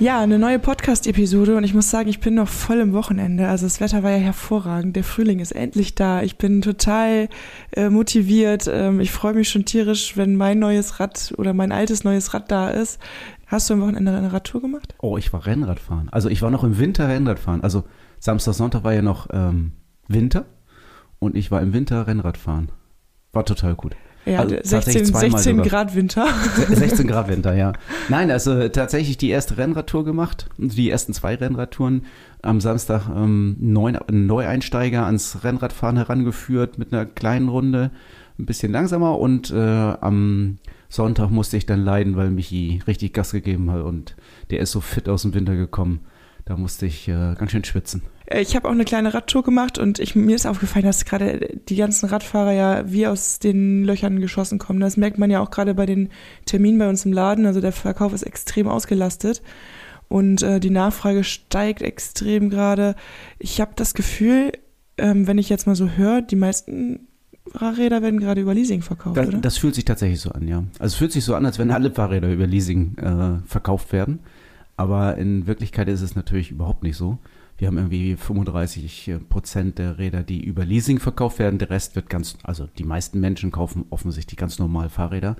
Ja, 0.00 0.20
eine 0.20 0.38
neue 0.38 0.60
Podcast-Episode 0.60 1.56
und 1.56 1.64
ich 1.64 1.74
muss 1.74 1.90
sagen, 1.90 2.08
ich 2.08 2.20
bin 2.20 2.36
noch 2.36 2.46
voll 2.46 2.78
im 2.78 2.92
Wochenende. 2.92 3.48
Also 3.48 3.66
das 3.66 3.80
Wetter 3.80 4.04
war 4.04 4.12
ja 4.12 4.18
hervorragend. 4.18 4.94
Der 4.94 5.02
Frühling 5.02 5.40
ist 5.40 5.50
endlich 5.50 5.96
da. 5.96 6.22
Ich 6.22 6.38
bin 6.38 6.62
total 6.62 7.28
äh, 7.72 7.88
motiviert. 7.90 8.70
Ähm, 8.72 9.00
ich 9.00 9.10
freue 9.10 9.34
mich 9.34 9.48
schon 9.48 9.64
tierisch, 9.64 10.16
wenn 10.16 10.36
mein 10.36 10.60
neues 10.60 11.00
Rad 11.00 11.34
oder 11.36 11.52
mein 11.52 11.72
altes 11.72 12.04
neues 12.04 12.32
Rad 12.32 12.48
da 12.48 12.70
ist. 12.70 13.00
Hast 13.48 13.68
du 13.68 13.74
am 13.74 13.80
Wochenende 13.80 14.16
eine 14.16 14.32
Radtour 14.32 14.60
gemacht? 14.60 14.94
Oh, 15.02 15.18
ich 15.18 15.32
war 15.32 15.44
Rennradfahren. 15.44 16.08
Also 16.10 16.28
ich 16.28 16.42
war 16.42 16.52
noch 16.52 16.62
im 16.62 16.78
Winter 16.78 17.08
Rennradfahren. 17.08 17.64
Also 17.64 17.82
Samstag, 18.20 18.54
Sonntag 18.54 18.84
war 18.84 18.94
ja 18.94 19.02
noch 19.02 19.26
ähm, 19.32 19.72
Winter 20.06 20.44
und 21.18 21.36
ich 21.36 21.50
war 21.50 21.60
im 21.60 21.72
Winter 21.72 22.06
Rennradfahren. 22.06 22.70
War 23.32 23.44
total 23.44 23.74
gut. 23.74 23.96
Ja, 24.28 24.40
Also 24.40 24.56
16, 24.62 24.70
tatsächlich 24.70 25.12
16 25.14 25.56
sogar. 25.56 25.66
Grad 25.66 25.94
Winter. 25.94 26.26
16 26.68 27.06
Grad 27.08 27.28
Winter, 27.28 27.54
ja. 27.54 27.72
Nein, 28.08 28.30
also 28.30 28.68
tatsächlich 28.68 29.16
die 29.18 29.30
erste 29.30 29.56
Rennradtour 29.56 30.04
gemacht, 30.04 30.48
die 30.58 30.90
ersten 30.90 31.12
zwei 31.12 31.34
Rennradtouren. 31.34 32.04
Am 32.42 32.60
Samstag 32.60 33.08
ähm, 33.08 33.56
neun, 33.58 33.98
Neueinsteiger 34.10 35.04
ans 35.06 35.42
Rennradfahren 35.42 35.96
herangeführt 35.96 36.78
mit 36.78 36.92
einer 36.92 37.04
kleinen 37.04 37.48
Runde, 37.48 37.90
ein 38.38 38.46
bisschen 38.46 38.70
langsamer 38.70 39.18
und 39.18 39.50
äh, 39.50 39.56
am 39.56 40.58
Sonntag 40.88 41.30
musste 41.30 41.56
ich 41.56 41.66
dann 41.66 41.84
leiden, 41.84 42.16
weil 42.16 42.30
Michi 42.30 42.80
richtig 42.86 43.12
Gas 43.12 43.32
gegeben 43.32 43.70
hat 43.70 43.82
und 43.82 44.14
der 44.50 44.60
ist 44.60 44.70
so 44.70 44.80
fit 44.80 45.08
aus 45.08 45.22
dem 45.22 45.34
Winter 45.34 45.56
gekommen. 45.56 46.00
Da 46.44 46.56
musste 46.56 46.86
ich 46.86 47.08
äh, 47.08 47.34
ganz 47.36 47.50
schön 47.50 47.64
schwitzen. 47.64 48.02
Äh, 48.30 48.42
Ich 48.42 48.54
habe 48.56 48.68
auch 48.68 48.72
eine 48.72 48.84
kleine 48.84 49.12
Radtour 49.14 49.42
gemacht 49.42 49.78
und 49.78 49.98
ich, 49.98 50.14
mir 50.14 50.36
ist 50.36 50.46
aufgefallen, 50.46 50.84
dass 50.84 51.04
gerade 51.04 51.58
die 51.68 51.76
ganzen 51.76 52.06
Radfahrer 52.08 52.52
ja 52.52 52.90
wie 52.90 53.06
aus 53.06 53.38
den 53.38 53.84
Löchern 53.84 54.20
geschossen 54.20 54.58
kommen. 54.58 54.80
Das 54.80 54.96
merkt 54.96 55.18
man 55.18 55.30
ja 55.30 55.40
auch 55.40 55.50
gerade 55.50 55.74
bei 55.74 55.86
den 55.86 56.08
Terminen 56.44 56.78
bei 56.78 56.88
uns 56.88 57.04
im 57.04 57.12
Laden. 57.12 57.46
Also 57.46 57.60
der 57.60 57.72
Verkauf 57.72 58.12
ist 58.12 58.22
extrem 58.22 58.68
ausgelastet 58.68 59.42
und 60.08 60.42
äh, 60.42 60.60
die 60.60 60.70
Nachfrage 60.70 61.24
steigt 61.24 61.82
extrem 61.82 62.50
gerade. 62.50 62.94
Ich 63.38 63.60
habe 63.60 63.72
das 63.76 63.94
Gefühl, 63.94 64.52
ähm, 64.96 65.26
wenn 65.26 65.38
ich 65.38 65.48
jetzt 65.48 65.66
mal 65.66 65.76
so 65.76 65.90
höre, 65.90 66.22
die 66.22 66.36
meisten 66.36 67.00
Fahrräder 67.50 68.02
werden 68.02 68.20
gerade 68.20 68.40
über 68.42 68.52
Leasing 68.54 68.82
verkauft, 68.82 69.16
Das, 69.16 69.28
oder? 69.28 69.38
das 69.38 69.56
fühlt 69.56 69.74
sich 69.74 69.84
tatsächlich 69.86 70.20
so 70.20 70.30
an, 70.30 70.46
ja. 70.48 70.64
Also 70.78 70.92
es 70.92 70.94
fühlt 70.96 71.12
sich 71.12 71.24
so 71.24 71.34
an, 71.34 71.46
als 71.46 71.58
wenn 71.58 71.70
alle 71.70 71.90
Fahrräder 71.90 72.30
über 72.30 72.46
Leasing 72.46 72.96
äh, 72.98 73.46
verkauft 73.48 73.92
werden. 73.92 74.18
Aber 74.76 75.16
in 75.16 75.46
Wirklichkeit 75.46 75.88
ist 75.88 76.02
es 76.02 76.14
natürlich 76.14 76.50
überhaupt 76.50 76.82
nicht 76.82 76.96
so. 76.96 77.18
Wir 77.58 77.66
haben 77.66 77.76
irgendwie 77.76 78.14
35 78.14 79.16
Prozent 79.28 79.78
der 79.78 79.98
Räder, 79.98 80.22
die 80.22 80.44
über 80.44 80.64
Leasing 80.64 81.00
verkauft 81.00 81.40
werden. 81.40 81.58
Der 81.58 81.70
Rest 81.70 81.96
wird 81.96 82.08
ganz, 82.08 82.38
also 82.44 82.68
die 82.78 82.84
meisten 82.84 83.18
Menschen 83.18 83.50
kaufen 83.50 83.84
offensichtlich 83.90 84.38
ganz 84.38 84.60
normal 84.60 84.90
Fahrräder, 84.90 85.36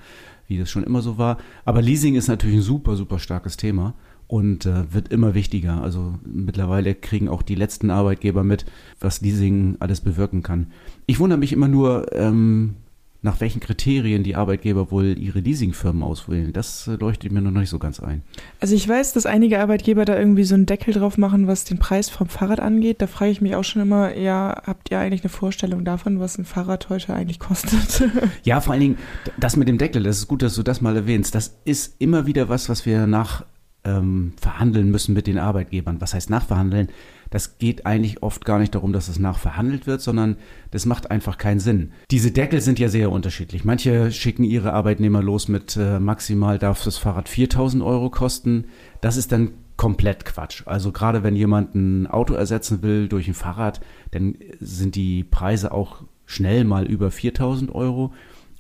wie 0.49 0.59
das 0.59 0.69
schon 0.69 0.83
immer 0.83 1.01
so 1.01 1.17
war. 1.17 1.39
Aber 1.65 1.81
Leasing 1.81 2.17
ist 2.17 2.27
natürlich 2.27 2.57
ein 2.57 2.63
super, 2.63 2.97
super 2.97 3.21
starkes 3.21 3.57
Thema 3.57 3.95
und 4.27 4.67
äh, 4.67 4.93
wird 4.93 5.13
immer 5.13 5.35
wichtiger. 5.35 5.81
Also 5.81 6.19
mittlerweile 6.25 6.97
kriegen 6.97 7.29
auch 7.29 7.43
die 7.43 7.55
letzten 7.55 7.89
Arbeitgeber 7.91 8.43
mit, 8.43 8.67
was 8.99 9.21
Leasing 9.21 9.77
alles 9.79 10.01
bewirken 10.01 10.43
kann. 10.43 10.73
Ich 11.07 11.21
wundere 11.21 11.39
mich 11.39 11.53
immer 11.53 11.69
nur, 11.69 12.13
ähm, 12.13 12.75
nach 13.21 13.41
welchen 13.41 13.61
Kriterien 13.61 14.23
die 14.23 14.37
Arbeitgeber 14.37 14.93
wohl 14.93 15.19
ihre 15.19 15.41
Leasingfirmen 15.41 16.05
auswählen. 16.05 16.53
Das 16.53 16.87
äh, 16.87 16.93
leuchtet 16.93 17.33
mir 17.33 17.41
noch 17.41 17.51
nicht 17.51 17.69
so 17.69 17.79
ganz 17.81 17.99
ein. 17.99 18.23
Also 18.61 18.77
ich 18.77 18.89
weiß, 18.89 19.13
dass 19.13 19.27
einige 19.27 19.61
Arbeitgeber 19.61 20.05
da 20.05 20.17
irgendwie 20.17 20.45
so 20.45 20.55
einen 20.55 20.67
Deckel 20.67 20.95
drauf 20.95 21.19
machen, 21.19 21.49
was 21.49 21.65
den 21.65 21.79
Preis 21.79 22.09
vom 22.11 22.29
Fahrrad 22.29 22.61
angeht. 22.61 23.03
Da 23.03 23.09
frage 23.09 23.33
ich 23.33 23.41
mich 23.41 23.57
auch 23.57 23.65
schon 23.65 23.83
immer, 23.83 24.17
ja, 24.17 24.63
habt 24.65 24.93
ihr 24.93 25.01
eigentlich 25.01 25.23
eine 25.23 25.31
Vorstellung 25.31 25.85
davon, 25.85 26.21
was 26.21 26.39
ein 26.39 26.45
Fahrrad 26.45 26.89
heute 26.91 27.15
eigentlich 27.15 27.41
kostet? 27.41 28.05
Ja, 28.45 28.61
vor 28.61 28.73
allen 28.73 28.81
Dingen 28.81 28.99
das 29.37 29.57
mit 29.57 29.69
dem 29.69 29.79
Deckel, 29.79 30.03
das 30.03 30.19
ist 30.19 30.29
gut, 30.29 30.43
dass 30.43 30.55
du 30.55 30.63
das 30.63 30.81
mal 30.81 30.97
erwähnst. 30.97 31.35
Das 31.35 31.59
ist 31.65 31.97
immer 31.99 32.27
wieder 32.27 32.49
was, 32.49 32.69
was 32.69 32.87
wir 32.87 33.07
nach 33.07 33.45
ähm, 33.85 34.33
verhandeln 34.41 34.91
müssen 34.91 35.15
mit 35.15 35.27
den 35.27 35.39
Arbeitgebern. 35.39 36.01
Was 36.01 36.15
heißt 36.15 36.31
nachverhandeln? 36.31 36.89
Das 37.31 37.59
geht 37.59 37.87
eigentlich 37.87 38.23
oft 38.23 38.45
gar 38.45 38.59
nicht 38.59 38.75
darum, 38.75 38.93
dass 38.93 39.09
es 39.09 39.19
nachverhandelt 39.19 39.87
wird, 39.87 40.01
sondern 40.01 40.37
das 40.71 40.87
macht 40.87 41.11
einfach 41.11 41.39
keinen 41.39 41.61
Sinn. 41.61 41.93
Diese 42.11 42.31
Deckel 42.31 42.61
sind 42.61 42.79
ja 42.79 42.89
sehr 42.89 43.11
unterschiedlich. 43.11 43.65
Manche 43.65 44.11
schicken 44.13 44.45
ihre 44.45 44.73
Arbeitnehmer 44.73 45.23
los 45.23 45.49
mit 45.49 45.77
äh, 45.77 46.01
maximal 46.01 46.59
darf 46.59 46.83
das 46.85 46.99
Fahrrad 46.99 47.29
4000 47.29 47.83
Euro 47.83 48.11
kosten. 48.11 48.65
Das 49.01 49.17
ist 49.17 49.33
dann 49.33 49.53
komplett 49.77 50.25
Quatsch. 50.25 50.63
Also 50.67 50.93
gerade 50.93 51.23
wenn 51.23 51.37
jemand 51.37 51.75
ein 51.75 52.07
Auto 52.07 52.35
ersetzen 52.35 52.83
will 52.83 53.09
durch 53.09 53.29
ein 53.29 53.35
Fahrrad, 53.35 53.81
dann 54.11 54.37
sind 54.61 54.97
die 54.97 55.25
Preise 55.25 55.73
auch 55.73 56.03
schnell 56.27 56.65
mal 56.65 56.87
über 56.87 57.11
4000 57.11 57.75
Euro. 57.75 58.13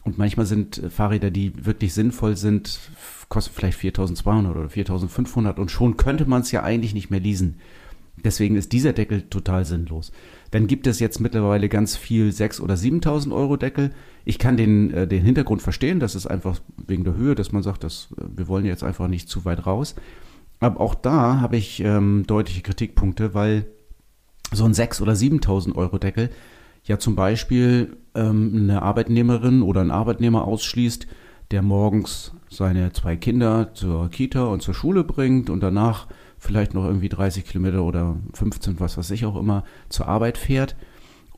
Und 0.05 0.17
manchmal 0.17 0.47
sind 0.47 0.79
äh, 0.79 0.91
Fahrräder, 0.91 1.31
die 1.31 1.67
wirklich 1.67 1.93
sinnvoll 1.93 2.37
sind, 2.37 2.81
kosten 3.29 3.53
vielleicht 3.55 3.79
4200 3.79 4.57
oder 4.57 4.69
4500 4.71 5.59
und 5.59 5.71
schon 5.71 5.99
könnte 5.99 6.25
man 6.25 6.41
es 6.41 6.51
ja 6.51 6.63
eigentlich 6.63 6.95
nicht 6.95 7.11
mehr 7.11 7.21
leasen. 7.21 7.57
Deswegen 8.25 8.57
ist 8.57 8.73
dieser 8.73 8.93
Deckel 8.93 9.23
total 9.23 9.65
sinnlos. 9.65 10.13
Dann 10.51 10.67
gibt 10.67 10.87
es 10.87 11.01
jetzt 11.01 11.21
mittlerweile 11.21 11.69
ganz 11.69 11.97
viel 11.97 12.31
6.000 12.31 12.61
oder 12.63 12.75
7.000 12.75 13.33
Euro 13.35 13.57
Deckel. 13.57 13.91
Ich 14.25 14.39
kann 14.39 14.57
den, 14.57 14.93
äh, 14.93 15.07
den 15.07 15.25
Hintergrund 15.25 15.63
verstehen, 15.63 16.01
das 16.01 16.15
ist 16.15 16.27
einfach 16.27 16.61
wegen 16.87 17.05
der 17.05 17.15
Höhe, 17.15 17.35
dass 17.35 17.53
man 17.53 17.63
sagt, 17.63 17.85
dass, 17.85 18.09
äh, 18.17 18.25
wir 18.37 18.49
wollen 18.49 18.65
jetzt 18.65 18.85
einfach 18.85 19.09
nicht 19.09 19.29
zu 19.29 19.45
weit 19.45 19.67
raus. 19.67 19.95
Aber 20.61 20.81
auch 20.81 20.95
da 20.95 21.41
habe 21.41 21.57
ich 21.57 21.81
ähm, 21.81 22.25
deutliche 22.27 22.63
Kritikpunkte, 22.63 23.35
weil 23.35 23.67
so 24.53 24.65
ein 24.65 24.73
6.000 24.73 25.03
oder 25.03 25.13
7.000 25.13 25.75
Euro 25.77 25.99
Deckel 25.99 26.31
ja 26.85 26.99
zum 26.99 27.15
Beispiel 27.15 27.97
ähm, 28.15 28.53
eine 28.55 28.83
Arbeitnehmerin 28.83 29.63
oder 29.63 29.83
ein 29.83 29.91
Arbeitnehmer 29.91 30.45
ausschließt, 30.45 31.07
der 31.51 31.63
morgens 31.63 32.33
seine 32.51 32.93
zwei 32.93 33.17
Kinder 33.17 33.75
zur 33.75 34.09
Kita 34.11 34.45
und 34.45 34.63
zur 34.63 34.75
Schule 34.75 35.05
bringt 35.05 35.51
und 35.51 35.61
danach 35.61 36.07
vielleicht 36.39 36.75
noch 36.75 36.85
irgendwie 36.85 37.09
30 37.09 37.45
Kilometer 37.45 37.83
oder 37.83 38.17
15, 38.35 38.81
was 38.81 38.97
weiß 38.97 39.11
ich 39.11 39.25
auch 39.25 39.37
immer, 39.37 39.65
zur 39.89 40.09
Arbeit 40.09 40.39
fährt 40.39 40.77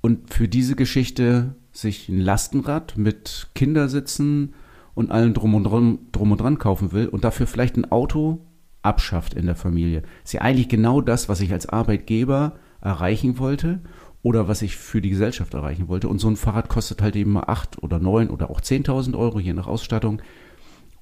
und 0.00 0.32
für 0.32 0.48
diese 0.48 0.76
Geschichte 0.76 1.54
sich 1.72 2.08
ein 2.08 2.20
Lastenrad 2.20 2.96
mit 2.96 3.48
Kindersitzen 3.54 4.54
und 4.94 5.10
allem 5.10 5.34
drum 5.34 5.54
und 5.54 5.64
dran, 5.64 5.98
drum 6.12 6.32
und 6.32 6.40
dran 6.40 6.58
kaufen 6.58 6.92
will 6.92 7.08
und 7.08 7.24
dafür 7.24 7.46
vielleicht 7.46 7.76
ein 7.76 7.90
Auto 7.90 8.40
abschafft 8.82 9.34
in 9.34 9.46
der 9.46 9.56
Familie. 9.56 10.02
Ist 10.24 10.32
ja 10.32 10.40
eigentlich 10.40 10.68
genau 10.68 11.00
das, 11.00 11.28
was 11.28 11.40
ich 11.40 11.52
als 11.52 11.68
Arbeitgeber 11.68 12.54
erreichen 12.80 13.38
wollte 13.38 13.80
oder 14.22 14.48
was 14.48 14.62
ich 14.62 14.76
für 14.76 15.00
die 15.00 15.10
Gesellschaft 15.10 15.54
erreichen 15.54 15.88
wollte. 15.88 16.08
Und 16.08 16.18
so 16.18 16.28
ein 16.28 16.36
Fahrrad 16.36 16.68
kostet 16.68 17.02
halt 17.02 17.16
eben 17.16 17.32
mal 17.32 17.44
acht 17.46 17.82
oder 17.82 17.98
neun 17.98 18.30
oder 18.30 18.50
auch 18.50 18.60
10.000 18.60 19.16
Euro, 19.16 19.38
je 19.38 19.52
nach 19.52 19.66
Ausstattung. 19.66 20.20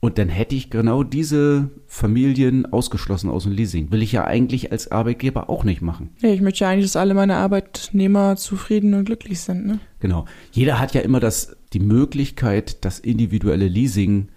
Und 0.00 0.18
dann 0.18 0.28
hätte 0.28 0.54
ich 0.54 0.70
genau 0.70 1.02
diese 1.02 1.70
Familien 1.86 2.66
ausgeschlossen 2.72 3.30
aus 3.30 3.44
dem 3.44 3.52
Leasing. 3.52 3.90
Will 3.90 4.02
ich 4.02 4.12
ja 4.12 4.24
eigentlich 4.24 4.70
als 4.70 4.92
Arbeitgeber 4.92 5.50
auch 5.50 5.64
nicht 5.64 5.82
machen. 5.82 6.10
nee, 6.22 6.34
ich 6.34 6.40
möchte 6.40 6.60
ja 6.64 6.70
eigentlich, 6.70 6.86
dass 6.86 6.96
alle 6.96 7.14
meine 7.14 7.36
Arbeitnehmer 7.36 8.36
zufrieden 8.36 8.94
und 8.94 9.06
glücklich 9.06 9.40
sind, 9.40 9.66
ne? 9.66 9.80
Genau. 9.98 10.26
Jeder 10.52 10.78
hat 10.78 10.94
ja 10.94 11.00
immer 11.00 11.18
das, 11.18 11.56
die 11.72 11.80
Möglichkeit, 11.80 12.84
das 12.84 13.00
individuelle 13.00 13.66
Leasing 13.66 14.28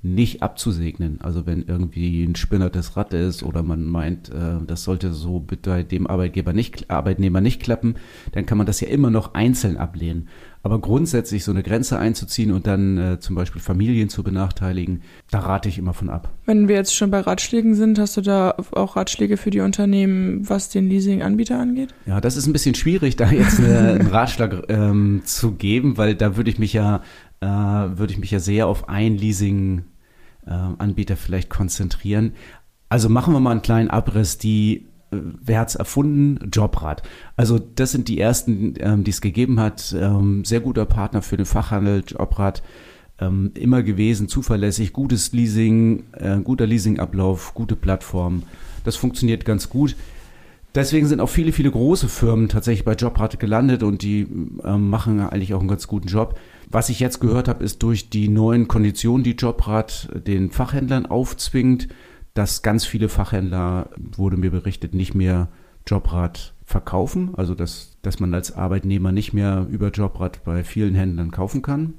nicht 0.00 0.42
abzusegnen. 0.42 1.20
Also 1.20 1.44
wenn 1.46 1.64
irgendwie 1.64 2.22
ein 2.22 2.36
spinnertes 2.36 2.96
Rad 2.96 3.12
ist 3.14 3.42
oder 3.42 3.64
man 3.64 3.84
meint, 3.84 4.28
äh, 4.28 4.58
das 4.64 4.84
sollte 4.84 5.12
so 5.12 5.44
bei 5.62 5.82
dem 5.82 6.06
Arbeitgeber 6.06 6.52
nicht, 6.52 6.88
Arbeitnehmer 6.90 7.40
nicht 7.40 7.60
klappen, 7.60 7.96
dann 8.32 8.46
kann 8.46 8.58
man 8.58 8.66
das 8.66 8.80
ja 8.80 8.88
immer 8.88 9.10
noch 9.10 9.34
einzeln 9.34 9.76
ablehnen. 9.76 10.28
Aber 10.62 10.80
grundsätzlich 10.80 11.44
so 11.44 11.52
eine 11.52 11.62
Grenze 11.62 11.98
einzuziehen 11.98 12.52
und 12.52 12.66
dann 12.66 12.98
äh, 12.98 13.20
zum 13.20 13.36
Beispiel 13.36 13.60
Familien 13.60 14.08
zu 14.08 14.22
benachteiligen, 14.22 15.02
da 15.30 15.40
rate 15.40 15.68
ich 15.68 15.78
immer 15.78 15.94
von 15.94 16.10
ab. 16.10 16.30
Wenn 16.46 16.68
wir 16.68 16.74
jetzt 16.74 16.94
schon 16.94 17.10
bei 17.10 17.20
Ratschlägen 17.20 17.74
sind, 17.74 17.98
hast 17.98 18.16
du 18.16 18.20
da 18.20 18.56
auch 18.72 18.96
Ratschläge 18.96 19.36
für 19.36 19.50
die 19.50 19.60
Unternehmen, 19.60 20.48
was 20.48 20.68
den 20.68 20.88
Leasinganbieter 20.88 21.58
angeht? 21.58 21.94
Ja, 22.06 22.20
das 22.20 22.36
ist 22.36 22.46
ein 22.46 22.52
bisschen 22.52 22.74
schwierig, 22.74 23.16
da 23.16 23.30
jetzt 23.30 23.60
eine, 23.60 23.92
einen 23.92 24.08
Ratschlag 24.08 24.64
ähm, 24.68 25.22
zu 25.24 25.52
geben, 25.52 25.96
weil 25.96 26.14
da 26.14 26.36
würde 26.36 26.50
ich 26.50 26.58
mich 26.58 26.72
ja, 26.72 27.02
äh, 27.40 27.46
würde 27.46 28.12
ich 28.12 28.18
mich 28.18 28.30
ja 28.30 28.40
sehr 28.40 28.66
auf 28.66 28.88
ein 28.88 29.16
Leasing-Anbieter 29.16 31.16
vielleicht 31.16 31.50
konzentrieren. 31.50 32.32
Also 32.88 33.08
machen 33.08 33.34
wir 33.34 33.40
mal 33.40 33.52
einen 33.52 33.62
kleinen 33.62 33.90
Abriss. 33.90 34.38
Die, 34.38 34.76
äh, 34.76 34.84
wer 35.10 35.60
hat's 35.60 35.74
erfunden? 35.74 36.50
Jobrad. 36.52 37.02
Also 37.36 37.58
das 37.58 37.92
sind 37.92 38.08
die 38.08 38.20
ersten, 38.20 38.74
ähm, 38.78 39.04
die 39.04 39.10
es 39.10 39.20
gegeben 39.20 39.60
hat. 39.60 39.94
Ähm, 39.98 40.44
sehr 40.44 40.60
guter 40.60 40.84
Partner 40.84 41.22
für 41.22 41.36
den 41.36 41.46
Fachhandel, 41.46 42.02
Jobrad. 42.06 42.62
Ähm, 43.20 43.50
immer 43.54 43.82
gewesen, 43.82 44.28
zuverlässig, 44.28 44.92
gutes 44.92 45.32
Leasing, 45.32 46.04
äh, 46.12 46.38
guter 46.38 46.66
Leasingablauf, 46.66 47.52
gute 47.54 47.74
Plattform. 47.74 48.44
Das 48.84 48.96
funktioniert 48.96 49.44
ganz 49.44 49.68
gut. 49.68 49.96
Deswegen 50.74 51.06
sind 51.06 51.20
auch 51.20 51.28
viele, 51.28 51.52
viele 51.52 51.70
große 51.70 52.08
Firmen 52.08 52.48
tatsächlich 52.48 52.84
bei 52.84 52.94
Jobrad 52.94 53.40
gelandet 53.40 53.82
und 53.82 54.02
die 54.02 54.28
äh, 54.62 54.76
machen 54.76 55.20
eigentlich 55.20 55.54
auch 55.54 55.60
einen 55.60 55.68
ganz 55.68 55.88
guten 55.88 56.08
Job. 56.08 56.38
Was 56.70 56.90
ich 56.90 57.00
jetzt 57.00 57.20
gehört 57.20 57.48
habe, 57.48 57.64
ist 57.64 57.82
durch 57.82 58.10
die 58.10 58.28
neuen 58.28 58.68
Konditionen, 58.68 59.24
die 59.24 59.32
Jobrad 59.32 60.08
den 60.26 60.50
Fachhändlern 60.50 61.06
aufzwingt, 61.06 61.88
dass 62.34 62.62
ganz 62.62 62.84
viele 62.84 63.08
Fachhändler, 63.08 63.90
wurde 63.96 64.36
mir 64.36 64.50
berichtet, 64.50 64.94
nicht 64.94 65.14
mehr 65.14 65.48
Jobrad 65.86 66.54
verkaufen. 66.64 67.34
Also 67.34 67.54
dass, 67.54 67.96
dass 68.02 68.20
man 68.20 68.34
als 68.34 68.52
Arbeitnehmer 68.52 69.12
nicht 69.12 69.32
mehr 69.32 69.66
über 69.70 69.90
Jobrad 69.90 70.44
bei 70.44 70.64
vielen 70.64 70.94
Händlern 70.94 71.30
kaufen 71.30 71.62
kann. 71.62 71.94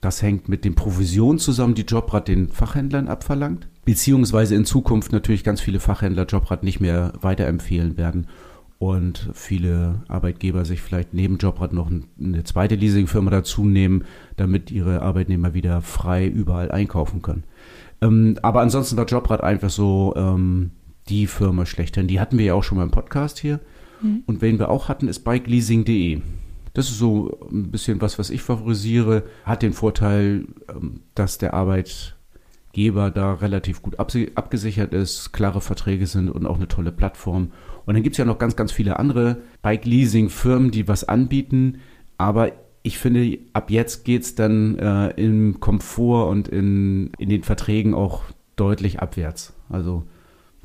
Das 0.00 0.22
hängt 0.22 0.48
mit 0.48 0.64
den 0.64 0.74
Provisionen 0.74 1.38
zusammen, 1.38 1.74
die 1.74 1.82
Jobrad 1.82 2.28
den 2.28 2.48
Fachhändlern 2.48 3.08
abverlangt. 3.08 3.68
Beziehungsweise 3.84 4.54
in 4.54 4.64
Zukunft 4.64 5.12
natürlich 5.12 5.44
ganz 5.44 5.60
viele 5.60 5.80
Fachhändler 5.80 6.26
Jobrad 6.26 6.62
nicht 6.62 6.80
mehr 6.80 7.12
weiterempfehlen 7.20 7.96
werden 7.96 8.26
und 8.80 9.28
viele 9.34 10.02
Arbeitgeber 10.08 10.64
sich 10.64 10.80
vielleicht 10.80 11.12
neben 11.12 11.36
Jobrad 11.36 11.74
noch 11.74 11.90
eine 11.90 12.44
zweite 12.44 12.76
Leasingfirma 12.76 13.30
dazu 13.30 13.66
nehmen, 13.66 14.04
damit 14.38 14.70
ihre 14.70 15.02
Arbeitnehmer 15.02 15.52
wieder 15.52 15.82
frei 15.82 16.26
überall 16.26 16.70
einkaufen 16.70 17.20
können. 17.20 17.44
Ähm, 18.02 18.38
aber 18.42 18.60
ansonsten 18.60 18.96
war 18.96 19.06
Jobrad 19.06 19.42
einfach 19.42 19.70
so 19.70 20.14
ähm, 20.16 20.70
die 21.08 21.26
Firma 21.26 21.66
schlechthin. 21.66 22.06
Die 22.06 22.20
hatten 22.20 22.38
wir 22.38 22.44
ja 22.46 22.54
auch 22.54 22.64
schon 22.64 22.78
mal 22.78 22.84
im 22.84 22.90
Podcast 22.90 23.38
hier. 23.38 23.60
Mhm. 24.00 24.22
Und 24.26 24.40
wen 24.40 24.58
wir 24.58 24.70
auch 24.70 24.88
hatten, 24.88 25.08
ist 25.08 25.20
bikeleasing.de. 25.20 26.20
Das 26.72 26.88
ist 26.88 26.98
so 26.98 27.38
ein 27.50 27.70
bisschen 27.70 28.00
was, 28.00 28.18
was 28.18 28.30
ich 28.30 28.42
favorisiere. 28.42 29.24
Hat 29.44 29.62
den 29.62 29.72
Vorteil, 29.72 30.46
ähm, 30.68 31.00
dass 31.14 31.38
der 31.38 31.54
Arbeitgeber 31.54 33.10
da 33.10 33.34
relativ 33.34 33.82
gut 33.82 33.98
abgesichert 33.98 34.94
ist, 34.94 35.32
klare 35.32 35.60
Verträge 35.60 36.06
sind 36.06 36.30
und 36.30 36.46
auch 36.46 36.56
eine 36.56 36.68
tolle 36.68 36.92
Plattform. 36.92 37.52
Und 37.86 37.94
dann 37.94 38.02
gibt 38.02 38.14
es 38.14 38.18
ja 38.18 38.24
noch 38.24 38.38
ganz, 38.38 38.56
ganz 38.56 38.72
viele 38.72 38.98
andere 38.98 39.38
Bike-Leasing-Firmen, 39.62 40.70
die 40.70 40.86
was 40.86 41.04
anbieten. 41.04 41.80
Aber 42.18 42.52
ich 42.82 42.98
finde, 42.98 43.38
ab 43.52 43.70
jetzt 43.70 44.04
geht 44.04 44.22
es 44.22 44.34
dann 44.34 44.78
äh, 44.78 45.10
im 45.10 45.60
Komfort 45.60 46.28
und 46.28 46.48
in, 46.48 47.10
in 47.18 47.28
den 47.28 47.42
Verträgen 47.42 47.94
auch 47.94 48.22
deutlich 48.56 49.00
abwärts. 49.00 49.52
Also 49.68 50.04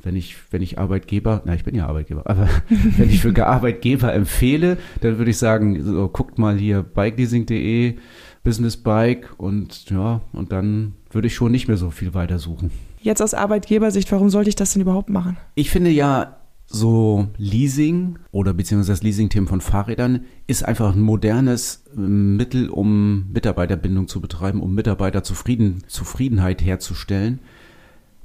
wenn 0.02 0.16
ich, 0.16 0.36
wenn 0.50 0.62
ich 0.62 0.78
Arbeitgeber, 0.78 1.42
na, 1.44 1.54
ich 1.54 1.64
bin 1.64 1.74
ja 1.74 1.86
Arbeitgeber, 1.86 2.22
aber 2.26 2.48
wenn 2.68 3.10
ich 3.10 3.20
für 3.20 3.46
Arbeitgeber 3.46 4.14
empfehle, 4.14 4.78
dann 5.00 5.18
würde 5.18 5.30
ich 5.30 5.38
sagen, 5.38 5.82
so, 5.82 6.08
guckt 6.08 6.38
mal 6.38 6.56
hier 6.56 6.82
bikeleasing.de, 6.82 7.96
Business 8.44 8.76
Bike 8.76 9.34
und 9.36 9.90
ja, 9.90 10.20
und 10.32 10.52
dann 10.52 10.94
würde 11.10 11.26
ich 11.26 11.34
schon 11.34 11.52
nicht 11.52 11.68
mehr 11.68 11.76
so 11.76 11.90
viel 11.90 12.14
weiter 12.14 12.38
suchen. 12.38 12.70
Jetzt 13.02 13.20
aus 13.20 13.34
Arbeitgebersicht, 13.34 14.10
warum 14.12 14.30
sollte 14.30 14.48
ich 14.48 14.56
das 14.56 14.72
denn 14.72 14.82
überhaupt 14.82 15.10
machen? 15.10 15.36
Ich 15.54 15.70
finde 15.70 15.90
ja, 15.90 16.36
so 16.66 17.28
Leasing 17.38 18.18
oder 18.32 18.52
beziehungsweise 18.52 18.92
das 18.92 19.02
Leasing-Thema 19.02 19.46
von 19.46 19.60
Fahrrädern 19.60 20.24
ist 20.46 20.64
einfach 20.64 20.94
ein 20.94 21.00
modernes 21.00 21.84
ähm, 21.96 22.36
Mittel, 22.36 22.68
um 22.68 23.30
Mitarbeiterbindung 23.32 24.08
zu 24.08 24.20
betreiben, 24.20 24.60
um 24.60 24.74
Mitarbeiterzufriedenheit 24.74 26.62
herzustellen. 26.62 27.40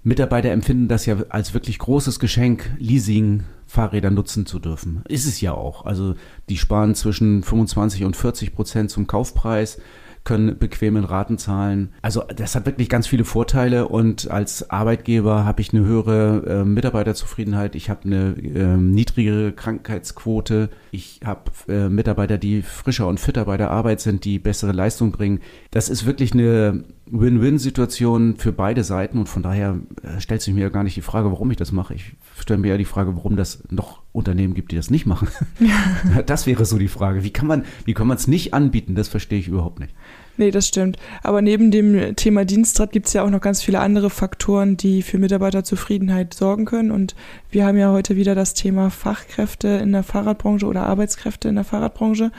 Mitarbeiter 0.04 0.50
empfinden 0.50 0.88
das 0.88 1.06
ja 1.06 1.18
als 1.30 1.54
wirklich 1.54 1.78
großes 1.78 2.20
Geschenk, 2.20 2.76
Leasing 2.80 3.44
Fahrräder 3.68 4.10
nutzen 4.10 4.48
zu 4.48 4.58
dürfen. 4.58 5.04
Ist 5.08 5.28
es 5.28 5.40
ja 5.42 5.54
auch. 5.54 5.86
Also 5.86 6.16
die 6.50 6.58
sparen 6.58 6.96
zwischen 6.96 7.44
25 7.44 8.04
und 8.04 8.16
40 8.18 8.56
Prozent 8.56 8.90
zum 8.90 9.06
Kaufpreis 9.06 9.80
können 10.24 10.58
bequemen 10.58 11.04
Raten 11.04 11.38
zahlen. 11.38 11.94
Also 12.02 12.24
das 12.36 12.56
hat 12.56 12.66
wirklich 12.66 12.90
ganz 12.90 13.08
viele 13.08 13.26
Vorteile 13.26 13.88
und 13.88 14.30
als 14.30 14.70
Arbeitgeber 14.70 15.46
habe 15.46 15.62
ich 15.62 15.74
eine 15.74 15.84
höhere 15.86 16.62
äh, 16.62 16.64
Mitarbeiterzufriedenheit, 16.64 17.76
ich 17.76 17.90
habe 17.90 18.06
eine 18.06 18.36
äh, 18.38 18.78
niedrigere 18.78 19.52
Krankheitsquote, 19.52 20.70
ich 20.92 21.22
habe 21.26 21.52
äh, 21.68 21.90
Mitarbeiter, 21.90 22.38
die 22.38 22.62
frischer 22.62 23.08
und 23.08 23.20
fitter 23.20 23.46
bei 23.46 23.58
der 23.58 23.72
Arbeit 23.72 24.00
sind, 24.02 24.24
die 24.26 24.38
bessere 24.38 24.74
Leistung 24.74 25.12
bringen. 25.12 25.40
Das 25.72 25.90
ist 25.90 26.06
wirklich 26.06 26.34
eine 26.34 26.84
Win-Win-Situation 27.12 28.38
für 28.38 28.54
beide 28.54 28.84
Seiten 28.84 29.20
und 29.20 29.28
von 29.28 29.44
daher 29.44 29.80
äh, 30.02 30.20
stellt 30.20 30.42
sich 30.42 30.54
mir 30.54 30.70
gar 30.70 30.84
nicht 30.84 30.96
die 30.96 31.02
Frage, 31.02 31.32
warum 31.32 31.52
ich 31.52 31.58
das 31.58 31.72
mache. 31.72 31.94
Ich 31.94 32.14
stelle 32.40 32.60
mir 32.60 32.70
ja 32.70 32.78
die 32.78 32.86
Frage, 32.86 33.16
warum 33.16 33.36
das 33.36 33.64
noch 33.70 34.02
Unternehmen 34.14 34.54
gibt, 34.54 34.72
die 34.72 34.76
das 34.76 34.90
nicht 34.90 35.06
machen. 35.06 35.28
Ja. 35.60 36.22
Das 36.26 36.48
wäre 36.48 36.66
so 36.66 36.78
die 36.78 36.88
Frage. 36.88 37.24
Wie 37.24 37.32
kann 37.32 37.48
man, 37.48 37.66
wie 37.86 37.94
kann 37.94 38.08
man 38.08 38.18
es 38.18 38.28
nicht 38.28 38.54
anbieten? 38.54 38.96
Das 38.96 39.10
verstehe 39.10 39.40
ich 39.40 39.48
überhaupt 39.48 39.80
nicht. 39.80 39.94
Nee, 40.42 40.50
das 40.50 40.68
stimmt. 40.68 40.98
Aber 41.22 41.44
neben 41.44 41.70
dem 41.70 42.16
Thema 42.16 42.46
Dienstrat 42.46 42.92
gibt 42.92 43.06
es 43.06 43.14
ja 43.14 43.24
auch 43.24 43.30
noch 43.30 43.42
ganz 43.42 43.62
viele 43.62 43.80
andere 43.80 44.10
Faktoren, 44.10 44.76
die 44.76 45.04
für 45.04 45.20
Mitarbeiterzufriedenheit 45.20 46.34
sorgen 46.34 46.66
können. 46.66 46.90
Und 46.90 47.14
wir 47.52 47.64
haben 47.64 47.78
ja 47.78 47.92
heute 47.92 48.16
wieder 48.16 48.34
das 48.34 48.56
Thema 48.56 48.90
Fachkräfte 48.90 49.68
in 49.68 49.92
der 49.92 50.02
Fahrradbranche 50.02 50.66
oder 50.66 50.88
Arbeitskräfte 50.88 51.48
in 51.48 51.54
der 51.54 51.64
Fahrradbranche 51.64 52.32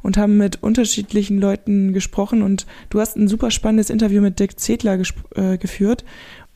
und 0.00 0.16
haben 0.16 0.38
mit 0.38 0.62
unterschiedlichen 0.62 1.38
Leuten 1.38 1.92
gesprochen. 1.92 2.40
Und 2.40 2.64
du 2.88 2.98
hast 2.98 3.18
ein 3.18 3.28
super 3.28 3.50
spannendes 3.50 3.90
Interview 3.90 4.22
mit 4.22 4.40
Dirk 4.40 4.58
Zedler 4.58 4.98
äh, 5.34 5.58
geführt. 5.58 6.06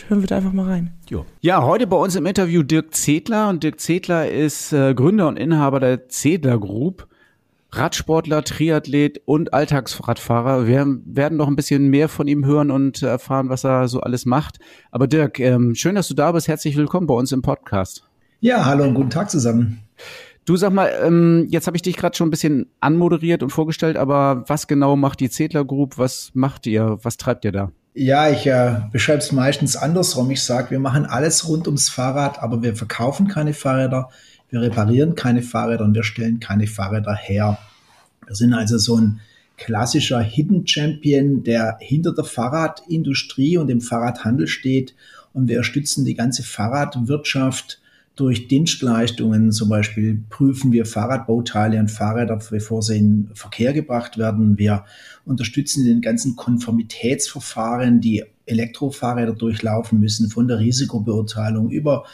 Hören 0.09 0.23
wir 0.23 0.27
da 0.27 0.39
einfach 0.39 0.55
mal 0.55 0.71
rein. 0.71 0.95
Jo. 1.11 1.27
Ja, 1.43 1.65
heute 1.65 1.87
bei 1.87 1.99
uns 1.99 2.17
im 2.17 2.25
Interview 2.25 2.63
Dirk 2.63 2.95
Zedler. 2.95 3.51
Und 3.51 3.63
Dirk 3.63 3.79
Zedler 3.79 4.31
ist 4.31 4.73
äh, 4.73 4.95
Gründer 4.95 5.29
und 5.29 5.39
Inhaber 5.39 5.81
der 5.81 6.09
Zedler 6.09 6.59
Group. 6.59 7.07
Radsportler, 7.77 8.45
Triathlet 8.45 9.21
und 9.25 9.53
Alltagsradfahrer. 9.53 10.67
Wir 10.67 10.87
werden 11.05 11.37
noch 11.37 11.49
ein 11.49 11.57
bisschen 11.57 11.89
mehr 11.89 12.09
von 12.09 12.29
ihm 12.29 12.47
hören 12.47 12.71
und 12.71 13.03
erfahren, 13.03 13.49
was 13.49 13.65
er 13.65 13.89
so 13.89 14.01
alles 14.01 14.27
macht. 14.27 14.59
Aber 14.91 15.07
Dirk, 15.07 15.41
ähm, 15.41 15.75
schön, 15.75 15.97
dass 15.97 16.09
du 16.09 16.15
da 16.15 16.33
bist. 16.33 16.47
Herzlich 16.47 16.77
willkommen 16.77 17.07
bei 17.07 17.15
uns 17.15 17.33
im 17.33 17.43
Podcast. 17.43 18.05
Ja, 18.41 18.65
hallo 18.65 18.85
und 18.85 18.95
guten 18.95 19.11
Tag 19.11 19.31
zusammen. 19.31 19.81
Du 20.45 20.57
sag 20.57 20.73
mal, 20.73 20.91
ähm, 21.03 21.47
jetzt 21.51 21.67
habe 21.67 21.77
ich 21.77 21.83
dich 21.83 21.97
gerade 21.97 22.17
schon 22.17 22.29
ein 22.29 22.31
bisschen 22.31 22.67
anmoderiert 22.81 23.43
und 23.43 23.51
vorgestellt, 23.51 23.97
aber 23.97 24.45
was 24.47 24.67
genau 24.67 24.95
macht 24.95 25.21
die 25.21 25.31
Zedler 25.31 25.65
Group? 25.65 25.99
Was 25.99 26.31
macht 26.35 26.67
ihr? 26.67 26.99
Was 27.03 27.17
treibt 27.17 27.45
ihr 27.45 27.53
da? 27.53 27.73
Ja, 27.95 28.29
ich 28.29 28.47
äh, 28.47 28.81
beschreibe 28.93 29.19
es 29.19 29.33
meistens 29.33 29.77
andersrum. 29.77 30.31
Ich 30.31 30.43
sage, 30.43 30.71
wir 30.71 30.81
machen 30.81 31.07
alles 31.07 31.49
rund 31.49 31.67
ums 31.67 31.89
Fahrrad, 31.89 32.43
aber 32.43 32.63
wir 32.63 32.75
verkaufen 32.77 33.29
keine 33.29 33.55
Fahrräder, 33.55 34.11
wir 34.55 34.63
reparieren 34.63 35.17
keine 35.17 35.43
Fahrräder 35.43 35.85
und 35.85 35.95
wir 35.95 36.05
stellen 36.05 36.39
keine 36.39 36.69
Fahrräder 36.69 37.15
her. 37.15 37.59
Wir 38.25 38.37
sind 38.37 38.55
also 38.55 38.79
so 38.79 38.97
ein 38.97 39.21
klassischer 39.57 40.21
Hidden 40.21 40.65
Champion, 40.65 41.43
der 41.43 41.77
hinter 41.81 42.15
der 42.15 42.23
Fahrradindustrie 42.23 43.57
und 43.57 43.67
dem 43.67 43.81
Fahrradhandel 43.81 44.47
steht. 44.47 44.95
Und 45.33 45.49
wir 45.49 45.57
unterstützen 45.57 46.05
die 46.05 46.15
ganze 46.15 46.45
Fahrradwirtschaft 46.45 47.81
durch 48.15 48.47
Dienstleistungen. 48.47 49.51
Zum 49.51 49.69
Beispiel 49.69 50.23
prüfen 50.31 50.71
wir 50.71 50.87
Fahrradbauteile 50.87 51.81
und 51.81 51.91
Fahrräder, 51.91 52.39
bevor 52.49 52.81
sie 52.81 52.99
in 52.99 53.31
Verkehr 53.35 53.73
gebracht 53.73 54.19
werden. 54.19 54.57
Wir 54.57 54.85
unterstützen 55.25 55.85
den 55.85 56.01
ganzen 56.01 56.37
Konformitätsverfahren, 56.37 58.01
die 58.01 58.23
Elektrofahrräder 58.47 59.33
durchlaufen 59.33 59.99
müssen, 59.99 60.31
von 60.31 60.47
der 60.47 60.61
Risikobeurteilung 60.61 61.71
über 61.71 62.05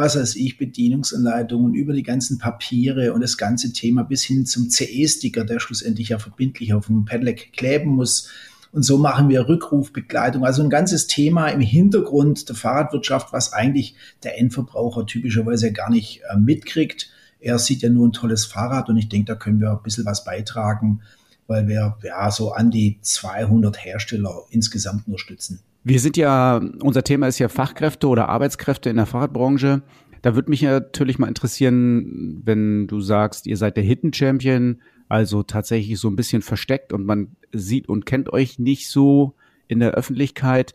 was 0.00 0.16
weiß 0.16 0.36
ich, 0.36 0.56
Bedienungsanleitungen, 0.56 1.74
über 1.74 1.92
die 1.92 2.02
ganzen 2.02 2.38
Papiere 2.38 3.12
und 3.12 3.20
das 3.20 3.36
ganze 3.36 3.72
Thema 3.72 4.02
bis 4.02 4.22
hin 4.22 4.46
zum 4.46 4.70
CE-Sticker, 4.70 5.44
der 5.44 5.60
schlussendlich 5.60 6.08
ja 6.08 6.18
verbindlich 6.18 6.72
auf 6.72 6.86
dem 6.86 7.04
Pedelec 7.04 7.52
kleben 7.52 7.90
muss. 7.90 8.30
Und 8.72 8.82
so 8.82 8.96
machen 8.96 9.28
wir 9.28 9.46
Rückrufbegleitung. 9.46 10.44
Also 10.44 10.62
ein 10.62 10.70
ganzes 10.70 11.06
Thema 11.06 11.48
im 11.48 11.60
Hintergrund 11.60 12.48
der 12.48 12.56
Fahrradwirtschaft, 12.56 13.32
was 13.34 13.52
eigentlich 13.52 13.94
der 14.22 14.38
Endverbraucher 14.38 15.04
typischerweise 15.04 15.70
gar 15.70 15.90
nicht 15.90 16.22
äh, 16.30 16.36
mitkriegt. 16.38 17.10
Er 17.38 17.58
sieht 17.58 17.82
ja 17.82 17.90
nur 17.90 18.08
ein 18.08 18.12
tolles 18.12 18.46
Fahrrad 18.46 18.88
und 18.88 18.96
ich 18.96 19.10
denke, 19.10 19.26
da 19.26 19.34
können 19.34 19.60
wir 19.60 19.70
ein 19.70 19.82
bisschen 19.82 20.06
was 20.06 20.24
beitragen, 20.24 21.02
weil 21.46 21.68
wir 21.68 21.98
ja 22.02 22.30
so 22.30 22.52
an 22.52 22.70
die 22.70 22.98
200 23.02 23.84
Hersteller 23.84 24.44
insgesamt 24.50 25.06
unterstützen. 25.06 25.60
Wir 25.82 26.00
sind 26.00 26.16
ja, 26.16 26.60
unser 26.82 27.04
Thema 27.04 27.26
ist 27.26 27.38
ja 27.38 27.48
Fachkräfte 27.48 28.08
oder 28.08 28.28
Arbeitskräfte 28.28 28.90
in 28.90 28.96
der 28.96 29.06
Fahrradbranche. 29.06 29.82
Da 30.22 30.34
würde 30.34 30.50
mich 30.50 30.62
natürlich 30.62 31.18
mal 31.18 31.28
interessieren, 31.28 32.42
wenn 32.44 32.86
du 32.86 33.00
sagst, 33.00 33.46
ihr 33.46 33.56
seid 33.56 33.76
der 33.76 33.84
Hidden 33.84 34.12
Champion, 34.12 34.82
also 35.08 35.42
tatsächlich 35.42 35.98
so 35.98 36.08
ein 36.08 36.16
bisschen 36.16 36.42
versteckt 36.42 36.92
und 36.92 37.06
man 37.06 37.36
sieht 37.52 37.88
und 37.88 38.04
kennt 38.04 38.32
euch 38.32 38.58
nicht 38.58 38.90
so 38.90 39.34
in 39.66 39.80
der 39.80 39.92
Öffentlichkeit. 39.92 40.74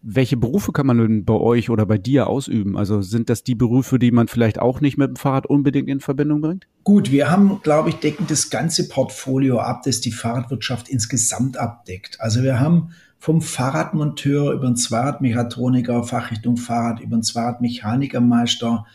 Welche 0.00 0.36
Berufe 0.36 0.70
kann 0.70 0.86
man 0.86 0.98
denn 0.98 1.24
bei 1.24 1.34
euch 1.34 1.70
oder 1.70 1.84
bei 1.84 1.98
dir 1.98 2.28
ausüben? 2.28 2.76
Also 2.76 3.02
sind 3.02 3.28
das 3.28 3.42
die 3.42 3.56
Berufe, 3.56 3.98
die 3.98 4.12
man 4.12 4.28
vielleicht 4.28 4.60
auch 4.60 4.80
nicht 4.80 4.96
mit 4.96 5.08
dem 5.08 5.16
Fahrrad 5.16 5.46
unbedingt 5.46 5.88
in 5.88 5.98
Verbindung 5.98 6.40
bringt? 6.40 6.68
Gut, 6.84 7.10
wir 7.10 7.30
haben, 7.30 7.60
glaube 7.64 7.88
ich, 7.88 7.96
decken 7.96 8.26
das 8.28 8.48
ganze 8.48 8.88
Portfolio 8.88 9.58
ab, 9.58 9.82
das 9.84 10.00
die 10.00 10.12
Fahrradwirtschaft 10.12 10.88
insgesamt 10.88 11.56
abdeckt. 11.56 12.20
Also 12.20 12.44
wir 12.44 12.60
haben 12.60 12.90
vom 13.18 13.42
Fahrradmonteur 13.42 14.52
über 14.52 14.66
den 14.66 14.76
Zweiradmechatroniker, 14.76 16.04
Fachrichtung 16.04 16.56
Fahrrad, 16.56 17.00
über 17.00 17.16
den 17.16 17.22
Zweiradmechanikermeister, 17.22 18.86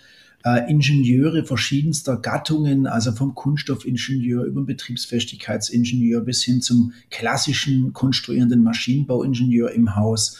äh, 0.45 0.69
Ingenieure 0.69 1.45
verschiedenster 1.45 2.17
Gattungen, 2.17 2.87
also 2.87 3.11
vom 3.11 3.35
Kunststoffingenieur 3.35 4.43
über 4.43 4.61
den 4.61 4.65
Betriebsfestigkeitsingenieur 4.65 6.21
bis 6.21 6.43
hin 6.43 6.61
zum 6.61 6.93
klassischen 7.09 7.93
konstruierenden 7.93 8.63
Maschinenbauingenieur 8.63 9.71
im 9.71 9.95
Haus. 9.95 10.37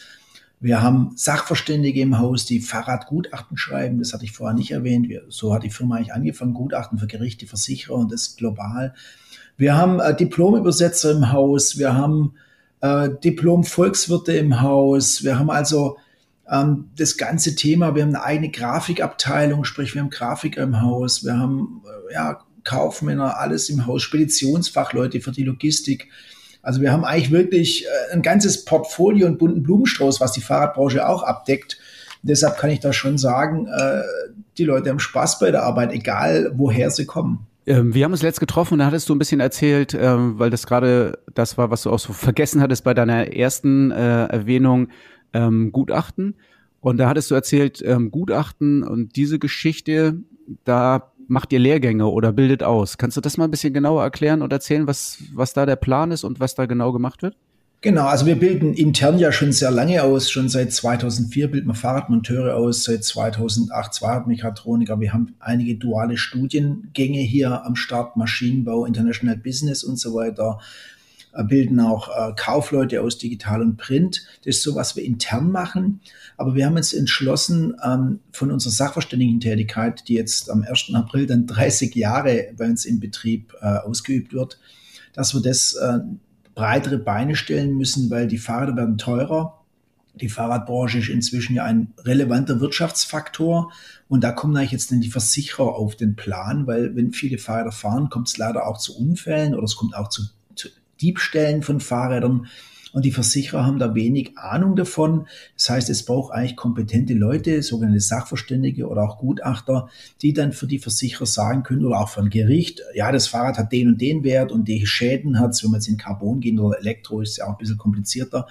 Wir 0.59 0.81
haben 0.81 1.11
Sachverständige 1.15 1.99
im 1.99 2.19
Haus, 2.19 2.45
die 2.45 2.61
Fahrradgutachten 2.61 3.57
schreiben. 3.57 3.99
Das 3.99 4.13
hatte 4.13 4.23
ich 4.23 4.31
vorher 4.31 4.55
nicht 4.55 4.71
erwähnt. 4.71 5.09
Wir, 5.09 5.23
so 5.27 5.53
hat 5.53 5.63
die 5.63 5.69
Firma 5.69 5.97
eigentlich 5.97 6.13
angefangen. 6.13 6.53
Gutachten 6.53 6.99
für 6.99 7.07
Gerichte, 7.07 7.47
Versicherer 7.47 7.95
und 7.95 8.13
das 8.13 8.37
global. 8.37 8.93
Wir 9.57 9.75
haben 9.75 9.99
äh, 9.99 10.15
Diplomübersetzer 10.15 11.11
im 11.11 11.33
Haus. 11.33 11.77
Wir 11.77 11.93
haben 11.93 12.35
äh, 12.83 13.09
Diplom-Volkswirte 13.23 14.33
im 14.33 14.61
Haus. 14.61 15.23
Wir 15.23 15.39
haben 15.39 15.49
also 15.49 15.97
ähm, 16.51 16.89
das 16.97 17.17
ganze 17.17 17.55
Thema. 17.55 17.95
Wir 17.95 18.03
haben 18.03 18.13
eine 18.13 18.23
eigene 18.23 18.51
Grafikabteilung, 18.51 19.63
sprich 19.63 19.95
wir 19.95 20.01
haben 20.01 20.09
Grafiker 20.09 20.61
im 20.63 20.81
Haus. 20.81 21.23
Wir 21.23 21.39
haben 21.39 21.81
äh, 21.85 22.13
ja, 22.13 22.41
Kaufmänner, 22.65 23.39
alles 23.39 23.69
im 23.69 23.87
Haus, 23.87 24.03
Speditionsfachleute 24.03 25.21
für 25.21 25.31
die 25.31 25.43
Logistik. 25.43 26.09
Also 26.61 26.81
wir 26.81 26.91
haben 26.91 27.05
eigentlich 27.05 27.31
wirklich 27.31 27.85
äh, 27.85 28.13
ein 28.13 28.21
ganzes 28.21 28.65
Portfolio 28.65 29.27
und 29.27 29.39
bunten 29.39 29.63
Blumenstrauß, 29.63 30.19
was 30.19 30.33
die 30.33 30.41
Fahrradbranche 30.41 31.07
auch 31.07 31.23
abdeckt. 31.23 31.79
deshalb 32.21 32.57
kann 32.57 32.69
ich 32.69 32.81
da 32.81 32.91
schon 32.91 33.17
sagen, 33.17 33.67
äh, 33.67 34.01
die 34.57 34.65
Leute 34.65 34.89
haben 34.89 34.99
Spaß 34.99 35.39
bei 35.39 35.51
der 35.51 35.63
Arbeit, 35.63 35.93
egal 35.93 36.51
woher 36.55 36.91
sie 36.91 37.05
kommen. 37.05 37.47
Ähm, 37.65 37.93
wir 37.93 38.03
haben 38.03 38.11
uns 38.11 38.21
letzt 38.21 38.39
getroffen 38.39 38.73
und 38.73 38.79
da 38.79 38.85
hattest 38.85 39.07
du 39.07 39.15
ein 39.15 39.19
bisschen 39.19 39.39
erzählt, 39.39 39.93
ähm, 39.99 40.37
weil 40.37 40.49
das 40.49 40.67
gerade 40.67 41.19
das 41.33 41.57
war, 41.57 41.71
was 41.71 41.83
du 41.83 41.91
auch 41.91 41.99
so 41.99 42.13
vergessen 42.13 42.61
hattest 42.61 42.83
bei 42.83 42.93
deiner 42.93 43.33
ersten 43.33 43.91
äh, 43.91 44.25
Erwähnung, 44.25 44.89
ähm, 45.33 45.71
Gutachten. 45.71 46.35
Und 46.81 46.97
da 46.97 47.07
hattest 47.07 47.31
du 47.31 47.35
erzählt, 47.35 47.81
ähm, 47.85 48.11
Gutachten 48.11 48.83
und 48.83 49.15
diese 49.15 49.39
Geschichte, 49.39 50.17
da 50.65 51.13
macht 51.27 51.53
ihr 51.53 51.59
Lehrgänge 51.59 52.07
oder 52.07 52.33
bildet 52.33 52.63
aus. 52.63 52.97
Kannst 52.97 53.15
du 53.15 53.21
das 53.21 53.37
mal 53.37 53.45
ein 53.45 53.51
bisschen 53.51 53.73
genauer 53.73 54.03
erklären 54.03 54.41
und 54.41 54.51
erzählen, 54.51 54.85
was, 54.85 55.23
was 55.33 55.53
da 55.53 55.65
der 55.65 55.77
Plan 55.77 56.11
ist 56.11 56.25
und 56.25 56.41
was 56.41 56.55
da 56.55 56.65
genau 56.65 56.91
gemacht 56.91 57.21
wird? 57.21 57.37
Genau, 57.83 58.05
also 58.05 58.25
wir 58.25 58.39
bilden 58.39 58.73
intern 58.73 59.19
ja 59.19 59.33
schon 59.33 59.51
sehr 59.51 59.69
lange 59.69 60.03
aus. 60.03 60.31
Schon 60.31 60.47
seit 60.47 60.71
2004 60.71 61.51
bilden 61.51 61.67
wir 61.67 61.75
Fahrradmonteure 61.75 62.55
aus, 62.55 62.85
seit 62.85 63.03
2008 63.03 63.97
Fahrradmechatroniker. 63.97 65.01
Wir 65.01 65.11
haben 65.11 65.35
einige 65.39 65.75
duale 65.75 66.15
Studiengänge 66.15 67.19
hier 67.19 67.65
am 67.65 67.75
Start, 67.75 68.15
Maschinenbau, 68.15 68.85
International 68.85 69.35
Business 69.35 69.83
und 69.83 69.99
so 69.99 70.13
weiter. 70.13 70.61
Bilden 71.49 71.81
auch 71.81 72.07
äh, 72.07 72.31
Kaufleute 72.37 73.01
aus 73.01 73.17
Digital 73.17 73.61
und 73.61 73.75
Print. 73.75 74.23
Das 74.45 74.55
ist 74.55 74.63
so, 74.63 74.75
was 74.75 74.95
wir 74.95 75.03
intern 75.03 75.51
machen. 75.51 75.99
Aber 76.37 76.55
wir 76.55 76.65
haben 76.65 76.77
uns 76.77 76.93
entschlossen, 76.93 77.75
ähm, 77.83 78.21
von 78.31 78.49
unserer 78.49 78.71
Sachverständigentätigkeit, 78.71 80.07
die 80.07 80.13
jetzt 80.13 80.49
am 80.49 80.63
1. 80.63 80.91
April 80.93 81.27
dann 81.27 81.47
30 81.47 81.93
Jahre 81.95 82.53
bei 82.57 82.65
uns 82.65 82.85
im 82.85 83.01
Betrieb 83.01 83.53
äh, 83.59 83.65
ausgeübt 83.65 84.31
wird, 84.31 84.57
dass 85.11 85.33
wir 85.33 85.41
das 85.41 85.73
äh, 85.73 85.99
breitere 86.55 86.97
Beine 86.97 87.35
stellen 87.35 87.75
müssen, 87.75 88.09
weil 88.09 88.27
die 88.27 88.37
Fahrräder 88.37 88.75
werden 88.75 88.97
teurer. 88.97 89.59
Die 90.15 90.29
Fahrradbranche 90.29 90.99
ist 90.99 91.09
inzwischen 91.09 91.55
ja 91.55 91.63
ein 91.63 91.93
relevanter 91.99 92.59
Wirtschaftsfaktor 92.59 93.71
und 94.07 94.23
da 94.23 94.31
kommen 94.31 94.55
eigentlich 94.55 94.71
jetzt 94.71 94.91
dann 94.91 95.01
die 95.01 95.09
Versicherer 95.09 95.75
auf 95.75 95.95
den 95.95 96.15
Plan, 96.15 96.67
weil 96.67 96.95
wenn 96.95 97.13
viele 97.13 97.39
Fahrräder 97.39 97.71
fahren, 97.71 98.09
kommt 98.09 98.27
es 98.27 98.37
leider 98.37 98.67
auch 98.67 98.77
zu 98.77 98.95
Unfällen 98.95 99.55
oder 99.55 99.63
es 99.63 99.75
kommt 99.75 99.95
auch 99.95 100.09
zu, 100.09 100.23
zu 100.55 100.69
Diebstählen 101.01 101.63
von 101.63 101.79
Fahrrädern 101.79 102.47
und 102.93 103.05
die 103.05 103.11
Versicherer 103.11 103.65
haben 103.65 103.79
da 103.79 103.95
wenig 103.95 104.37
Ahnung 104.37 104.75
davon. 104.75 105.27
Das 105.57 105.69
heißt, 105.69 105.89
es 105.89 106.05
braucht 106.05 106.31
eigentlich 106.31 106.55
kompetente 106.55 107.15
Leute, 107.15 107.63
sogenannte 107.63 107.99
Sachverständige 107.99 108.87
oder 108.87 109.01
auch 109.03 109.17
Gutachter, 109.17 109.89
die 110.21 110.31
dann 110.31 110.53
für 110.53 110.67
die 110.67 110.79
Versicherer 110.79 111.25
sagen 111.25 111.63
können 111.63 111.85
oder 111.85 111.99
auch 111.99 112.09
für 112.09 112.21
ein 112.21 112.29
Gericht, 112.29 112.81
ja, 112.93 113.11
das 113.11 113.27
Fahrrad 113.27 113.57
hat 113.57 113.71
den 113.71 113.89
und 113.89 114.01
den 114.01 114.23
Wert 114.23 114.51
und 114.51 114.67
die 114.67 114.85
Schäden 114.85 115.39
hat 115.39 115.51
es, 115.51 115.63
wenn 115.63 115.71
man 115.71 115.79
jetzt 115.79 115.89
in 115.89 115.97
Carbon 115.97 116.39
geht 116.39 116.57
oder 116.59 116.79
Elektro, 116.79 117.21
ist 117.21 117.37
ja 117.37 117.45
auch 117.45 117.53
ein 117.53 117.57
bisschen 117.57 117.77
komplizierter. 117.77 118.47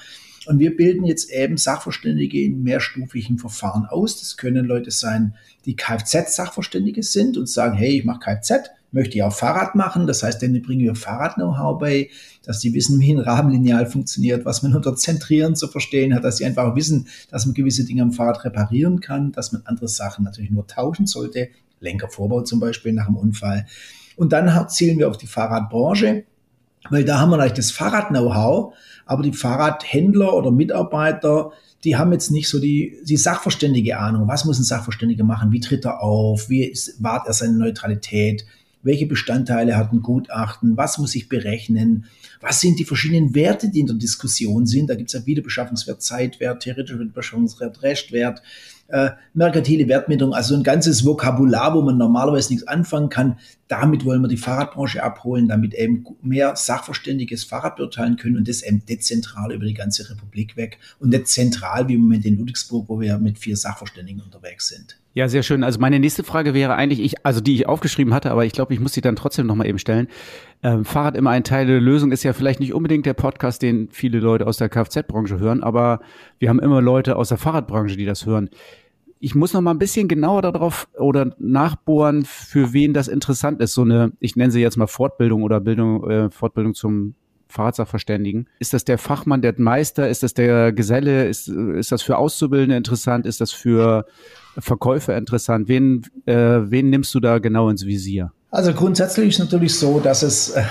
Und 0.46 0.58
wir 0.58 0.76
bilden 0.76 1.04
jetzt 1.04 1.30
eben 1.30 1.56
Sachverständige 1.56 2.42
in 2.42 2.64
mehrstufigen 2.64 3.38
Verfahren 3.38 3.86
aus. 3.86 4.18
Das 4.18 4.36
können 4.36 4.66
Leute 4.66 4.90
sein, 4.90 5.36
die 5.66 5.76
Kfz-Sachverständige 5.76 7.04
sind 7.04 7.36
und 7.36 7.48
sagen, 7.48 7.76
hey, 7.76 7.98
ich 7.98 8.04
mache 8.04 8.18
Kfz 8.18 8.70
möchte 8.92 9.18
ja 9.18 9.26
auch 9.26 9.32
Fahrrad 9.32 9.74
machen. 9.74 10.06
Das 10.06 10.22
heißt, 10.22 10.40
denen 10.40 10.62
bringen 10.62 10.82
wir 10.82 10.94
Fahrrad-Know-how 10.94 11.78
bei, 11.78 12.10
dass 12.44 12.60
die 12.60 12.74
wissen, 12.74 13.00
wie 13.00 13.12
ein 13.12 13.18
Rahmenlineal 13.18 13.86
funktioniert, 13.86 14.44
was 14.44 14.62
man 14.62 14.74
unter 14.74 14.94
Zentrieren 14.94 15.56
zu 15.56 15.66
verstehen 15.66 16.14
hat, 16.14 16.24
dass 16.24 16.36
sie 16.36 16.44
einfach 16.44 16.76
wissen, 16.76 17.08
dass 17.30 17.46
man 17.46 17.54
gewisse 17.54 17.84
Dinge 17.84 18.02
am 18.02 18.12
Fahrrad 18.12 18.44
reparieren 18.44 19.00
kann, 19.00 19.32
dass 19.32 19.52
man 19.52 19.62
andere 19.64 19.88
Sachen 19.88 20.24
natürlich 20.24 20.50
nur 20.50 20.66
tauschen 20.66 21.06
sollte, 21.06 21.48
Lenkervorbau 21.80 22.42
zum 22.42 22.60
Beispiel 22.60 22.92
nach 22.92 23.08
einem 23.08 23.16
Unfall. 23.16 23.66
Und 24.16 24.32
dann 24.32 24.68
zielen 24.68 24.98
wir 24.98 25.08
auf 25.08 25.16
die 25.16 25.26
Fahrradbranche, 25.26 26.24
weil 26.90 27.04
da 27.04 27.18
haben 27.18 27.30
wir 27.30 27.38
eigentlich 27.38 27.52
das 27.54 27.70
Fahrrad-Know-how, 27.72 28.74
aber 29.06 29.22
die 29.22 29.32
Fahrradhändler 29.32 30.34
oder 30.34 30.50
Mitarbeiter, 30.50 31.52
die 31.84 31.96
haben 31.96 32.12
jetzt 32.12 32.30
nicht 32.30 32.48
so 32.48 32.60
die, 32.60 32.98
die 33.04 33.16
sachverständige 33.16 33.98
Ahnung. 33.98 34.28
Was 34.28 34.44
muss 34.44 34.58
ein 34.58 34.64
Sachverständiger 34.64 35.24
machen? 35.24 35.50
Wie 35.50 35.60
tritt 35.60 35.84
er 35.84 36.02
auf? 36.02 36.48
Wie 36.48 36.62
ist, 36.64 37.02
wahrt 37.02 37.26
er 37.26 37.32
seine 37.32 37.54
Neutralität? 37.54 38.44
Welche 38.82 39.06
Bestandteile 39.06 39.76
hat 39.76 39.92
ein 39.92 40.02
Gutachten, 40.02 40.76
was 40.76 40.98
muss 40.98 41.14
ich 41.14 41.28
berechnen, 41.28 42.06
was 42.40 42.60
sind 42.60 42.78
die 42.78 42.84
verschiedenen 42.84 43.34
Werte, 43.34 43.70
die 43.70 43.80
in 43.80 43.86
der 43.86 43.96
Diskussion 43.96 44.66
sind. 44.66 44.90
Da 44.90 44.94
gibt 44.94 45.08
es 45.08 45.14
ja 45.14 45.24
Wiederbeschaffungswert, 45.24 46.02
Zeitwert, 46.02 46.62
theoretischer 46.62 46.98
Wiederbeschaffungswert, 46.98 47.82
Rechtwert, 47.82 48.42
äh, 48.88 49.10
merkantile 49.32 49.88
Wertmittlung, 49.88 50.34
also 50.34 50.54
ein 50.54 50.62
ganzes 50.62 51.04
Vokabular, 51.04 51.74
wo 51.74 51.82
man 51.82 51.96
normalerweise 51.96 52.52
nichts 52.52 52.66
anfangen 52.66 53.08
kann. 53.08 53.38
Damit 53.72 54.04
wollen 54.04 54.20
wir 54.20 54.28
die 54.28 54.36
Fahrradbranche 54.36 55.02
abholen, 55.02 55.48
damit 55.48 55.72
eben 55.72 56.04
mehr 56.20 56.56
Sachverständiges 56.56 57.44
Fahrrad 57.44 57.76
beurteilen 57.76 58.16
können 58.16 58.36
und 58.36 58.46
das 58.46 58.62
eben 58.62 58.84
dezentral 58.84 59.50
über 59.50 59.64
die 59.64 59.72
ganze 59.72 60.10
Republik 60.10 60.58
weg 60.58 60.76
und 60.98 61.08
nicht 61.08 61.26
zentral 61.26 61.88
wie 61.88 61.94
im 61.94 62.02
Moment 62.02 62.26
in 62.26 62.36
Ludwigsburg, 62.36 62.90
wo 62.90 63.00
wir 63.00 63.16
mit 63.16 63.38
vier 63.38 63.56
Sachverständigen 63.56 64.20
unterwegs 64.20 64.68
sind. 64.68 64.98
Ja, 65.14 65.26
sehr 65.26 65.42
schön. 65.42 65.64
Also 65.64 65.80
meine 65.80 66.00
nächste 66.00 66.22
Frage 66.22 66.52
wäre 66.52 66.74
eigentlich, 66.74 67.00
ich, 67.00 67.24
also 67.24 67.40
die 67.40 67.54
ich 67.54 67.66
aufgeschrieben 67.66 68.12
hatte, 68.12 68.30
aber 68.30 68.44
ich 68.44 68.52
glaube, 68.52 68.74
ich 68.74 68.80
muss 68.80 68.92
sie 68.92 69.00
dann 69.00 69.16
trotzdem 69.16 69.46
nochmal 69.46 69.66
eben 69.66 69.78
stellen. 69.78 70.08
Ähm, 70.62 70.84
Fahrrad 70.84 71.16
immer 71.16 71.30
ein 71.30 71.42
Teil 71.42 71.66
der 71.66 71.80
Lösung 71.80 72.12
ist 72.12 72.24
ja 72.24 72.34
vielleicht 72.34 72.60
nicht 72.60 72.74
unbedingt 72.74 73.06
der 73.06 73.14
Podcast, 73.14 73.62
den 73.62 73.88
viele 73.90 74.20
Leute 74.20 74.46
aus 74.46 74.58
der 74.58 74.68
Kfz-Branche 74.68 75.38
hören, 75.38 75.62
aber 75.62 76.00
wir 76.38 76.50
haben 76.50 76.60
immer 76.60 76.82
Leute 76.82 77.16
aus 77.16 77.30
der 77.30 77.38
Fahrradbranche, 77.38 77.96
die 77.96 78.04
das 78.04 78.26
hören. 78.26 78.50
Ich 79.24 79.36
muss 79.36 79.52
noch 79.52 79.60
mal 79.60 79.70
ein 79.70 79.78
bisschen 79.78 80.08
genauer 80.08 80.42
darauf 80.42 80.88
oder 80.98 81.32
nachbohren, 81.38 82.24
für 82.24 82.72
wen 82.72 82.92
das 82.92 83.06
interessant 83.06 83.60
ist. 83.60 83.72
So 83.72 83.82
eine, 83.82 84.10
ich 84.18 84.34
nenne 84.34 84.50
sie 84.50 84.60
jetzt 84.60 84.76
mal 84.76 84.88
Fortbildung 84.88 85.44
oder 85.44 85.60
Bildung, 85.60 86.10
äh, 86.10 86.28
Fortbildung 86.28 86.74
zum 86.74 87.14
Fahrradsachverständigen. 87.46 88.48
Ist 88.58 88.72
das 88.72 88.84
der 88.84 88.98
Fachmann, 88.98 89.40
der 89.40 89.54
Meister? 89.58 90.08
Ist 90.08 90.24
das 90.24 90.34
der 90.34 90.72
Geselle? 90.72 91.28
Ist, 91.28 91.46
ist 91.46 91.92
das 91.92 92.02
für 92.02 92.18
Auszubildende 92.18 92.76
interessant? 92.76 93.24
Ist 93.24 93.40
das 93.40 93.52
für 93.52 94.06
Verkäufer 94.58 95.16
interessant? 95.16 95.68
Wen, 95.68 96.02
äh, 96.26 96.34
wen 96.34 96.90
nimmst 96.90 97.14
du 97.14 97.20
da 97.20 97.38
genau 97.38 97.68
ins 97.68 97.86
Visier? 97.86 98.32
Also 98.54 98.74
grundsätzlich 98.74 99.30
ist 99.30 99.38
natürlich 99.38 99.74
so, 99.74 99.98
dass 99.98 100.22
es 100.22 100.50
äh, 100.50 100.62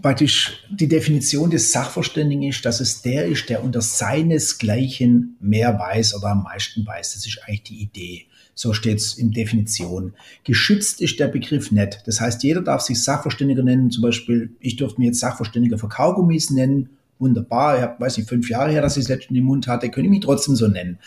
praktisch 0.00 0.64
die 0.70 0.88
Definition 0.88 1.50
des 1.50 1.70
Sachverständigen 1.70 2.44
ist, 2.44 2.64
dass 2.64 2.80
es 2.80 3.02
der 3.02 3.26
ist, 3.26 3.50
der 3.50 3.62
unter 3.62 3.82
seinesgleichen 3.82 5.36
mehr 5.38 5.78
weiß 5.78 6.14
oder 6.14 6.28
am 6.28 6.44
meisten 6.44 6.86
weiß. 6.86 7.12
Das 7.12 7.26
ist 7.26 7.38
eigentlich 7.44 7.64
die 7.64 7.82
Idee. 7.82 8.22
So 8.54 8.72
steht 8.72 9.00
es 9.00 9.18
in 9.18 9.32
Definition. 9.32 10.14
Geschützt 10.44 11.02
ist 11.02 11.20
der 11.20 11.28
Begriff 11.28 11.70
nicht. 11.70 12.04
Das 12.06 12.22
heißt, 12.22 12.42
jeder 12.42 12.62
darf 12.62 12.80
sich 12.80 13.04
Sachverständiger 13.04 13.62
nennen. 13.62 13.90
Zum 13.90 14.02
Beispiel, 14.02 14.56
ich 14.58 14.76
dürfte 14.76 14.98
mir 14.98 15.08
jetzt 15.08 15.20
Sachverständiger 15.20 15.76
für 15.76 15.90
Kaugummis 15.90 16.48
nennen. 16.48 16.88
Wunderbar. 17.18 17.76
Ich 17.76 17.82
habe, 17.82 18.00
weiß 18.00 18.16
nicht, 18.16 18.30
fünf 18.30 18.48
Jahre 18.48 18.70
her, 18.70 18.80
dass 18.80 18.96
ich 18.96 19.02
es 19.02 19.08
letztens 19.10 19.38
im 19.38 19.44
Mund 19.44 19.66
hatte, 19.66 19.90
könnte 19.90 20.06
ich 20.06 20.10
mich 20.10 20.24
trotzdem 20.24 20.56
so 20.56 20.68
nennen. 20.68 21.00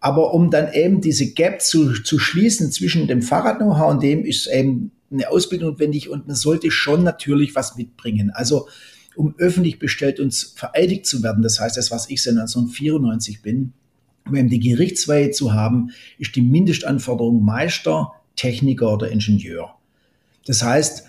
Aber 0.00 0.34
um 0.34 0.50
dann 0.50 0.72
eben 0.72 1.00
diese 1.00 1.32
Gap 1.32 1.62
zu, 1.62 1.92
zu 2.02 2.18
schließen 2.18 2.72
zwischen 2.72 3.06
dem 3.06 3.22
Fahrrad-Know-how 3.22 3.92
und 3.92 4.02
dem 4.02 4.24
ist 4.24 4.48
eben 4.48 4.90
eine 5.12 5.30
Ausbildung 5.30 5.70
notwendig 5.70 6.08
und 6.08 6.26
man 6.26 6.36
sollte 6.36 6.70
schon 6.70 7.02
natürlich 7.02 7.54
was 7.54 7.76
mitbringen. 7.76 8.30
Also 8.30 8.68
um 9.14 9.34
öffentlich 9.38 9.78
bestellt 9.78 10.20
und 10.20 10.34
vereidigt 10.34 11.06
zu 11.06 11.22
werden, 11.22 11.42
das 11.42 11.60
heißt, 11.60 11.76
das, 11.76 11.90
was 11.90 12.08
ich 12.08 12.22
seit 12.22 12.32
1994 12.32 13.42
bin, 13.42 13.72
um 14.26 14.36
eben 14.36 14.48
die 14.48 14.60
Gerichtsweihe 14.60 15.30
zu 15.30 15.52
haben, 15.52 15.90
ist 16.18 16.36
die 16.36 16.42
Mindestanforderung 16.42 17.44
Meister, 17.44 18.12
Techniker 18.36 18.94
oder 18.94 19.10
Ingenieur. 19.10 19.74
Das 20.46 20.62
heißt, 20.62 21.04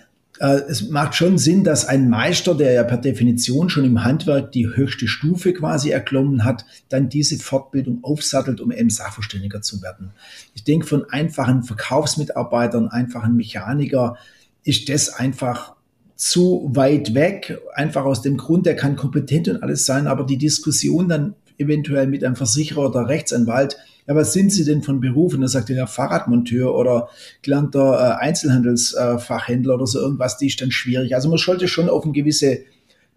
es 0.52 0.90
macht 0.90 1.14
schon 1.14 1.38
Sinn, 1.38 1.64
dass 1.64 1.86
ein 1.86 2.08
Meister, 2.08 2.54
der 2.54 2.72
ja 2.72 2.82
per 2.82 2.98
Definition 2.98 3.70
schon 3.70 3.84
im 3.84 4.04
Handwerk 4.04 4.52
die 4.52 4.66
höchste 4.66 5.06
Stufe 5.06 5.52
quasi 5.52 5.90
erklommen 5.90 6.44
hat, 6.44 6.64
dann 6.88 7.08
diese 7.08 7.38
Fortbildung 7.38 8.00
aufsattelt, 8.02 8.60
um 8.60 8.72
eben 8.72 8.90
Sachverständiger 8.90 9.62
zu 9.62 9.80
werden. 9.82 10.10
Ich 10.54 10.64
denke, 10.64 10.86
von 10.86 11.04
einfachen 11.08 11.62
Verkaufsmitarbeitern, 11.62 12.88
einfachen 12.88 13.36
Mechaniker 13.36 14.16
ist 14.64 14.88
das 14.88 15.10
einfach 15.10 15.76
zu 16.16 16.70
weit 16.74 17.14
weg, 17.14 17.58
einfach 17.74 18.04
aus 18.04 18.22
dem 18.22 18.36
Grund, 18.36 18.66
der 18.66 18.76
kann 18.76 18.96
kompetent 18.96 19.48
und 19.48 19.62
alles 19.62 19.84
sein, 19.86 20.06
aber 20.06 20.24
die 20.24 20.38
Diskussion 20.38 21.08
dann 21.08 21.34
eventuell 21.58 22.06
mit 22.06 22.24
einem 22.24 22.36
Versicherer 22.36 22.88
oder 22.88 23.08
Rechtsanwalt, 23.08 23.76
ja, 24.06 24.14
was 24.14 24.32
sind 24.32 24.52
Sie 24.52 24.64
denn 24.64 24.82
von 24.82 25.00
Beruf? 25.00 25.34
Und 25.34 25.40
da 25.40 25.48
sagt 25.48 25.70
er 25.70 25.76
ja 25.76 25.86
Fahrradmonteur 25.86 26.74
oder 26.74 27.08
gelernter 27.42 28.18
äh, 28.20 28.24
Einzelhandelsfachhändler 28.24 29.72
äh, 29.72 29.76
oder 29.76 29.86
so 29.86 29.98
irgendwas, 29.98 30.36
die 30.36 30.48
ist 30.48 30.60
dann 30.60 30.70
schwierig. 30.70 31.14
Also 31.14 31.28
man 31.28 31.38
sollte 31.38 31.68
schon 31.68 31.88
auf 31.88 32.04
eine 32.04 32.12
gewisse 32.12 32.60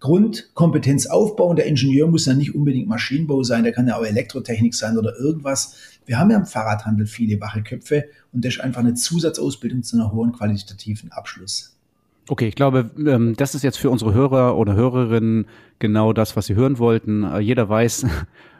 Grundkompetenz 0.00 1.06
aufbauen. 1.06 1.56
Der 1.56 1.66
Ingenieur 1.66 2.08
muss 2.08 2.26
ja 2.26 2.34
nicht 2.34 2.54
unbedingt 2.54 2.88
Maschinenbau 2.88 3.42
sein, 3.42 3.64
der 3.64 3.72
kann 3.72 3.88
ja 3.88 3.96
auch 3.96 4.04
Elektrotechnik 4.04 4.74
sein 4.74 4.96
oder 4.96 5.18
irgendwas. 5.18 5.74
Wir 6.06 6.18
haben 6.18 6.30
ja 6.30 6.38
im 6.38 6.46
Fahrradhandel 6.46 7.06
viele 7.06 7.40
wache 7.40 7.62
Köpfe 7.62 8.04
und 8.32 8.44
das 8.44 8.54
ist 8.54 8.60
einfach 8.60 8.80
eine 8.80 8.94
Zusatzausbildung 8.94 9.82
zu 9.82 9.96
einer 9.96 10.12
hohen 10.12 10.32
qualitativen 10.32 11.12
Abschluss. 11.12 11.74
Okay, 12.30 12.48
ich 12.48 12.54
glaube, 12.54 12.90
ähm, 12.98 13.34
das 13.36 13.54
ist 13.54 13.62
jetzt 13.62 13.78
für 13.78 13.90
unsere 13.90 14.14
Hörer 14.14 14.56
oder 14.56 14.74
Hörerinnen 14.74 15.46
genau 15.78 16.12
das, 16.12 16.36
was 16.36 16.46
sie 16.46 16.54
hören 16.54 16.78
wollten. 16.78 17.24
Äh, 17.24 17.40
jeder 17.40 17.68
weiß, 17.68 18.06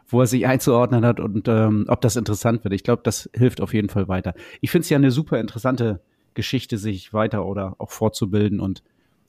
wo 0.08 0.20
er 0.20 0.26
sich 0.26 0.46
einzuordnen 0.46 1.04
hat 1.04 1.20
und 1.20 1.48
ähm, 1.48 1.84
ob 1.88 2.00
das 2.00 2.16
interessant 2.16 2.64
wird. 2.64 2.74
Ich 2.74 2.82
glaube, 2.82 3.02
das 3.04 3.28
hilft 3.34 3.60
auf 3.60 3.74
jeden 3.74 3.88
Fall 3.88 4.08
weiter. 4.08 4.34
Ich 4.60 4.70
finde 4.70 4.84
es 4.84 4.90
ja 4.90 4.96
eine 4.96 5.10
super 5.10 5.38
interessante 5.38 6.00
Geschichte, 6.34 6.78
sich 6.78 7.12
weiter 7.12 7.44
oder 7.46 7.76
auch 7.78 7.90
fortzubilden. 7.90 8.60
Und 8.60 8.82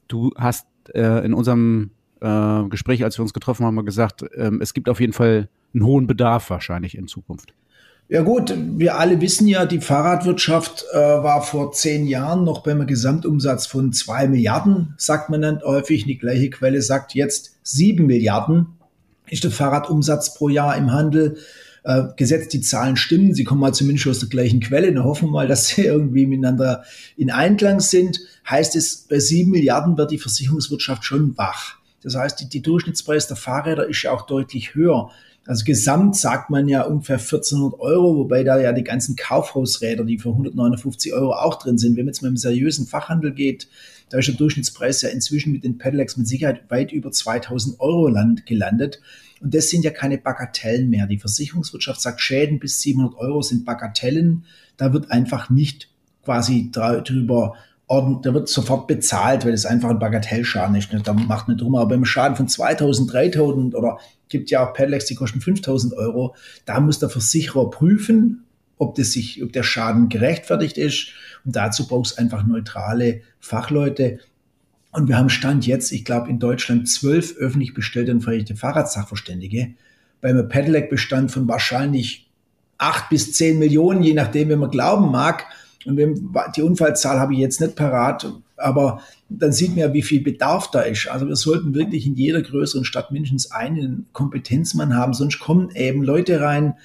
du 0.07 0.31
hast 0.38 0.67
äh, 0.93 1.25
in 1.25 1.33
unserem 1.33 1.91
äh, 2.21 2.63
Gespräch, 2.69 3.03
als 3.03 3.17
wir 3.17 3.24
uns 3.24 3.33
getroffen 3.33 3.65
haben, 3.65 3.86
gesagt, 3.86 4.24
ähm, 4.36 4.62
es 4.62 4.74
gibt 4.74 4.89
auf 4.89 5.00
jeden 5.00 5.13
Fall 5.13 5.50
einen 5.74 5.86
hohen 5.86 6.07
Bedarf 6.07 6.50
wahrscheinlich 6.50 6.98
in 6.98 7.07
Zukunft. 7.07 7.53
Ja 8.07 8.24
gut, 8.24 8.55
wir 8.57 8.98
alle 8.98 9.21
wissen 9.21 9.48
ja, 9.48 9.67
die 9.67 9.81
Fahrradwirtschaft 9.81 10.83
äh, 10.93 10.98
war 10.98 11.43
vor 11.43 11.74
zehn 11.74 12.07
Jahren 12.07 12.43
noch 12.43 12.63
beim 12.63 12.88
Gesamtumsatz 12.88 13.67
von 13.67 13.93
zwei 13.93 14.27
Milliarden, 14.27 14.95
sagt 14.98 15.29
man 15.29 15.43
dann 15.43 15.62
häufig. 15.62 16.05
Die 16.05 16.17
gleiche 16.17 16.50
Quelle 16.50 16.81
sagt 16.81 17.13
jetzt 17.13 17.59
sieben 17.62 18.07
Milliarden 18.07 18.78
ist 19.29 19.43
der 19.43 19.51
Fahrradumsatz 19.51 20.33
pro 20.33 20.50
Jahr 20.50 20.75
im 20.77 20.91
Handel. 20.91 21.38
Äh, 21.83 22.03
gesetzt 22.17 22.51
die 22.51 22.59
Zahlen 22.59 22.98
stimmen, 22.98 23.33
sie 23.33 23.45
kommen 23.45 23.62
mal 23.62 23.74
zumindest 23.74 24.07
aus 24.07 24.19
der 24.19 24.27
gleichen 24.27 24.59
Quelle, 24.59 24.93
dann 24.93 25.05
hoffen 25.05 25.29
wir 25.29 25.31
mal, 25.31 25.48
dass 25.48 25.67
sie 25.67 25.81
irgendwie 25.86 26.25
miteinander 26.25 26.83
in 27.15 27.31
Einklang 27.31 27.79
sind. 27.79 28.19
Heißt 28.50 28.75
es, 28.75 29.07
bei 29.09 29.19
sieben 29.19 29.51
Milliarden 29.51 29.98
wird 29.98 30.12
die 30.12 30.17
Versicherungswirtschaft 30.17 31.05
schon 31.05 31.38
wach. 31.38 31.77
Das 32.03 32.15
heißt, 32.15 32.41
die, 32.41 32.50
die 32.50 32.62
Durchschnittspreis 32.62 33.27
der 33.27 33.38
Fahrräder 33.38 33.88
ist 33.88 34.03
ja 34.03 34.12
auch 34.12 34.25
deutlich 34.25 34.75
höher. 34.75 35.09
Also 35.45 35.65
gesamt 35.65 36.15
sagt 36.15 36.50
man 36.50 36.67
ja 36.67 36.83
ungefähr 36.83 37.17
1400 37.17 37.79
Euro, 37.79 38.17
wobei 38.17 38.43
da 38.43 38.59
ja 38.59 38.71
die 38.71 38.83
ganzen 38.83 39.15
Kaufhausräder, 39.15 40.03
die 40.03 40.19
für 40.19 40.29
159 40.29 41.13
Euro 41.13 41.33
auch 41.33 41.57
drin 41.57 41.77
sind. 41.77 41.98
Wenn 41.98 42.05
man 42.05 42.13
jetzt 42.13 42.21
mal 42.21 42.27
im 42.27 42.38
seriösen 42.38 42.86
Fachhandel 42.86 43.31
geht, 43.31 43.67
da 44.10 44.18
ist 44.18 44.28
der 44.28 44.36
Durchschnittspreis 44.36 45.01
ja 45.01 45.10
inzwischen 45.10 45.51
mit 45.51 45.63
den 45.63 45.78
Pedelecs 45.78 46.18
mit 46.18 46.28
Sicherheit 46.28 46.70
weit 46.70 46.92
über 46.92 47.12
2000 47.12 47.80
Euro 47.80 48.08
land, 48.08 48.46
gelandet. 48.46 49.00
Und 49.39 49.54
das 49.54 49.70
sind 49.70 49.84
ja 49.84 49.92
keine 49.92 50.18
Bagatellen 50.18 50.89
mehr. 50.89 51.08
Die 51.08 51.20
Versicherungswirtschaft 51.20 52.01
sagt, 52.01 52.20
Schäden 52.20 52.60
bis 52.60 52.82
700 52.82 53.18
Euro 53.18 53.42
sind 53.42 53.66
Bagatellen. 53.66 54.46
Da 54.78 54.92
wird 54.94 55.12
einfach 55.12 55.50
nicht 55.50 55.89
quasi 56.24 56.72
drüber 56.72 57.56
ordentlich, 57.88 58.22
da 58.24 58.34
wird 58.34 58.50
sofort 58.50 58.88
bezahlt, 58.88 59.46
weil 59.46 59.54
es 59.54 59.66
einfach 59.66 59.89
ein 59.89 60.00
Bagatellschaden 60.00 60.75
ist. 60.75 60.89
Da 61.04 61.13
macht 61.13 61.48
man 61.48 61.58
drum. 61.58 61.75
Aber 61.75 61.89
beim 61.89 62.06
Schaden 62.06 62.36
von 62.36 62.48
2000, 62.48 63.12
3000 63.13 63.75
oder 63.75 64.00
gibt 64.28 64.50
ja 64.51 64.68
auch 64.68 64.74
Pedelecs, 64.74 65.06
die 65.06 65.16
kosten 65.16 65.42
5000 65.42 65.94
Euro. 65.94 66.36
Da 66.66 66.80
muss 66.80 67.00
der 67.00 67.10
Versicherer 67.10 67.70
prüfen, 67.70 68.46
ob, 68.79 68.95
das 68.95 69.12
sich, 69.12 69.43
ob 69.43 69.53
der 69.53 69.62
Schaden 69.62 70.09
gerechtfertigt 70.09 70.79
ist. 70.79 71.09
Und 71.45 71.55
dazu 71.55 71.86
brauchst 71.86 72.13
du 72.13 72.21
einfach 72.21 72.48
neutrale 72.48 73.21
Fachleute. 73.39 74.19
Und 74.91 75.07
wir 75.07 75.17
haben 75.17 75.29
Stand 75.29 75.67
jetzt, 75.67 75.91
ich 75.91 76.03
glaube, 76.03 76.29
in 76.29 76.39
Deutschland 76.39 76.89
zwölf 76.89 77.36
öffentlich 77.38 77.75
bestellte 77.75 78.12
und 78.12 78.21
verrichtete 78.21 78.57
Fahrradsachverständige. 78.57 79.74
Beim 80.21 80.48
Pedelec-Bestand 80.48 81.31
von 81.31 81.48
wahrscheinlich 81.48 82.27
acht 82.77 83.09
bis 83.09 83.33
zehn 83.33 83.59
Millionen, 83.59 84.01
je 84.01 84.13
nachdem, 84.13 84.50
wenn 84.50 84.59
man 84.59 84.71
glauben 84.71 85.12
mag. 85.12 85.45
Und 85.86 85.98
die 86.55 86.62
Unfallzahl 86.62 87.19
habe 87.19 87.33
ich 87.33 87.39
jetzt 87.39 87.62
nicht 87.62 87.75
parat, 87.75 88.31
aber 88.57 89.01
dann 89.29 89.51
sieht 89.51 89.69
man 89.69 89.79
ja, 89.79 89.93
wie 89.93 90.01
viel 90.01 90.21
Bedarf 90.21 90.71
da 90.71 90.81
ist. 90.81 91.07
Also 91.07 91.27
wir 91.27 91.36
sollten 91.36 91.74
wirklich 91.74 92.05
in 92.05 92.15
jeder 92.15 92.41
größeren 92.41 92.83
Stadt 92.83 93.12
mindestens 93.12 93.51
einen 93.51 94.07
Kompetenzmann 94.12 94.95
haben, 94.95 95.13
sonst 95.13 95.39
kommen 95.39 95.69
eben 95.75 96.03
Leute 96.03 96.41
rein, 96.41 96.75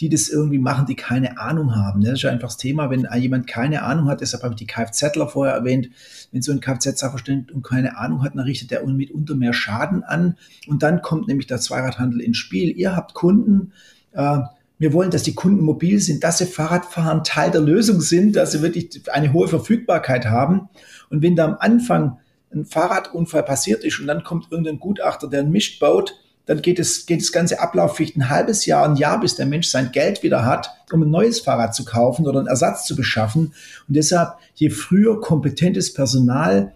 die 0.00 0.08
das 0.08 0.28
irgendwie 0.28 0.58
machen, 0.58 0.86
die 0.86 0.94
keine 0.94 1.38
Ahnung 1.38 1.74
haben. 1.74 2.02
Das 2.02 2.14
ist 2.14 2.22
ja 2.22 2.30
einfach 2.30 2.48
das 2.48 2.56
Thema, 2.56 2.90
wenn 2.90 3.06
jemand 3.16 3.46
keine 3.46 3.82
Ahnung 3.82 4.08
hat, 4.08 4.20
deshalb 4.20 4.42
habe 4.42 4.54
ich 4.54 4.58
die 4.58 4.66
Kfzler 4.66 5.28
vorher 5.28 5.54
erwähnt, 5.54 5.90
wenn 6.30 6.42
so 6.42 6.52
ein 6.52 6.60
Kfz-Sachverständiger 6.60 7.54
und 7.54 7.62
keine 7.62 7.98
Ahnung 7.98 8.22
hat, 8.22 8.34
dann 8.34 8.44
richtet 8.44 8.70
er 8.72 8.86
mitunter 8.86 9.34
mehr 9.34 9.52
Schaden 9.52 10.04
an. 10.04 10.36
Und 10.66 10.82
dann 10.82 11.02
kommt 11.02 11.28
nämlich 11.28 11.46
der 11.46 11.58
Zweiradhandel 11.58 12.20
ins 12.20 12.36
Spiel. 12.36 12.76
Ihr 12.76 12.94
habt 12.94 13.14
Kunden, 13.14 13.72
äh, 14.12 14.40
wir 14.78 14.92
wollen, 14.92 15.10
dass 15.10 15.24
die 15.24 15.34
Kunden 15.34 15.64
mobil 15.64 15.98
sind, 15.98 16.22
dass 16.22 16.38
sie 16.38 16.46
Fahrradfahren 16.46 17.24
Teil 17.24 17.50
der 17.50 17.60
Lösung 17.60 18.00
sind, 18.00 18.36
dass 18.36 18.52
sie 18.52 18.62
wirklich 18.62 19.02
eine 19.12 19.32
hohe 19.32 19.48
Verfügbarkeit 19.48 20.26
haben. 20.26 20.68
Und 21.10 21.22
wenn 21.22 21.34
da 21.34 21.46
am 21.46 21.56
Anfang 21.58 22.18
ein 22.52 22.64
Fahrradunfall 22.64 23.42
passiert 23.42 23.84
ist 23.84 23.98
und 23.98 24.06
dann 24.06 24.22
kommt 24.22 24.50
irgendein 24.50 24.78
Gutachter, 24.78 25.28
der 25.28 25.40
einen 25.40 25.50
Mist 25.50 25.80
baut, 25.80 26.14
dann 26.48 26.62
geht 26.62 26.78
es, 26.78 27.04
geht 27.04 27.20
das 27.20 27.30
ganze 27.30 27.60
Ablauf 27.60 27.96
vielleicht 27.96 28.16
ein 28.16 28.30
halbes 28.30 28.64
Jahr, 28.64 28.88
ein 28.88 28.96
Jahr, 28.96 29.20
bis 29.20 29.36
der 29.36 29.44
Mensch 29.44 29.66
sein 29.66 29.92
Geld 29.92 30.22
wieder 30.22 30.46
hat, 30.46 30.70
um 30.90 31.02
ein 31.02 31.10
neues 31.10 31.40
Fahrrad 31.40 31.74
zu 31.74 31.84
kaufen 31.84 32.26
oder 32.26 32.38
einen 32.38 32.48
Ersatz 32.48 32.86
zu 32.86 32.96
beschaffen. 32.96 33.52
Und 33.86 33.96
deshalb, 33.96 34.38
je 34.54 34.70
früher 34.70 35.20
kompetentes 35.20 35.92
Personal 35.92 36.74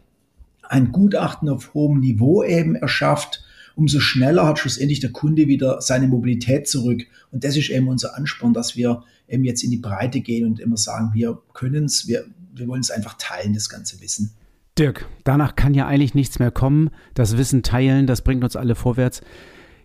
ein 0.62 0.92
Gutachten 0.92 1.48
auf 1.48 1.72
hohem 1.72 2.00
Niveau 2.00 2.44
eben 2.44 2.74
erschafft, 2.74 3.44
umso 3.74 3.98
schneller 3.98 4.46
hat 4.46 4.58
schlussendlich 4.58 5.00
der 5.00 5.10
Kunde 5.10 5.48
wieder 5.48 5.80
seine 5.80 6.06
Mobilität 6.06 6.68
zurück. 6.68 7.00
Und 7.30 7.42
das 7.42 7.56
ist 7.56 7.70
eben 7.70 7.88
unser 7.88 8.14
Ansporn, 8.14 8.52
dass 8.52 8.76
wir 8.76 9.04
eben 9.26 9.44
jetzt 9.44 9.64
in 9.64 9.70
die 9.70 9.78
Breite 9.78 10.20
gehen 10.20 10.46
und 10.46 10.60
immer 10.60 10.76
sagen, 10.76 11.12
wir 11.14 11.38
können 11.54 11.86
es, 11.86 12.06
wir, 12.06 12.26
wir 12.54 12.68
wollen 12.68 12.82
es 12.82 12.90
einfach 12.90 13.14
teilen, 13.16 13.54
das 13.54 13.70
ganze 13.70 14.02
Wissen. 14.02 14.32
Dirk, 14.78 15.06
danach 15.24 15.56
kann 15.56 15.72
ja 15.72 15.86
eigentlich 15.86 16.14
nichts 16.14 16.38
mehr 16.38 16.50
kommen. 16.50 16.90
Das 17.14 17.38
Wissen 17.38 17.62
teilen, 17.62 18.06
das 18.06 18.20
bringt 18.20 18.44
uns 18.44 18.54
alle 18.54 18.74
vorwärts. 18.74 19.22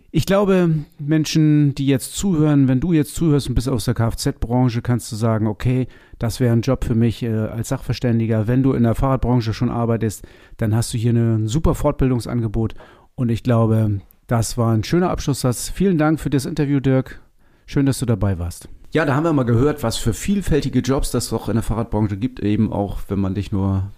Ich 0.10 0.26
glaube, 0.26 0.70
Menschen, 1.00 1.76
die 1.76 1.86
jetzt 1.86 2.16
zuhören, 2.16 2.70
wenn 2.70 2.80
du 2.80 2.94
jetzt 2.94 3.14
zuhörst 3.14 3.50
und 3.50 3.56
bist 3.56 3.68
aus 3.68 3.86
der 3.86 3.94
Kfz-Branche, 3.94 4.82
kannst 4.82 5.12
du 5.12 5.18
sagen, 5.18 5.48
okay, 5.48 5.88
das 6.18 6.40
wäre 6.40 6.54
ein 6.54 6.62
Job 6.62 6.86
für 6.86 6.96
mich 6.96 7.24
äh, 7.24 7.30
als 7.30 7.70
Sachverständiger. 7.70 8.48
Wenn 8.48 8.64
du 8.64 8.72
in 8.72 8.84
der 8.84 8.96
Fahrradbranche 8.96 9.54
schon 9.54 9.70
arbeitest, 9.70 10.26
dann 10.56 10.74
hast 10.74 10.94
du 10.94 10.98
hier 10.98 11.12
ein 11.12 11.48
super 11.48 11.76
Fortbildungsangebot 11.76 12.74
und 13.16 13.30
ich 13.30 13.44
glaube, 13.44 14.00
das 14.28 14.58
war 14.58 14.74
ein 14.74 14.86
schöner 14.86 15.10
Abschlusssatz. 15.10 15.70
Vielen 15.70 15.98
Dank 15.98 16.22
für 16.22 16.30
das 16.30 16.46
Interview, 16.46 16.80
Dirk. 16.80 17.22
Schön, 17.66 17.86
dass 17.86 18.00
du 18.00 18.06
dabei 18.06 18.40
warst. 18.40 18.70
Ja, 18.94 19.04
da 19.04 19.14
haben 19.14 19.26
wir 19.26 19.34
mal 19.34 19.44
gehört, 19.44 19.84
was 19.84 19.98
für 19.98 20.14
vielfältige 20.14 20.80
Jobs 20.80 21.12
das 21.12 21.34
auch 21.34 21.50
in 21.50 21.56
der 21.56 21.64
Fahrradbranche 21.64 22.16
gibt, 22.16 22.40
eben 22.40 22.72
auch, 22.72 23.00
wenn 23.10 23.20
man 23.20 23.34
nicht 23.34 23.52
nur 23.52 23.92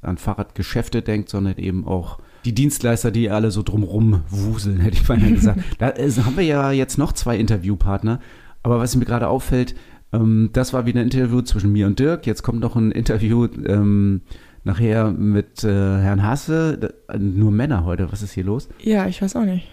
an 0.00 0.16
Fahrradgeschäfte 0.16 1.02
denkt, 1.02 1.28
sondern 1.28 1.56
eben 1.56 1.86
auch 1.86 2.18
die 2.46 2.54
Dienstleister, 2.54 3.10
die 3.10 3.28
alle 3.30 3.50
so 3.50 3.62
drumrum 3.62 4.22
wuseln, 4.30 4.80
hätte 4.80 4.96
ich 4.96 5.06
beinahe 5.06 5.32
gesagt. 5.32 5.60
da 5.78 5.90
äh, 5.90 6.10
haben 6.10 6.36
wir 6.36 6.44
ja 6.44 6.70
jetzt 6.70 6.96
noch 6.96 7.12
zwei 7.12 7.36
Interviewpartner. 7.36 8.20
Aber 8.62 8.78
was 8.78 8.96
mir 8.96 9.04
gerade 9.04 9.28
auffällt, 9.28 9.74
ähm, 10.12 10.50
das 10.52 10.72
war 10.72 10.86
wieder 10.86 11.00
ein 11.00 11.06
Interview 11.06 11.42
zwischen 11.42 11.72
mir 11.72 11.86
und 11.86 11.98
Dirk. 11.98 12.26
Jetzt 12.26 12.42
kommt 12.42 12.60
noch 12.60 12.76
ein 12.76 12.92
Interview 12.92 13.46
ähm, 13.66 14.22
nachher 14.64 15.10
mit 15.10 15.62
äh, 15.64 15.68
Herrn 15.68 16.22
Hasse. 16.22 16.94
Nur 17.18 17.50
Männer 17.50 17.84
heute. 17.84 18.10
Was 18.10 18.22
ist 18.22 18.32
hier 18.32 18.44
los? 18.44 18.68
Ja, 18.80 19.06
ich 19.06 19.20
weiß 19.20 19.36
auch 19.36 19.44
nicht. 19.44 19.68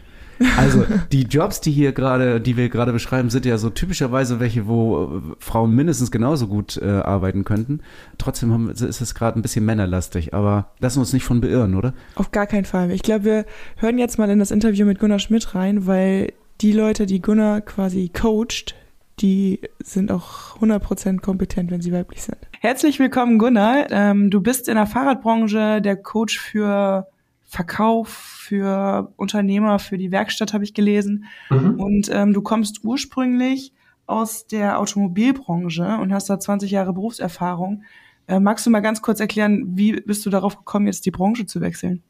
Also 0.57 0.85
die 1.11 1.23
Jobs, 1.23 1.61
die 1.61 1.71
hier 1.71 1.91
gerade, 1.91 2.39
die 2.41 2.57
wir 2.57 2.69
gerade 2.69 2.91
beschreiben, 2.91 3.29
sind 3.29 3.45
ja 3.45 3.57
so 3.57 3.69
typischerweise 3.69 4.39
welche, 4.39 4.67
wo 4.67 5.03
äh, 5.03 5.35
Frauen 5.39 5.75
mindestens 5.75 6.11
genauso 6.11 6.47
gut 6.47 6.77
äh, 6.77 6.85
arbeiten 6.85 7.43
könnten. 7.43 7.81
Trotzdem 8.17 8.51
haben, 8.51 8.69
ist 8.69 8.81
es 8.81 9.15
gerade 9.15 9.39
ein 9.39 9.41
bisschen 9.41 9.65
männerlastig, 9.65 10.33
aber 10.33 10.71
lassen 10.79 10.97
wir 10.97 11.01
uns 11.01 11.13
nicht 11.13 11.25
von 11.25 11.41
beirren, 11.41 11.75
oder? 11.75 11.93
Auf 12.15 12.31
gar 12.31 12.47
keinen 12.47 12.65
Fall. 12.65 12.91
Ich 12.91 13.03
glaube, 13.03 13.25
wir 13.25 13.45
hören 13.77 13.97
jetzt 13.97 14.17
mal 14.17 14.29
in 14.29 14.39
das 14.39 14.51
Interview 14.51 14.85
mit 14.85 14.99
Gunnar 14.99 15.19
Schmidt 15.19 15.55
rein, 15.55 15.87
weil 15.87 16.33
die 16.61 16.71
Leute, 16.71 17.05
die 17.05 17.21
Gunnar 17.21 17.61
quasi 17.61 18.09
coacht, 18.09 18.75
die 19.19 19.61
sind 19.83 20.11
auch 20.11 20.57
100% 20.59 21.19
kompetent, 21.19 21.71
wenn 21.71 21.81
sie 21.81 21.91
weiblich 21.91 22.23
sind. 22.23 22.37
Herzlich 22.59 22.99
willkommen, 22.99 23.37
Gunnar. 23.37 23.91
Ähm, 23.91 24.29
du 24.29 24.41
bist 24.41 24.67
in 24.67 24.75
der 24.75 24.87
Fahrradbranche 24.87 25.81
der 25.81 25.97
Coach 25.97 26.39
für 26.39 27.07
Verkauf, 27.43 28.32
für 28.53 29.11
Unternehmer, 29.15 29.79
für 29.79 29.97
die 29.97 30.11
Werkstatt 30.11 30.53
habe 30.53 30.63
ich 30.63 30.75
gelesen. 30.75 31.25
Mhm. 31.49 31.79
Und 31.79 32.09
ähm, 32.13 32.33
du 32.33 32.43
kommst 32.43 32.83
ursprünglich 32.83 33.73
aus 34.05 34.45
der 34.45 34.79
Automobilbranche 34.79 35.97
und 35.99 36.13
hast 36.13 36.29
da 36.29 36.39
20 36.39 36.69
Jahre 36.69 36.93
Berufserfahrung. 36.93 37.81
Äh, 38.27 38.39
magst 38.39 38.63
du 38.67 38.69
mal 38.69 38.81
ganz 38.81 39.01
kurz 39.01 39.19
erklären, 39.19 39.71
wie 39.73 39.93
bist 39.93 40.23
du 40.27 40.29
darauf 40.29 40.57
gekommen, 40.57 40.85
jetzt 40.85 41.07
die 41.07 41.11
Branche 41.11 41.47
zu 41.47 41.61
wechseln? 41.61 42.03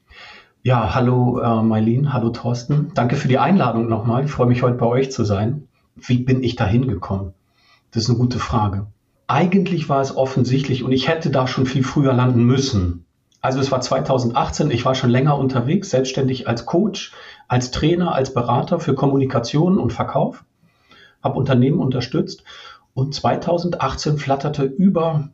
Ja, 0.64 0.94
hallo 0.94 1.40
äh, 1.40 1.64
Mailin, 1.64 2.12
hallo 2.12 2.30
Thorsten. 2.32 2.92
Danke 2.94 3.16
für 3.16 3.30
die 3.30 3.38
Einladung 3.38 3.88
nochmal. 3.88 4.26
Ich 4.26 4.32
freue 4.32 4.48
mich 4.48 4.64
heute 4.64 4.76
bei 4.76 4.86
euch 4.86 5.12
zu 5.12 5.24
sein. 5.24 5.70
Wie 5.96 6.18
bin 6.18 6.44
ich 6.44 6.58
da 6.58 6.68
hingekommen? 6.68 7.32
Das 7.92 8.04
ist 8.04 8.10
eine 8.10 8.20
gute 8.20 8.40
Frage. 8.40 8.88
Eigentlich 9.28 9.88
war 9.88 10.02
es 10.02 10.14
offensichtlich 10.14 10.84
und 10.84 10.92
ich 10.92 11.08
hätte 11.08 11.30
da 11.30 11.48
schon 11.48 11.66
viel 11.66 11.86
früher 11.86 12.12
landen 12.12 12.44
müssen. 12.44 13.06
Also 13.44 13.60
es 13.60 13.72
war 13.74 13.82
2018, 13.82 14.72
ich 14.72 14.86
war 14.86 14.96
schon 14.96 15.10
länger 15.10 15.38
unterwegs, 15.38 15.90
selbstständig 15.90 16.48
als 16.48 16.66
Coach, 16.66 17.12
als 17.50 17.72
Trainer, 17.72 18.16
als 18.16 18.34
Berater 18.34 18.80
für 18.80 18.96
Kommunikation 18.96 19.80
und 19.80 19.92
Verkauf, 19.92 20.46
habe 21.22 21.38
Unternehmen 21.38 21.80
unterstützt 21.80 22.46
und 22.94 23.14
2018 23.14 24.18
flatterte 24.18 24.64
über 24.64 25.28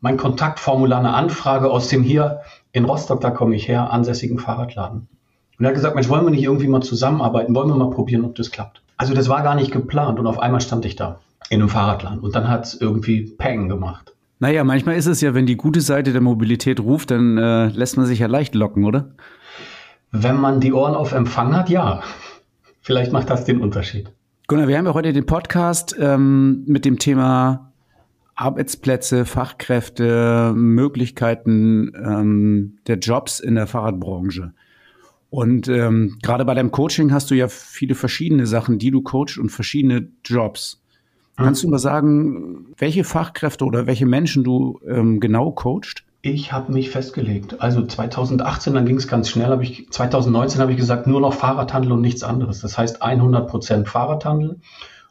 mein 0.00 0.18
Kontaktformular 0.18 1.00
eine 1.00 1.14
Anfrage 1.14 1.68
aus 1.68 1.88
dem 1.88 2.04
hier 2.04 2.42
in 2.70 2.84
Rostock, 2.84 3.20
da 3.20 3.32
komme 3.32 3.56
ich 3.56 3.66
her, 3.66 3.90
ansässigen 3.90 4.38
Fahrradladen. 4.38 5.08
Und 5.58 5.64
er 5.64 5.70
hat 5.70 5.74
gesagt, 5.74 5.96
Mensch, 5.96 6.08
wollen 6.08 6.24
wir 6.24 6.30
nicht 6.30 6.44
irgendwie 6.44 6.68
mal 6.68 6.82
zusammenarbeiten? 6.82 7.56
Wollen 7.56 7.68
wir 7.68 7.74
mal 7.74 7.90
probieren, 7.90 8.24
ob 8.24 8.36
das 8.36 8.52
klappt? 8.52 8.82
Also 8.96 9.14
das 9.14 9.28
war 9.28 9.42
gar 9.42 9.56
nicht 9.56 9.72
geplant 9.72 10.20
und 10.20 10.28
auf 10.28 10.38
einmal 10.38 10.60
stand 10.60 10.84
ich 10.84 10.94
da 10.94 11.18
in 11.50 11.60
einem 11.60 11.68
Fahrradladen 11.68 12.20
und 12.20 12.36
dann 12.36 12.48
hat 12.48 12.66
es 12.66 12.80
irgendwie 12.80 13.22
Peng 13.22 13.68
gemacht. 13.68 14.11
Naja, 14.42 14.64
manchmal 14.64 14.96
ist 14.96 15.06
es 15.06 15.20
ja, 15.20 15.34
wenn 15.34 15.46
die 15.46 15.56
gute 15.56 15.80
Seite 15.80 16.10
der 16.10 16.20
Mobilität 16.20 16.80
ruft, 16.80 17.12
dann 17.12 17.38
äh, 17.38 17.68
lässt 17.68 17.96
man 17.96 18.06
sich 18.06 18.18
ja 18.18 18.26
leicht 18.26 18.56
locken, 18.56 18.84
oder? 18.84 19.14
Wenn 20.10 20.40
man 20.40 20.58
die 20.58 20.72
Ohren 20.72 20.96
auf 20.96 21.12
Empfang 21.12 21.54
hat, 21.54 21.70
ja. 21.70 22.02
Vielleicht 22.80 23.12
macht 23.12 23.30
das 23.30 23.44
den 23.44 23.60
Unterschied. 23.60 24.10
Gunnar, 24.48 24.66
wir 24.66 24.76
haben 24.76 24.86
ja 24.86 24.94
heute 24.94 25.12
den 25.12 25.26
Podcast 25.26 25.94
ähm, 25.96 26.64
mit 26.66 26.84
dem 26.84 26.98
Thema 26.98 27.72
Arbeitsplätze, 28.34 29.26
Fachkräfte, 29.26 30.52
Möglichkeiten 30.56 31.92
ähm, 31.94 32.78
der 32.88 32.98
Jobs 32.98 33.38
in 33.38 33.54
der 33.54 33.68
Fahrradbranche. 33.68 34.54
Und 35.30 35.68
ähm, 35.68 36.18
gerade 36.20 36.44
bei 36.44 36.54
deinem 36.54 36.72
Coaching 36.72 37.12
hast 37.12 37.30
du 37.30 37.36
ja 37.36 37.46
viele 37.46 37.94
verschiedene 37.94 38.48
Sachen, 38.48 38.80
die 38.80 38.90
du 38.90 39.02
coachst 39.02 39.38
und 39.38 39.50
verschiedene 39.50 40.08
Jobs. 40.24 40.81
Mhm. 41.36 41.44
Kannst 41.44 41.62
du 41.62 41.68
mal 41.68 41.78
sagen, 41.78 42.74
welche 42.76 43.04
Fachkräfte 43.04 43.64
oder 43.64 43.86
welche 43.86 44.06
Menschen 44.06 44.44
du 44.44 44.80
ähm, 44.86 45.20
genau 45.20 45.50
coachst? 45.50 46.04
Ich 46.24 46.52
habe 46.52 46.72
mich 46.72 46.90
festgelegt. 46.90 47.60
Also 47.60 47.84
2018, 47.84 48.74
dann 48.74 48.86
ging 48.86 48.96
es 48.96 49.08
ganz 49.08 49.28
schnell, 49.28 49.48
habe 49.48 49.64
ich 49.64 49.90
2019 49.90 50.60
habe 50.60 50.70
ich 50.70 50.78
gesagt, 50.78 51.08
nur 51.08 51.20
noch 51.20 51.34
Fahrradhandel 51.34 51.92
und 51.92 52.00
nichts 52.00 52.22
anderes. 52.22 52.60
Das 52.60 52.78
heißt 52.78 53.02
100 53.02 53.48
Prozent 53.48 53.88
Fahrradhandel. 53.88 54.60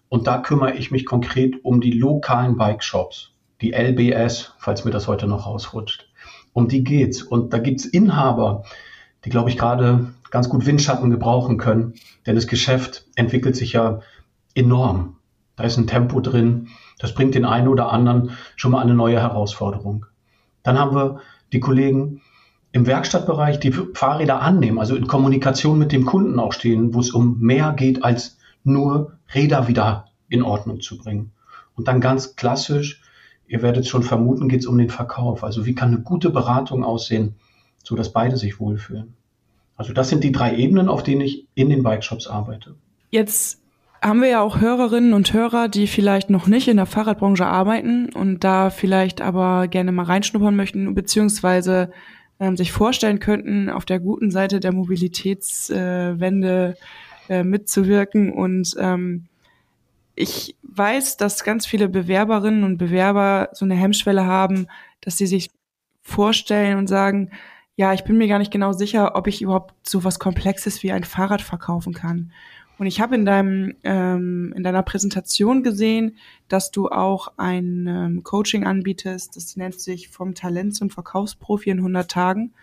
Und 0.07 0.27
da 0.27 0.37
kümmere 0.37 0.75
ich 0.75 0.91
mich 0.91 1.05
konkret 1.05 1.63
um 1.63 1.81
die 1.81 1.91
lokalen 1.91 2.55
Bike 2.55 2.83
Shops, 2.83 3.31
die 3.61 3.71
LBS, 3.71 4.53
falls 4.57 4.85
mir 4.85 4.91
das 4.91 5.07
heute 5.07 5.27
noch 5.27 5.45
rausrutscht. 5.45 6.07
Um 6.53 6.67
die 6.67 6.83
geht's. 6.83 7.21
Und 7.21 7.53
da 7.53 7.59
gibt's 7.59 7.85
Inhaber, 7.85 8.63
die, 9.25 9.29
glaube 9.29 9.49
ich, 9.49 9.57
gerade 9.57 10.13
ganz 10.29 10.49
gut 10.49 10.65
Windschatten 10.65 11.09
gebrauchen 11.09 11.57
können. 11.57 11.93
Denn 12.25 12.35
das 12.35 12.47
Geschäft 12.47 13.05
entwickelt 13.15 13.55
sich 13.55 13.73
ja 13.73 13.99
enorm. 14.53 15.17
Da 15.61 15.67
ist 15.67 15.77
ein 15.77 15.85
Tempo 15.85 16.21
drin. 16.21 16.69
Das 16.97 17.13
bringt 17.13 17.35
den 17.35 17.45
einen 17.45 17.67
oder 17.67 17.91
anderen 17.91 18.31
schon 18.55 18.71
mal 18.71 18.81
eine 18.81 18.95
neue 18.95 19.19
Herausforderung. 19.19 20.07
Dann 20.63 20.79
haben 20.79 20.95
wir 20.95 21.21
die 21.53 21.59
Kollegen 21.59 22.21
im 22.71 22.87
Werkstattbereich, 22.87 23.59
die 23.59 23.71
Fahrräder 23.71 24.41
annehmen, 24.41 24.79
also 24.79 24.95
in 24.95 25.05
Kommunikation 25.05 25.77
mit 25.77 25.91
dem 25.91 26.03
Kunden 26.03 26.39
auch 26.39 26.51
stehen, 26.51 26.95
wo 26.95 26.99
es 26.99 27.11
um 27.11 27.39
mehr 27.39 27.73
geht, 27.73 28.03
als 28.03 28.39
nur 28.63 29.19
Räder 29.35 29.67
wieder 29.67 30.05
in 30.29 30.41
Ordnung 30.41 30.81
zu 30.81 30.97
bringen. 30.97 31.31
Und 31.75 31.87
dann 31.87 32.01
ganz 32.01 32.35
klassisch, 32.35 33.03
ihr 33.45 33.61
werdet 33.61 33.85
schon 33.85 34.01
vermuten, 34.01 34.49
geht 34.49 34.61
es 34.61 34.65
um 34.65 34.79
den 34.79 34.89
Verkauf. 34.89 35.43
Also 35.43 35.67
wie 35.67 35.75
kann 35.75 35.89
eine 35.89 36.01
gute 36.01 36.31
Beratung 36.31 36.83
aussehen, 36.83 37.35
so 37.83 37.95
dass 37.95 38.11
beide 38.11 38.35
sich 38.35 38.59
wohlfühlen. 38.59 39.13
Also 39.75 39.93
das 39.93 40.09
sind 40.09 40.23
die 40.23 40.31
drei 40.31 40.55
Ebenen, 40.55 40.89
auf 40.89 41.03
denen 41.03 41.21
ich 41.21 41.45
in 41.53 41.69
den 41.69 41.83
Bikeshops 41.83 42.25
arbeite. 42.25 42.73
Jetzt 43.11 43.60
haben 44.01 44.21
wir 44.21 44.29
ja 44.29 44.41
auch 44.41 44.59
Hörerinnen 44.59 45.13
und 45.13 45.31
Hörer, 45.31 45.67
die 45.67 45.85
vielleicht 45.85 46.29
noch 46.29 46.47
nicht 46.47 46.67
in 46.67 46.77
der 46.77 46.87
Fahrradbranche 46.87 47.45
arbeiten 47.45 48.11
und 48.11 48.43
da 48.43 48.71
vielleicht 48.71 49.21
aber 49.21 49.67
gerne 49.67 49.91
mal 49.91 50.05
reinschnuppern 50.05 50.55
möchten, 50.55 50.95
beziehungsweise 50.95 51.91
ähm, 52.39 52.57
sich 52.57 52.71
vorstellen 52.71 53.19
könnten, 53.19 53.69
auf 53.69 53.85
der 53.85 53.99
guten 53.99 54.31
Seite 54.31 54.59
der 54.59 54.73
Mobilitätswende 54.73 56.75
äh, 57.29 57.39
äh, 57.39 57.43
mitzuwirken. 57.43 58.33
Und 58.33 58.75
ähm, 58.79 59.27
ich 60.15 60.55
weiß, 60.63 61.17
dass 61.17 61.43
ganz 61.43 61.67
viele 61.67 61.87
Bewerberinnen 61.87 62.63
und 62.63 62.77
Bewerber 62.77 63.49
so 63.53 63.65
eine 63.65 63.75
Hemmschwelle 63.75 64.25
haben, 64.25 64.67
dass 65.01 65.17
sie 65.17 65.27
sich 65.27 65.51
vorstellen 66.01 66.79
und 66.79 66.87
sagen, 66.87 67.29
ja, 67.75 67.93
ich 67.93 68.03
bin 68.03 68.17
mir 68.17 68.27
gar 68.27 68.39
nicht 68.39 68.51
genau 68.51 68.73
sicher, 68.73 69.15
ob 69.15 69.27
ich 69.27 69.41
überhaupt 69.41 69.87
so 69.87 70.03
was 70.03 70.19
Komplexes 70.19 70.81
wie 70.81 70.91
ein 70.91 71.03
Fahrrad 71.03 71.41
verkaufen 71.41 71.93
kann. 71.93 72.31
Und 72.81 72.87
ich 72.87 72.99
habe 72.99 73.13
in 73.13 73.25
deinem 73.25 73.75
ähm, 73.83 74.55
in 74.57 74.63
deiner 74.63 74.81
Präsentation 74.81 75.61
gesehen, 75.61 76.17
dass 76.47 76.71
du 76.71 76.89
auch 76.89 77.27
ein 77.37 77.85
ähm, 77.85 78.23
Coaching 78.23 78.65
anbietest. 78.65 79.35
Das 79.35 79.55
nennt 79.55 79.79
sich 79.79 80.09
vom 80.09 80.33
Talent 80.33 80.75
zum 80.75 80.89
Verkaufsprofi 80.89 81.69
in 81.69 81.77
100 81.77 82.09
Tagen. 82.09 82.53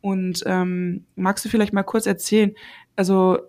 Und 0.00 0.42
ähm, 0.46 1.04
magst 1.16 1.44
du 1.44 1.50
vielleicht 1.50 1.74
mal 1.74 1.82
kurz 1.82 2.06
erzählen, 2.06 2.52
also 2.96 3.40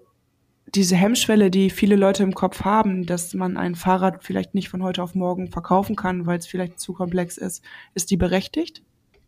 diese 0.76 0.98
Hemmschwelle, 0.98 1.50
die 1.50 1.70
viele 1.70 1.96
Leute 1.96 2.24
im 2.24 2.36
Kopf 2.36 2.66
haben, 2.66 3.06
dass 3.06 3.34
man 3.34 3.56
ein 3.56 3.76
Fahrrad 3.76 4.22
vielleicht 4.22 4.54
nicht 4.54 4.68
von 4.68 4.84
heute 4.84 5.02
auf 5.02 5.16
morgen 5.16 5.48
verkaufen 5.48 5.96
kann, 5.96 6.26
weil 6.26 6.40
es 6.40 6.48
vielleicht 6.48 6.82
zu 6.82 6.92
komplex 6.92 7.38
ist, 7.38 7.64
ist 7.94 8.12
die 8.12 8.18
berechtigt? 8.18 8.84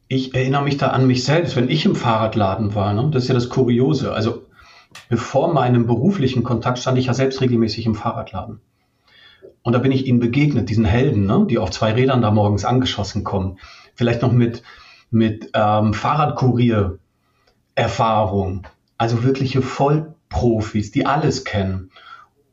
Ich 0.10 0.36
erinnere 0.36 0.66
mich 0.66 0.76
da 0.76 0.88
an 0.88 1.08
mich 1.08 1.24
selbst, 1.24 1.56
wenn 1.56 1.70
ich 1.70 1.86
im 1.86 1.96
Fahrradladen 1.96 2.76
war. 2.76 2.94
Ne? 2.94 3.10
Das 3.14 3.24
ist 3.24 3.30
ja 3.30 3.34
das 3.34 3.48
Kuriose. 3.48 4.12
Also 4.12 4.51
bevor 5.10 5.54
meinem 5.54 5.86
beruflichen 5.86 6.44
Kontakt 6.44 6.80
stand 6.80 6.98
ich 6.98 7.08
ja 7.08 7.14
selbst 7.14 7.42
regelmäßig 7.42 7.86
im 7.86 7.96
Fahrradladen. 7.96 8.62
Und 9.64 9.74
da 9.74 9.80
bin 9.80 9.92
ich 9.92 10.06
ihnen 10.08 10.20
begegnet, 10.20 10.70
diesen 10.70 10.86
Helden, 10.86 11.26
ne, 11.26 11.46
die 11.50 11.58
auf 11.58 11.72
zwei 11.72 11.94
Rädern 11.94 12.22
da 12.22 12.30
morgens 12.32 12.64
angeschossen 12.66 13.24
kommen. 13.24 13.58
Vielleicht 13.96 14.22
noch 14.22 14.32
mit, 14.32 14.62
mit 15.12 15.50
ähm, 15.54 15.94
Fahrradkurier-Erfahrung. 15.94 18.68
Also 18.98 19.24
wirkliche 19.24 19.62
Vollprofis, 19.62 20.92
die 20.92 21.06
alles 21.06 21.44
kennen. 21.44 21.92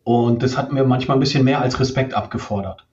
Und 0.05 0.43
das 0.43 0.59
hat 0.59 0.73
mir 0.73 0.85
manchmal 0.85 1.17
ein 1.17 1.21
bisschen 1.21 1.45
mehr 1.45 1.61
als 1.61 1.79
Respekt 1.81 2.15
abgefordert. 2.15 2.87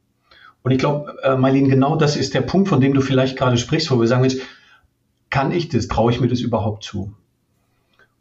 Und 0.64 0.72
ich 0.72 0.80
glaube, 0.80 1.16
äh, 1.24 1.36
Marlene, 1.36 1.70
genau 1.70 1.96
das 1.96 2.16
ist 2.16 2.34
der 2.34 2.42
Punkt, 2.42 2.70
von 2.70 2.82
dem 2.82 2.94
du 2.94 3.02
vielleicht 3.02 3.38
gerade 3.38 3.58
sprichst, 3.58 3.92
wo 3.92 4.00
wir 4.00 4.08
sagen, 4.08 4.22
Mensch, 4.22 4.38
kann 5.30 5.52
ich 5.52 5.70
das? 5.70 5.88
Traue 5.88 6.12
ich 6.12 6.22
mir 6.22 6.28
das 6.28 6.40
überhaupt 6.40 6.84
zu? 6.84 7.14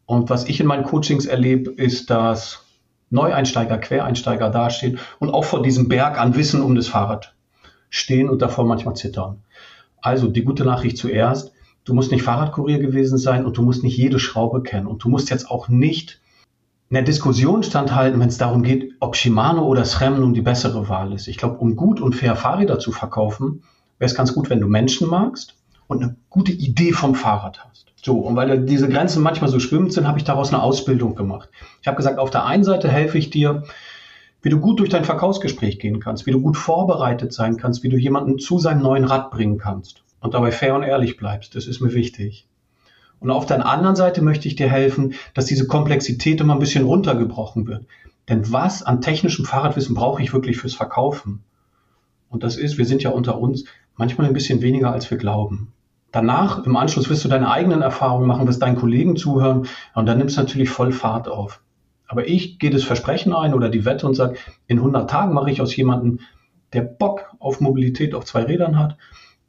Und 0.06 0.30
was 0.30 0.48
ich 0.48 0.60
in 0.60 0.66
meinen 0.66 0.84
Coachings 0.84 1.26
erlebe, 1.26 1.70
ist, 1.70 2.10
dass 2.10 2.64
Neueinsteiger, 3.10 3.78
Quereinsteiger 3.78 4.50
dastehen 4.50 4.98
und 5.18 5.30
auch 5.30 5.44
vor 5.44 5.62
diesem 5.62 5.88
Berg 5.88 6.18
an 6.20 6.36
Wissen 6.36 6.62
um 6.62 6.74
das 6.74 6.88
Fahrrad 6.88 7.34
stehen 7.88 8.28
und 8.28 8.42
davor 8.42 8.64
manchmal 8.64 8.96
zittern. 8.96 9.42
Also 10.00 10.28
die 10.28 10.42
gute 10.42 10.64
Nachricht 10.64 10.98
zuerst, 10.98 11.52
du 11.84 11.94
musst 11.94 12.10
nicht 12.10 12.22
Fahrradkurier 12.22 12.78
gewesen 12.78 13.18
sein 13.18 13.46
und 13.46 13.56
du 13.56 13.62
musst 13.62 13.82
nicht 13.82 13.96
jede 13.96 14.18
Schraube 14.18 14.62
kennen 14.62 14.86
und 14.86 15.04
du 15.04 15.08
musst 15.08 15.30
jetzt 15.30 15.50
auch 15.50 15.68
nicht 15.68 16.20
in 16.90 16.94
der 16.94 17.02
Diskussion 17.04 17.62
standhalten, 17.62 18.20
wenn 18.20 18.28
es 18.28 18.38
darum 18.38 18.62
geht, 18.62 18.92
ob 19.00 19.16
Shimano 19.16 19.64
oder 19.64 19.84
SRAM 19.84 20.20
nun 20.20 20.34
die 20.34 20.42
bessere 20.42 20.88
Wahl 20.88 21.12
ist. 21.12 21.28
Ich 21.28 21.38
glaube, 21.38 21.58
um 21.58 21.76
gut 21.76 22.00
und 22.00 22.14
fair 22.14 22.36
Fahrräder 22.36 22.78
zu 22.78 22.92
verkaufen, 22.92 23.62
wäre 23.98 24.10
es 24.10 24.14
ganz 24.14 24.34
gut, 24.34 24.50
wenn 24.50 24.60
du 24.60 24.68
Menschen 24.68 25.08
magst 25.08 25.56
und 25.86 26.02
eine 26.02 26.16
gute 26.28 26.52
Idee 26.52 26.92
vom 26.92 27.14
Fahrrad 27.14 27.64
hast. 27.64 27.83
So, 28.04 28.18
und 28.18 28.36
weil 28.36 28.66
diese 28.66 28.86
Grenzen 28.86 29.22
manchmal 29.22 29.48
so 29.48 29.58
schwimmend 29.58 29.94
sind, 29.94 30.06
habe 30.06 30.18
ich 30.18 30.24
daraus 30.24 30.52
eine 30.52 30.62
Ausbildung 30.62 31.14
gemacht. 31.14 31.48
Ich 31.80 31.86
habe 31.86 31.96
gesagt, 31.96 32.18
auf 32.18 32.28
der 32.28 32.44
einen 32.44 32.62
Seite 32.62 32.90
helfe 32.90 33.16
ich 33.16 33.30
dir, 33.30 33.62
wie 34.42 34.50
du 34.50 34.60
gut 34.60 34.78
durch 34.80 34.90
dein 34.90 35.06
Verkaufsgespräch 35.06 35.78
gehen 35.78 36.00
kannst, 36.00 36.26
wie 36.26 36.30
du 36.30 36.42
gut 36.42 36.58
vorbereitet 36.58 37.32
sein 37.32 37.56
kannst, 37.56 37.82
wie 37.82 37.88
du 37.88 37.96
jemanden 37.96 38.38
zu 38.38 38.58
seinem 38.58 38.82
neuen 38.82 39.04
Rad 39.04 39.30
bringen 39.30 39.56
kannst 39.56 40.04
und 40.20 40.34
dabei 40.34 40.52
fair 40.52 40.74
und 40.74 40.82
ehrlich 40.82 41.16
bleibst. 41.16 41.54
Das 41.54 41.66
ist 41.66 41.80
mir 41.80 41.94
wichtig. 41.94 42.46
Und 43.20 43.30
auf 43.30 43.46
der 43.46 43.64
anderen 43.64 43.96
Seite 43.96 44.20
möchte 44.20 44.48
ich 44.48 44.56
dir 44.56 44.68
helfen, 44.68 45.14
dass 45.32 45.46
diese 45.46 45.66
Komplexität 45.66 46.42
immer 46.42 46.52
ein 46.52 46.58
bisschen 46.58 46.84
runtergebrochen 46.84 47.66
wird. 47.66 47.86
Denn 48.28 48.52
was 48.52 48.82
an 48.82 49.00
technischem 49.00 49.46
Fahrradwissen 49.46 49.94
brauche 49.94 50.22
ich 50.22 50.34
wirklich 50.34 50.58
fürs 50.58 50.74
Verkaufen? 50.74 51.42
Und 52.28 52.42
das 52.42 52.56
ist, 52.56 52.76
wir 52.76 52.84
sind 52.84 53.02
ja 53.02 53.08
unter 53.08 53.38
uns, 53.38 53.64
manchmal 53.96 54.26
ein 54.26 54.34
bisschen 54.34 54.60
weniger, 54.60 54.92
als 54.92 55.10
wir 55.10 55.16
glauben. 55.16 55.72
Danach, 56.14 56.64
im 56.64 56.76
Anschluss, 56.76 57.10
wirst 57.10 57.24
du 57.24 57.28
deine 57.28 57.50
eigenen 57.50 57.82
Erfahrungen 57.82 58.28
machen, 58.28 58.46
wirst 58.46 58.62
deinen 58.62 58.76
Kollegen 58.76 59.16
zuhören 59.16 59.66
und 59.96 60.06
dann 60.06 60.18
nimmst 60.18 60.36
du 60.36 60.42
natürlich 60.42 60.70
voll 60.70 60.92
Fahrt 60.92 61.26
auf. 61.26 61.60
Aber 62.06 62.28
ich 62.28 62.60
gehe 62.60 62.70
das 62.70 62.84
Versprechen 62.84 63.32
ein 63.32 63.52
oder 63.52 63.68
die 63.68 63.84
Wette 63.84 64.06
und 64.06 64.14
sage, 64.14 64.36
in 64.68 64.78
100 64.78 65.10
Tagen 65.10 65.34
mache 65.34 65.50
ich 65.50 65.60
aus 65.60 65.74
jemandem, 65.74 66.20
der 66.72 66.82
Bock 66.82 67.34
auf 67.40 67.60
Mobilität 67.60 68.14
auf 68.14 68.26
zwei 68.26 68.44
Rädern 68.44 68.78
hat, 68.78 68.96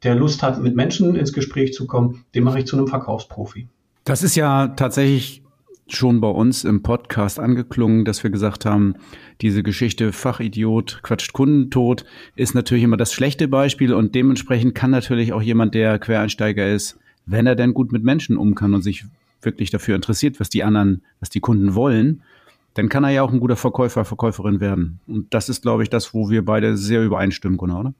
der 0.02 0.16
Lust 0.16 0.42
hat, 0.42 0.60
mit 0.60 0.74
Menschen 0.74 1.14
ins 1.14 1.32
Gespräch 1.32 1.72
zu 1.72 1.86
kommen, 1.86 2.24
den 2.34 2.42
mache 2.42 2.58
ich 2.58 2.66
zu 2.66 2.76
einem 2.76 2.88
Verkaufsprofi. 2.88 3.68
Das 4.02 4.24
ist 4.24 4.34
ja 4.34 4.66
tatsächlich 4.66 5.44
schon 5.88 6.20
bei 6.20 6.28
uns 6.28 6.64
im 6.64 6.82
Podcast 6.82 7.38
angeklungen, 7.38 8.04
dass 8.04 8.22
wir 8.22 8.30
gesagt 8.30 8.64
haben, 8.64 8.94
diese 9.40 9.62
Geschichte 9.62 10.12
Fachidiot 10.12 11.00
quatscht 11.02 11.32
Kundentod 11.32 12.04
ist 12.34 12.54
natürlich 12.54 12.84
immer 12.84 12.96
das 12.96 13.12
schlechte 13.12 13.48
Beispiel 13.48 13.94
und 13.94 14.14
dementsprechend 14.14 14.74
kann 14.74 14.90
natürlich 14.90 15.32
auch 15.32 15.42
jemand, 15.42 15.74
der 15.74 15.98
Quereinsteiger 15.98 16.68
ist, 16.68 16.98
wenn 17.26 17.46
er 17.46 17.56
denn 17.56 17.74
gut 17.74 17.92
mit 17.92 18.04
Menschen 18.04 18.36
um 18.36 18.54
kann 18.54 18.74
und 18.74 18.82
sich 18.82 19.04
wirklich 19.42 19.70
dafür 19.70 19.94
interessiert, 19.94 20.40
was 20.40 20.48
die 20.48 20.64
anderen, 20.64 21.02
was 21.20 21.30
die 21.30 21.40
Kunden 21.40 21.74
wollen, 21.74 22.22
dann 22.74 22.88
kann 22.88 23.04
er 23.04 23.10
ja 23.10 23.22
auch 23.22 23.32
ein 23.32 23.40
guter 23.40 23.56
Verkäufer, 23.56 24.04
Verkäuferin 24.04 24.60
werden. 24.60 25.00
Und 25.06 25.32
das 25.32 25.48
ist, 25.48 25.62
glaube 25.62 25.82
ich, 25.82 25.90
das, 25.90 26.12
wo 26.12 26.30
wir 26.30 26.44
beide 26.44 26.76
sehr 26.76 27.02
übereinstimmen, 27.02 27.58
genau, 27.58 27.80
oder? 27.80 27.94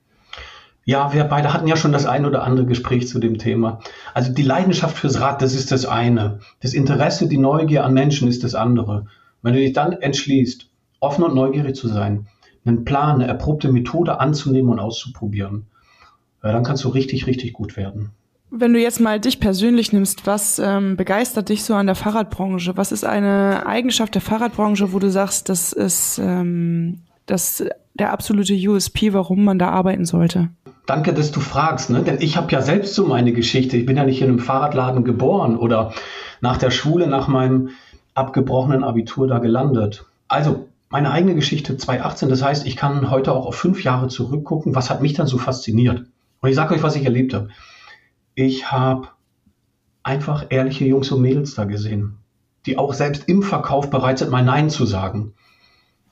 Ja, 0.86 1.12
wir 1.12 1.24
beide 1.24 1.52
hatten 1.52 1.66
ja 1.66 1.76
schon 1.76 1.90
das 1.90 2.06
ein 2.06 2.24
oder 2.24 2.44
andere 2.44 2.64
Gespräch 2.64 3.08
zu 3.08 3.18
dem 3.18 3.38
Thema. 3.38 3.80
Also 4.14 4.32
die 4.32 4.44
Leidenschaft 4.44 4.96
fürs 4.96 5.20
Rad, 5.20 5.42
das 5.42 5.52
ist 5.52 5.72
das 5.72 5.84
eine. 5.84 6.38
Das 6.60 6.74
Interesse, 6.74 7.28
die 7.28 7.38
Neugier 7.38 7.84
an 7.84 7.92
Menschen 7.92 8.28
ist 8.28 8.44
das 8.44 8.54
andere. 8.54 9.06
Wenn 9.42 9.54
du 9.54 9.58
dich 9.58 9.72
dann 9.72 9.92
entschließt, 9.92 10.70
offen 11.00 11.24
und 11.24 11.34
neugierig 11.34 11.74
zu 11.74 11.88
sein, 11.88 12.28
einen 12.64 12.84
Plan, 12.84 13.16
eine 13.16 13.26
erprobte 13.26 13.70
Methode 13.70 14.20
anzunehmen 14.20 14.70
und 14.70 14.78
auszuprobieren, 14.78 15.66
dann 16.40 16.62
kannst 16.62 16.84
du 16.84 16.88
richtig, 16.88 17.26
richtig 17.26 17.52
gut 17.52 17.76
werden. 17.76 18.10
Wenn 18.50 18.72
du 18.72 18.80
jetzt 18.80 19.00
mal 19.00 19.18
dich 19.18 19.40
persönlich 19.40 19.92
nimmst, 19.92 20.24
was 20.24 20.60
ähm, 20.60 20.96
begeistert 20.96 21.48
dich 21.48 21.64
so 21.64 21.74
an 21.74 21.86
der 21.86 21.96
Fahrradbranche? 21.96 22.76
Was 22.76 22.92
ist 22.92 23.04
eine 23.04 23.66
Eigenschaft 23.66 24.14
der 24.14 24.22
Fahrradbranche, 24.22 24.92
wo 24.92 25.00
du 25.00 25.10
sagst, 25.10 25.48
das 25.48 25.72
ist 25.72 26.20
ähm, 26.22 27.00
das 27.26 27.64
der 27.94 28.12
absolute 28.12 28.54
USP, 28.54 29.12
warum 29.12 29.42
man 29.42 29.58
da 29.58 29.70
arbeiten 29.70 30.04
sollte? 30.04 30.50
Danke, 30.86 31.12
dass 31.12 31.32
du 31.32 31.40
fragst, 31.40 31.90
ne? 31.90 32.02
denn 32.02 32.18
ich 32.20 32.36
habe 32.36 32.52
ja 32.52 32.62
selbst 32.62 32.94
so 32.94 33.06
meine 33.06 33.32
Geschichte. 33.32 33.76
Ich 33.76 33.86
bin 33.86 33.96
ja 33.96 34.04
nicht 34.04 34.22
in 34.22 34.28
einem 34.28 34.38
Fahrradladen 34.38 35.04
geboren 35.04 35.56
oder 35.56 35.92
nach 36.40 36.56
der 36.56 36.70
Schule, 36.70 37.08
nach 37.08 37.28
meinem 37.28 37.70
abgebrochenen 38.14 38.84
Abitur 38.84 39.26
da 39.26 39.38
gelandet. 39.38 40.06
Also 40.28 40.68
meine 40.88 41.10
eigene 41.10 41.34
Geschichte 41.34 41.76
2018, 41.76 42.28
das 42.28 42.42
heißt, 42.42 42.66
ich 42.66 42.76
kann 42.76 43.10
heute 43.10 43.32
auch 43.32 43.46
auf 43.46 43.56
fünf 43.56 43.82
Jahre 43.82 44.08
zurückgucken, 44.08 44.74
was 44.74 44.88
hat 44.88 45.02
mich 45.02 45.14
dann 45.14 45.26
so 45.26 45.38
fasziniert. 45.38 46.04
Und 46.40 46.48
ich 46.48 46.54
sage 46.54 46.74
euch, 46.74 46.82
was 46.82 46.96
ich 46.96 47.04
erlebt 47.04 47.34
habe 47.34 47.48
ich 48.36 48.70
habe 48.70 49.08
einfach 50.02 50.46
ehrliche 50.50 50.84
Jungs 50.84 51.10
und 51.10 51.22
Mädels 51.22 51.54
da 51.54 51.64
gesehen, 51.64 52.18
die 52.66 52.78
auch 52.78 52.92
selbst 52.92 53.28
im 53.28 53.42
Verkauf 53.42 53.90
bereit 53.90 54.18
sind, 54.18 54.30
mal 54.30 54.44
Nein 54.44 54.70
zu 54.70 54.84
sagen. 54.84 55.32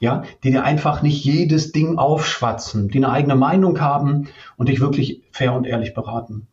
Ja, 0.01 0.25
die 0.43 0.51
dir 0.51 0.65
einfach 0.65 1.03
nicht 1.03 1.25
jedes 1.25 1.73
Ding 1.73 1.99
aufschwatzen, 1.99 2.89
die 2.89 2.99
eine 2.99 3.11
eigene 3.11 3.37
Meinung 3.37 3.81
haben 3.81 4.29
und 4.57 4.69
dich 4.69 4.81
wirklich 4.81 5.23
fair 5.31 5.55
und 5.55 5.67
ehrlich 5.67 5.95
beraten. 5.95 6.49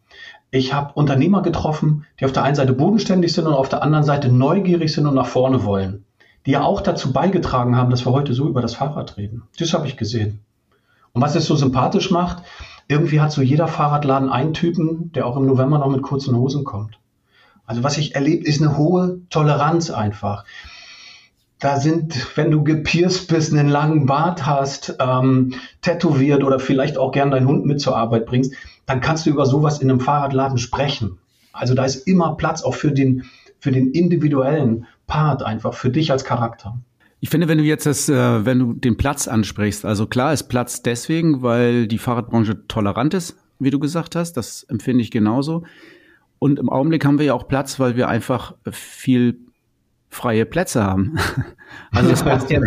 Ich 0.51 0.73
habe 0.73 0.93
Unternehmer 0.93 1.41
getroffen, 1.41 2.05
die 2.19 2.25
auf 2.25 2.33
der 2.33 2.43
einen 2.43 2.55
Seite 2.55 2.73
bodenständig 2.73 3.33
sind 3.33 3.47
und 3.47 3.53
auf 3.53 3.69
der 3.69 3.83
anderen 3.83 4.03
Seite 4.03 4.31
neugierig 4.31 4.93
sind 4.93 5.07
und 5.07 5.15
nach 5.15 5.25
vorne 5.25 5.63
wollen, 5.63 6.05
die 6.45 6.51
ja 6.51 6.63
auch 6.63 6.81
dazu 6.81 7.13
beigetragen 7.13 7.75
haben, 7.75 7.89
dass 7.89 8.05
wir 8.05 8.11
heute 8.11 8.33
so 8.33 8.47
über 8.47 8.61
das 8.61 8.75
Fahrrad 8.75 9.17
reden. 9.17 9.43
Das 9.57 9.73
habe 9.73 9.87
ich 9.87 9.97
gesehen. 9.97 10.41
Und 11.13 11.21
was 11.21 11.35
es 11.35 11.45
so 11.45 11.55
sympathisch 11.55 12.11
macht, 12.11 12.43
irgendwie 12.87 13.21
hat 13.21 13.31
so 13.31 13.41
jeder 13.41 13.67
Fahrradladen 13.67 14.29
einen 14.29 14.53
Typen, 14.53 15.11
der 15.13 15.25
auch 15.25 15.37
im 15.37 15.45
November 15.45 15.79
noch 15.79 15.89
mit 15.89 16.01
kurzen 16.01 16.35
Hosen 16.35 16.63
kommt. 16.63 16.99
Also 17.65 17.83
was 17.83 17.97
ich 17.97 18.15
erlebt, 18.15 18.45
ist 18.45 18.61
eine 18.61 18.77
hohe 18.77 19.21
Toleranz 19.29 19.89
einfach. 19.89 20.43
Da 21.61 21.79
sind, 21.79 22.35
wenn 22.35 22.49
du 22.49 22.63
gepierst 22.63 23.27
bist, 23.27 23.53
einen 23.53 23.69
langen 23.69 24.07
Bart 24.07 24.45
hast, 24.45 24.97
ähm, 24.99 25.53
tätowiert 25.81 26.43
oder 26.43 26.59
vielleicht 26.59 26.97
auch 26.97 27.11
gern 27.11 27.31
deinen 27.31 27.47
Hund 27.47 27.65
mit 27.65 27.79
zur 27.79 27.95
Arbeit 27.95 28.25
bringst, 28.25 28.53
dann 28.87 28.99
kannst 28.99 29.25
du 29.25 29.29
über 29.29 29.45
sowas 29.45 29.79
in 29.79 29.89
einem 29.89 29.99
Fahrradladen 29.99 30.57
sprechen. 30.57 31.19
Also 31.53 31.75
da 31.75 31.85
ist 31.85 32.07
immer 32.07 32.35
Platz 32.35 32.63
auch 32.63 32.73
für 32.73 32.91
den, 32.91 33.25
für 33.59 33.71
den 33.71 33.91
individuellen 33.91 34.87
Part 35.05 35.43
einfach, 35.43 35.75
für 35.75 35.91
dich 35.91 36.11
als 36.11 36.25
Charakter. 36.25 36.77
Ich 37.19 37.29
finde, 37.29 37.47
wenn 37.47 37.59
du 37.59 37.63
jetzt 37.63 37.85
das, 37.85 38.09
äh, 38.09 38.45
wenn 38.45 38.57
du 38.57 38.73
den 38.73 38.97
Platz 38.97 39.27
ansprichst, 39.27 39.85
also 39.85 40.07
klar 40.07 40.33
ist 40.33 40.43
Platz 40.43 40.81
deswegen, 40.81 41.43
weil 41.43 41.87
die 41.87 41.99
Fahrradbranche 41.99 42.67
tolerant 42.67 43.13
ist, 43.13 43.37
wie 43.59 43.69
du 43.69 43.77
gesagt 43.77 44.15
hast, 44.15 44.33
das 44.33 44.63
empfinde 44.63 45.03
ich 45.03 45.11
genauso. 45.11 45.63
Und 46.39 46.57
im 46.57 46.69
Augenblick 46.69 47.05
haben 47.05 47.19
wir 47.19 47.27
ja 47.27 47.33
auch 47.35 47.47
Platz, 47.47 47.79
weil 47.79 47.95
wir 47.95 48.07
einfach 48.07 48.55
viel 48.71 49.37
freie 50.11 50.45
Plätze 50.45 50.83
haben. 50.83 51.17
Also 51.91 52.11
es 52.11 52.21
passt 52.21 52.49
ja, 52.49 52.59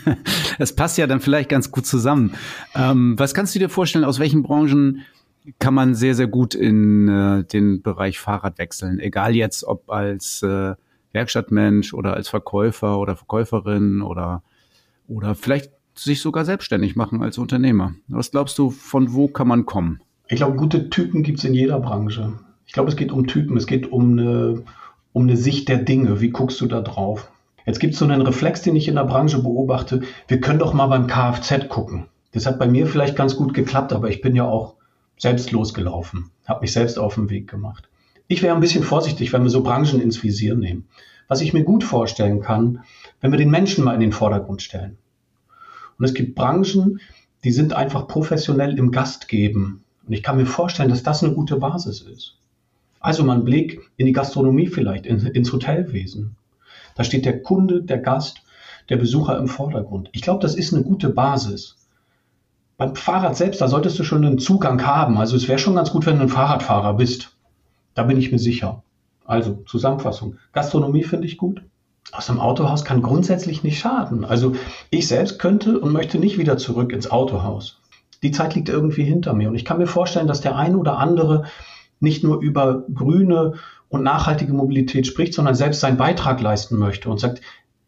es 0.58 0.76
passt 0.76 0.98
ja 0.98 1.06
dann 1.06 1.20
vielleicht 1.20 1.48
ganz 1.48 1.70
gut 1.70 1.86
zusammen. 1.86 2.34
Ähm, 2.74 3.18
was 3.18 3.32
kannst 3.32 3.54
du 3.54 3.58
dir 3.58 3.70
vorstellen, 3.70 4.04
aus 4.04 4.18
welchen 4.18 4.42
Branchen 4.42 5.04
kann 5.58 5.72
man 5.72 5.94
sehr, 5.94 6.14
sehr 6.14 6.26
gut 6.26 6.54
in 6.54 7.08
äh, 7.08 7.44
den 7.44 7.80
Bereich 7.80 8.18
Fahrrad 8.18 8.58
wechseln? 8.58 9.00
Egal 9.00 9.34
jetzt, 9.34 9.64
ob 9.64 9.90
als 9.90 10.42
äh, 10.42 10.74
Werkstattmensch 11.12 11.94
oder 11.94 12.12
als 12.12 12.28
Verkäufer 12.28 12.98
oder 12.98 13.16
Verkäuferin 13.16 14.02
oder, 14.02 14.42
oder 15.08 15.34
vielleicht 15.34 15.72
sich 15.94 16.20
sogar 16.20 16.44
selbstständig 16.44 16.94
machen 16.94 17.22
als 17.22 17.38
Unternehmer. 17.38 17.94
Was 18.08 18.32
glaubst 18.32 18.58
du, 18.58 18.68
von 18.68 19.14
wo 19.14 19.28
kann 19.28 19.48
man 19.48 19.64
kommen? 19.64 20.00
Ich 20.28 20.36
glaube, 20.36 20.56
gute 20.56 20.90
Typen 20.90 21.22
gibt 21.22 21.38
es 21.38 21.44
in 21.44 21.54
jeder 21.54 21.80
Branche. 21.80 22.34
Ich 22.66 22.74
glaube, 22.74 22.90
es 22.90 22.96
geht 22.96 23.12
um 23.12 23.26
Typen, 23.26 23.56
es 23.56 23.66
geht 23.66 23.90
um 23.90 24.18
eine, 24.18 24.62
um 25.12 25.22
eine 25.22 25.36
Sicht 25.36 25.68
der 25.68 25.78
Dinge. 25.78 26.20
Wie 26.20 26.30
guckst 26.30 26.60
du 26.60 26.66
da 26.66 26.80
drauf? 26.80 27.30
Jetzt 27.66 27.78
gibt 27.78 27.94
es 27.94 27.98
so 27.98 28.04
einen 28.04 28.22
Reflex, 28.22 28.62
den 28.62 28.76
ich 28.76 28.88
in 28.88 28.96
der 28.96 29.04
Branche 29.04 29.42
beobachte. 29.42 30.02
Wir 30.26 30.40
können 30.40 30.58
doch 30.58 30.74
mal 30.74 30.88
beim 30.88 31.06
Kfz 31.06 31.68
gucken. 31.68 32.06
Das 32.32 32.46
hat 32.46 32.58
bei 32.58 32.66
mir 32.66 32.86
vielleicht 32.86 33.14
ganz 33.14 33.36
gut 33.36 33.54
geklappt, 33.54 33.92
aber 33.92 34.08
ich 34.08 34.20
bin 34.20 34.34
ja 34.34 34.44
auch 34.44 34.74
selbst 35.18 35.52
losgelaufen, 35.52 36.30
habe 36.46 36.62
mich 36.62 36.72
selbst 36.72 36.98
auf 36.98 37.14
den 37.14 37.30
Weg 37.30 37.48
gemacht. 37.48 37.88
Ich 38.26 38.42
wäre 38.42 38.54
ein 38.54 38.60
bisschen 38.60 38.82
vorsichtig, 38.82 39.32
wenn 39.32 39.42
wir 39.42 39.50
so 39.50 39.62
Branchen 39.62 40.00
ins 40.00 40.22
Visier 40.22 40.54
nehmen. 40.54 40.88
Was 41.28 41.42
ich 41.42 41.52
mir 41.52 41.64
gut 41.64 41.84
vorstellen 41.84 42.40
kann, 42.40 42.82
wenn 43.20 43.30
wir 43.30 43.38
den 43.38 43.50
Menschen 43.50 43.84
mal 43.84 43.94
in 43.94 44.00
den 44.00 44.12
Vordergrund 44.12 44.62
stellen. 44.62 44.98
Und 45.98 46.04
es 46.04 46.14
gibt 46.14 46.34
Branchen, 46.34 47.00
die 47.44 47.52
sind 47.52 47.74
einfach 47.74 48.08
professionell 48.08 48.78
im 48.78 48.90
Gastgeben. 48.90 49.84
Und 50.06 50.12
ich 50.12 50.22
kann 50.22 50.36
mir 50.36 50.46
vorstellen, 50.46 50.88
dass 50.88 51.02
das 51.02 51.22
eine 51.22 51.34
gute 51.34 51.56
Basis 51.56 52.00
ist. 52.00 52.38
Also 53.02 53.24
mal 53.24 53.36
ein 53.36 53.44
Blick 53.44 53.80
in 53.96 54.06
die 54.06 54.12
Gastronomie 54.12 54.68
vielleicht, 54.68 55.06
in, 55.06 55.18
ins 55.26 55.52
Hotelwesen. 55.52 56.36
Da 56.94 57.04
steht 57.04 57.24
der 57.24 57.42
Kunde, 57.42 57.82
der 57.82 57.98
Gast, 57.98 58.42
der 58.88 58.96
Besucher 58.96 59.38
im 59.38 59.48
Vordergrund. 59.48 60.08
Ich 60.12 60.22
glaube, 60.22 60.40
das 60.40 60.54
ist 60.54 60.72
eine 60.72 60.84
gute 60.84 61.08
Basis. 61.08 61.76
Beim 62.76 62.94
Fahrrad 62.94 63.36
selbst, 63.36 63.60
da 63.60 63.68
solltest 63.68 63.98
du 63.98 64.04
schon 64.04 64.24
einen 64.24 64.38
Zugang 64.38 64.84
haben. 64.86 65.18
Also 65.18 65.36
es 65.36 65.48
wäre 65.48 65.58
schon 65.58 65.74
ganz 65.74 65.90
gut, 65.90 66.06
wenn 66.06 66.16
du 66.16 66.22
ein 66.22 66.28
Fahrradfahrer 66.28 66.94
bist. 66.94 67.36
Da 67.94 68.04
bin 68.04 68.18
ich 68.18 68.32
mir 68.32 68.38
sicher. 68.38 68.82
Also 69.24 69.62
Zusammenfassung. 69.66 70.36
Gastronomie 70.52 71.04
finde 71.04 71.26
ich 71.26 71.36
gut. 71.36 71.62
Aus 72.12 72.26
dem 72.26 72.40
Autohaus 72.40 72.84
kann 72.84 73.02
grundsätzlich 73.02 73.62
nicht 73.62 73.78
schaden. 73.78 74.24
Also 74.24 74.54
ich 74.90 75.08
selbst 75.08 75.38
könnte 75.38 75.78
und 75.78 75.92
möchte 75.92 76.18
nicht 76.18 76.38
wieder 76.38 76.56
zurück 76.56 76.92
ins 76.92 77.10
Autohaus. 77.10 77.80
Die 78.22 78.30
Zeit 78.30 78.54
liegt 78.54 78.68
irgendwie 78.68 79.04
hinter 79.04 79.34
mir 79.34 79.48
und 79.48 79.56
ich 79.56 79.64
kann 79.64 79.78
mir 79.78 79.86
vorstellen, 79.86 80.26
dass 80.28 80.40
der 80.40 80.56
eine 80.56 80.76
oder 80.76 80.98
andere 80.98 81.44
nicht 82.02 82.24
nur 82.24 82.40
über 82.40 82.84
grüne 82.92 83.54
und 83.88 84.02
nachhaltige 84.02 84.52
Mobilität 84.52 85.06
spricht, 85.06 85.34
sondern 85.34 85.54
selbst 85.54 85.80
seinen 85.80 85.96
Beitrag 85.96 86.40
leisten 86.40 86.78
möchte 86.78 87.10
und 87.10 87.20
sagt, 87.20 87.40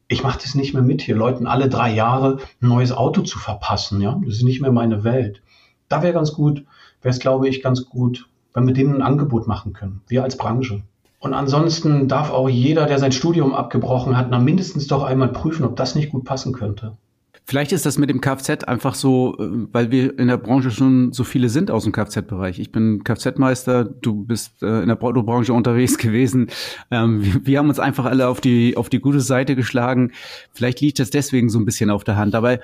ich 0.09 0.23
mache 0.23 0.39
das 0.43 0.55
nicht 0.55 0.75
mehr 0.75 0.83
mit, 0.83 1.03
hier 1.03 1.17
Leuten 1.17 1.47
alle 1.47 1.69
drei 1.69 1.93
Jahre 1.93 2.39
ein 2.61 2.69
neues 2.69 2.93
Auto 2.93 3.23
zu 3.23 3.39
verpassen. 3.39 4.01
Ja, 4.01 4.21
das 4.25 4.37
ist 4.37 4.43
nicht 4.43 4.61
mehr 4.61 4.73
meine 4.73 5.03
Welt. 5.03 5.43
Da 5.89 6.03
wäre 6.03 6.13
ganz 6.13 6.33
gut, 6.33 6.65
wäre 7.03 7.13
es, 7.13 7.21
glaube 7.21 7.49
ich, 7.49 7.63
ganz 7.63 7.87
gut, 7.87 8.29
wenn 8.53 8.67
wir 8.67 8.75
denen 8.75 8.97
ein 8.97 9.03
Angebot 9.03 9.47
machen 9.47 9.73
können, 9.73 10.03
wir 10.09 10.23
als 10.23 10.37
Branche. 10.37 10.83
Und 11.19 11.33
ansonsten 11.33 12.07
darf 12.07 12.31
auch 12.31 12.51
jeder, 12.51 12.85
der 12.85 12.99
sein 12.99 13.13
Studium 13.13 13.55
abgebrochen 13.55 14.17
hat, 14.17 14.29
na 14.31 14.39
mindestens 14.39 14.87
doch 14.87 15.03
einmal 15.03 15.29
prüfen, 15.29 15.65
ob 15.65 15.75
das 15.77 15.95
nicht 15.95 16.11
gut 16.11 16.25
passen 16.25 16.53
könnte. 16.53 16.99
Vielleicht 17.47 17.73
ist 17.73 17.85
das 17.85 17.99
mit 17.99 18.09
dem 18.09 18.23
Kfz 18.23 18.65
einfach 18.65 18.95
so, 18.95 19.37
äh, 19.39 19.67
weil 19.71 19.91
wir 19.91 20.19
in 20.19 20.29
der 20.29 20.39
Branche 20.39 20.71
schon 20.71 21.13
so 21.13 21.25
viele 21.25 21.51
sind 21.51 21.71
aus 21.71 21.85
dem 21.85 21.93
Kfz-Bereich. 21.93 22.59
Ich 22.59 22.73
bin 22.73 23.05
Kfz-Meister, 23.05 23.85
du 23.85 24.25
bist 24.25 24.63
äh, 24.63 24.81
in 24.81 24.89
der 24.89 25.03
Autobranche 25.03 25.53
unterwegs 25.53 25.99
gewesen. 25.99 26.49
Ähm, 26.91 27.41
wir, 27.45 27.59
haben 27.59 27.69
uns 27.69 27.79
einfach 27.79 28.07
alle 28.07 28.29
auf 28.29 28.41
die, 28.41 28.77
auf 28.77 28.89
die 28.89 29.01
gute 29.01 29.21
Seite 29.21 29.57
geschlagen. 29.57 30.13
Vielleicht 30.53 30.81
liegt 30.81 30.99
das 30.99 31.11
deswegen 31.11 31.51
so 31.51 31.59
ein 31.59 31.67
bisschen 31.67 31.91
auf 31.91 32.03
der 32.03 32.17
Hand. 32.17 32.33
Dabei, 32.33 32.61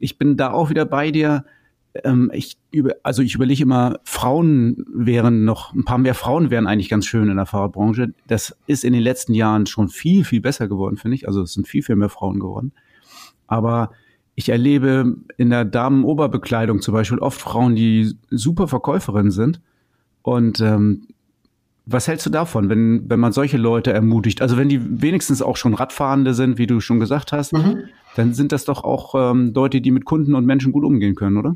ich 0.00 0.18
bin 0.18 0.36
da 0.36 0.50
auch 0.50 0.68
wieder 0.68 0.84
bei 0.84 1.12
dir 1.12 1.44
ähm, 2.02 2.30
ich 2.34 2.56
über, 2.72 2.94
also 3.04 3.22
ich 3.22 3.36
überlege 3.36 3.62
immer, 3.62 4.00
Frauen 4.02 4.84
wären 4.92 5.44
noch, 5.44 5.72
ein 5.72 5.84
paar 5.84 5.98
mehr 5.98 6.14
Frauen 6.14 6.50
wären 6.50 6.66
eigentlich 6.66 6.88
ganz 6.88 7.06
schön 7.06 7.28
in 7.28 7.36
der 7.36 7.46
Fahrradbranche. 7.46 8.12
Das 8.26 8.56
ist 8.66 8.84
in 8.84 8.92
den 8.92 9.02
letzten 9.02 9.34
Jahren 9.34 9.66
schon 9.66 9.88
viel, 9.88 10.24
viel 10.24 10.40
besser 10.40 10.66
geworden, 10.66 10.96
finde 10.96 11.14
ich. 11.14 11.28
Also 11.28 11.42
es 11.42 11.52
sind 11.52 11.68
viel, 11.68 11.82
viel 11.82 11.94
mehr 11.96 12.08
Frauen 12.08 12.40
geworden. 12.40 12.72
Aber 13.46 13.92
ich 14.34 14.48
erlebe 14.48 15.16
in 15.36 15.50
der 15.50 15.64
Damenoberbekleidung 15.64 16.80
zum 16.80 16.94
Beispiel 16.94 17.18
oft 17.18 17.40
Frauen, 17.40 17.76
die 17.76 18.16
super 18.30 18.66
Verkäuferinnen 18.66 19.30
sind. 19.30 19.60
Und 20.22 20.60
ähm, 20.60 21.06
was 21.86 22.08
hältst 22.08 22.26
du 22.26 22.30
davon, 22.30 22.68
wenn, 22.68 23.08
wenn 23.08 23.20
man 23.20 23.32
solche 23.32 23.58
Leute 23.58 23.92
ermutigt? 23.92 24.42
Also 24.42 24.56
wenn 24.56 24.68
die 24.68 25.02
wenigstens 25.02 25.42
auch 25.42 25.56
schon 25.56 25.74
Radfahrende 25.74 26.34
sind, 26.34 26.58
wie 26.58 26.66
du 26.66 26.80
schon 26.80 26.98
gesagt 26.98 27.32
hast, 27.32 27.52
mhm. 27.52 27.84
dann 28.16 28.32
sind 28.32 28.52
das 28.52 28.64
doch 28.64 28.84
auch 28.84 29.14
ähm, 29.14 29.52
Leute, 29.54 29.80
die 29.80 29.90
mit 29.90 30.04
Kunden 30.04 30.34
und 30.34 30.46
Menschen 30.46 30.72
gut 30.72 30.84
umgehen 30.84 31.14
können, 31.14 31.36
oder? 31.36 31.54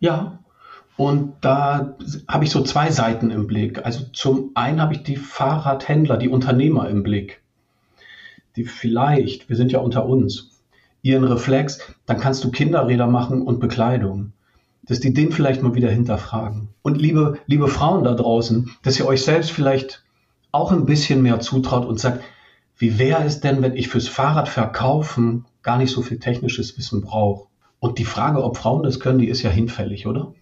Ja, 0.00 0.40
und 0.96 1.34
da 1.42 1.96
habe 2.26 2.44
ich 2.44 2.50
so 2.50 2.62
zwei 2.62 2.90
Seiten 2.90 3.30
im 3.30 3.46
Blick. 3.46 3.84
Also 3.86 4.04
zum 4.12 4.50
einen 4.54 4.82
habe 4.82 4.94
ich 4.94 5.04
die 5.04 5.16
Fahrradhändler, 5.16 6.16
die 6.16 6.28
Unternehmer 6.28 6.88
im 6.88 7.04
Blick, 7.04 7.40
die 8.56 8.64
vielleicht, 8.64 9.48
wir 9.48 9.54
sind 9.54 9.70
ja 9.70 9.78
unter 9.78 10.06
uns, 10.06 10.57
ihren 11.02 11.24
Reflex, 11.24 11.80
dann 12.06 12.18
kannst 12.18 12.44
du 12.44 12.50
Kinderräder 12.50 13.06
machen 13.06 13.42
und 13.42 13.60
Bekleidung. 13.60 14.32
Dass 14.84 15.00
die 15.00 15.12
den 15.12 15.32
vielleicht 15.32 15.62
mal 15.62 15.74
wieder 15.74 15.90
hinterfragen. 15.90 16.68
Und 16.82 17.00
liebe, 17.00 17.38
liebe 17.46 17.68
Frauen 17.68 18.04
da 18.04 18.14
draußen, 18.14 18.70
dass 18.82 18.98
ihr 18.98 19.06
euch 19.06 19.22
selbst 19.22 19.50
vielleicht 19.50 20.02
auch 20.50 20.72
ein 20.72 20.86
bisschen 20.86 21.22
mehr 21.22 21.40
zutraut 21.40 21.86
und 21.86 22.00
sagt, 22.00 22.24
wie 22.78 22.98
wäre 22.98 23.24
es 23.24 23.40
denn, 23.40 23.60
wenn 23.60 23.76
ich 23.76 23.88
fürs 23.88 24.08
Fahrrad 24.08 24.48
verkaufen 24.48 25.44
gar 25.62 25.78
nicht 25.78 25.90
so 25.90 26.00
viel 26.00 26.18
technisches 26.18 26.78
Wissen 26.78 27.02
brauche? 27.02 27.48
Und 27.80 27.98
die 27.98 28.04
Frage, 28.04 28.42
ob 28.42 28.56
Frauen 28.56 28.82
das 28.82 28.98
können, 28.98 29.18
die 29.18 29.28
ist 29.28 29.42
ja 29.42 29.50
hinfällig, 29.50 30.06
oder? 30.06 30.32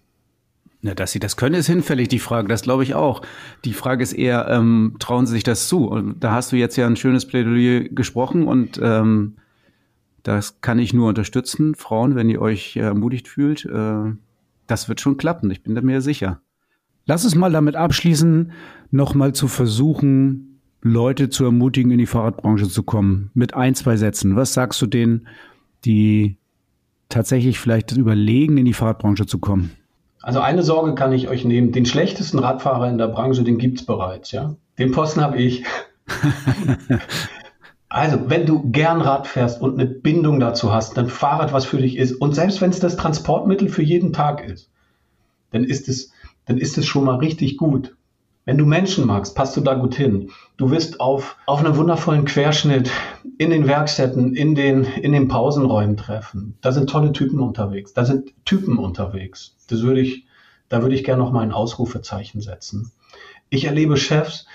Ja, 0.81 0.93
dass 0.93 1.11
sie 1.11 1.19
das 1.19 1.37
können, 1.37 1.55
ist 1.55 1.67
hinfällig, 1.67 2.07
die 2.07 2.19
Frage. 2.19 2.47
Das 2.47 2.61
glaube 2.61 2.83
ich 2.83 2.93
auch. 2.93 3.21
Die 3.65 3.73
Frage 3.73 4.03
ist 4.03 4.13
eher, 4.13 4.47
ähm, 4.47 4.95
trauen 4.99 5.25
sie 5.25 5.33
sich 5.33 5.43
das 5.43 5.67
zu? 5.67 5.87
Und 5.87 6.23
da 6.23 6.31
hast 6.31 6.51
du 6.51 6.55
jetzt 6.55 6.77
ja 6.77 6.85
ein 6.85 6.95
schönes 6.95 7.27
Plädoyer 7.27 7.89
gesprochen 7.89 8.47
und 8.47 8.79
ähm, 8.81 9.37
das 10.23 10.61
kann 10.61 10.79
ich 10.79 10.93
nur 10.93 11.09
unterstützen. 11.09 11.75
Frauen, 11.75 12.15
wenn 12.15 12.29
ihr 12.29 12.41
euch 12.41 12.75
äh, 12.75 12.81
ermutigt 12.81 13.27
fühlt, 13.27 13.65
äh, 13.65 14.11
das 14.67 14.89
wird 14.89 15.01
schon 15.01 15.17
klappen. 15.17 15.49
Ich 15.51 15.63
bin 15.63 15.75
da 15.75 15.81
mir 15.81 16.01
sicher. 16.01 16.41
Lass 17.05 17.23
uns 17.23 17.35
mal 17.35 17.51
damit 17.51 17.75
abschließen, 17.75 18.51
nochmal 18.91 19.33
zu 19.33 19.47
versuchen, 19.47 20.59
Leute 20.81 21.29
zu 21.29 21.45
ermutigen, 21.45 21.91
in 21.91 21.97
die 21.97 22.05
Fahrradbranche 22.05 22.67
zu 22.67 22.83
kommen. 22.83 23.31
Mit 23.33 23.53
ein, 23.53 23.75
zwei 23.75 23.95
Sätzen. 23.95 24.35
Was 24.35 24.53
sagst 24.53 24.81
du 24.81 24.87
denen, 24.87 25.27
die 25.85 26.37
tatsächlich 27.09 27.59
vielleicht 27.59 27.93
überlegen, 27.93 28.57
in 28.57 28.65
die 28.65 28.73
Fahrradbranche 28.73 29.25
zu 29.25 29.39
kommen? 29.39 29.71
Also 30.21 30.41
eine 30.41 30.63
Sorge 30.63 30.95
kann 30.95 31.13
ich 31.13 31.29
euch 31.29 31.45
nehmen. 31.45 31.71
Den 31.71 31.85
schlechtesten 31.85 32.39
Radfahrer 32.39 32.89
in 32.89 32.97
der 32.97 33.07
Branche, 33.07 33.43
den 33.43 33.57
gibt 33.57 33.79
es 33.79 33.85
bereits, 33.85 34.31
ja. 34.31 34.55
Den 34.77 34.91
Posten 34.91 35.21
habe 35.21 35.37
ich. 35.37 35.63
also, 37.89 38.29
wenn 38.29 38.45
du 38.45 38.69
gern 38.71 39.01
Rad 39.01 39.27
fährst 39.27 39.61
und 39.61 39.79
eine 39.79 39.89
Bindung 39.89 40.39
dazu 40.39 40.73
hast, 40.73 40.97
dann 40.97 41.07
Fahrrad 41.07 41.53
was 41.53 41.65
für 41.65 41.77
dich 41.77 41.97
ist 41.97 42.13
und 42.13 42.35
selbst 42.35 42.59
wenn 42.61 42.69
es 42.69 42.79
das 42.79 42.97
Transportmittel 42.97 43.69
für 43.69 43.83
jeden 43.83 44.11
Tag 44.11 44.43
ist, 44.43 44.69
dann 45.51 45.63
ist 45.63 45.87
es, 45.87 46.11
dann 46.45 46.57
ist 46.57 46.77
es 46.77 46.85
schon 46.85 47.05
mal 47.05 47.15
richtig 47.15 47.57
gut. 47.57 47.95
Wenn 48.43 48.57
du 48.57 48.65
Menschen 48.65 49.05
magst, 49.05 49.35
passt 49.35 49.57
du 49.57 49.61
da 49.61 49.73
gut 49.73 49.95
hin. 49.95 50.31
Du 50.55 50.71
wirst 50.71 51.01
auf, 51.01 51.35
auf 51.45 51.59
einem 51.59 51.75
wundervollen 51.75 52.23
Querschnitt 52.23 52.89
in 53.37 53.49
den 53.49 53.67
Werkstätten, 53.67 54.35
in 54.35 54.55
den, 54.55 54.85
in 54.85 55.11
den 55.11 55.27
Pausenräumen 55.27 55.97
treffen. 55.97 56.57
Da 56.61 56.71
sind 56.71 56.89
tolle 56.89 57.11
Typen 57.11 57.41
unterwegs. 57.41 57.93
Da 57.93 58.05
sind 58.05 58.33
Typen 58.45 58.77
unterwegs. 58.77 59.57
Das 59.67 59.81
würde 59.81 59.99
ich, 59.99 60.25
da 60.69 60.81
würde 60.81 60.95
ich 60.95 61.03
gerne 61.03 61.21
noch 61.21 61.33
mal 61.33 61.41
ein 61.41 61.51
Ausrufezeichen 61.51 62.39
setzen. 62.39 62.93
Ich 63.49 63.65
erlebe 63.65 63.97
Chefs, 63.97 64.45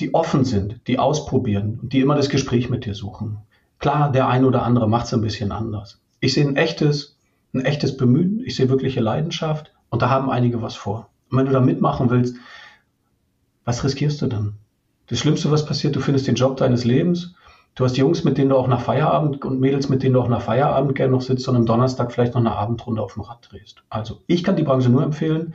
die 0.00 0.14
offen 0.14 0.44
sind, 0.44 0.80
die 0.86 0.98
ausprobieren 0.98 1.78
und 1.80 1.92
die 1.92 2.00
immer 2.00 2.14
das 2.14 2.28
Gespräch 2.28 2.70
mit 2.70 2.86
dir 2.86 2.94
suchen. 2.94 3.38
Klar, 3.78 4.12
der 4.12 4.28
eine 4.28 4.46
oder 4.46 4.62
andere 4.62 4.88
macht 4.88 5.06
es 5.06 5.14
ein 5.14 5.20
bisschen 5.20 5.52
anders. 5.52 6.00
Ich 6.20 6.34
sehe 6.34 6.46
ein 6.46 6.56
echtes, 6.56 7.18
ein 7.52 7.64
echtes 7.64 7.96
Bemühen, 7.96 8.42
ich 8.44 8.56
sehe 8.56 8.68
wirkliche 8.68 9.00
Leidenschaft 9.00 9.72
und 9.90 10.02
da 10.02 10.08
haben 10.08 10.30
einige 10.30 10.62
was 10.62 10.74
vor. 10.74 11.10
Und 11.30 11.38
wenn 11.38 11.46
du 11.46 11.52
da 11.52 11.60
mitmachen 11.60 12.10
willst, 12.10 12.36
was 13.64 13.84
riskierst 13.84 14.22
du 14.22 14.26
dann? 14.26 14.54
Das 15.06 15.18
Schlimmste, 15.18 15.50
was 15.50 15.66
passiert, 15.66 15.96
du 15.96 16.00
findest 16.00 16.26
den 16.26 16.34
Job 16.34 16.56
deines 16.56 16.84
Lebens. 16.84 17.34
Du 17.74 17.84
hast 17.84 17.96
Jungs, 17.96 18.22
mit 18.24 18.38
denen 18.38 18.50
du 18.50 18.56
auch 18.56 18.68
nach 18.68 18.82
Feierabend 18.82 19.44
und 19.44 19.60
Mädels, 19.60 19.88
mit 19.88 20.02
denen 20.02 20.14
du 20.14 20.20
auch 20.20 20.28
nach 20.28 20.42
Feierabend 20.42 20.94
gerne 20.94 21.12
noch 21.12 21.22
sitzt 21.22 21.48
und 21.48 21.56
am 21.56 21.66
Donnerstag 21.66 22.12
vielleicht 22.12 22.34
noch 22.34 22.40
eine 22.40 22.52
Abendrunde 22.52 23.02
auf 23.02 23.14
dem 23.14 23.22
Rad 23.22 23.48
drehst. 23.50 23.82
Also, 23.88 24.22
ich 24.26 24.44
kann 24.44 24.56
die 24.56 24.62
Branche 24.62 24.90
nur 24.90 25.02
empfehlen. 25.02 25.54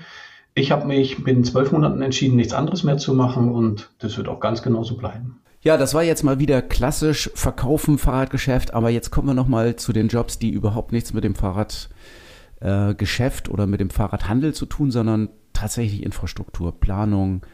Ich 0.57 0.71
habe 0.71 0.87
mich 0.87 1.23
binnen 1.23 1.43
zwölf 1.43 1.71
Monaten 1.71 2.01
entschieden, 2.01 2.35
nichts 2.35 2.51
anderes 2.51 2.83
mehr 2.83 2.97
zu 2.97 3.13
machen 3.13 3.51
und 3.51 3.91
das 3.99 4.17
wird 4.17 4.27
auch 4.27 4.39
ganz 4.39 4.63
genauso 4.63 4.97
bleiben. 4.97 5.39
Ja, 5.61 5.77
das 5.77 5.93
war 5.93 6.01
jetzt 6.01 6.23
mal 6.23 6.39
wieder 6.39 6.63
klassisch 6.63 7.29
Verkaufen, 7.35 7.99
Fahrradgeschäft, 7.99 8.73
aber 8.73 8.89
jetzt 8.89 9.11
kommen 9.11 9.27
wir 9.27 9.35
nochmal 9.35 9.75
zu 9.75 9.93
den 9.93 10.07
Jobs, 10.07 10.39
die 10.39 10.49
überhaupt 10.49 10.93
nichts 10.93 11.13
mit 11.13 11.23
dem 11.23 11.35
Fahrradgeschäft 11.35 13.47
äh, 13.47 13.51
oder 13.51 13.67
mit 13.67 13.79
dem 13.79 13.91
Fahrradhandel 13.91 14.55
zu 14.55 14.65
tun, 14.65 14.89
sondern 14.89 15.29
tatsächlich 15.53 16.01
Infrastruktur, 16.01 16.79
Planung, 16.79 17.45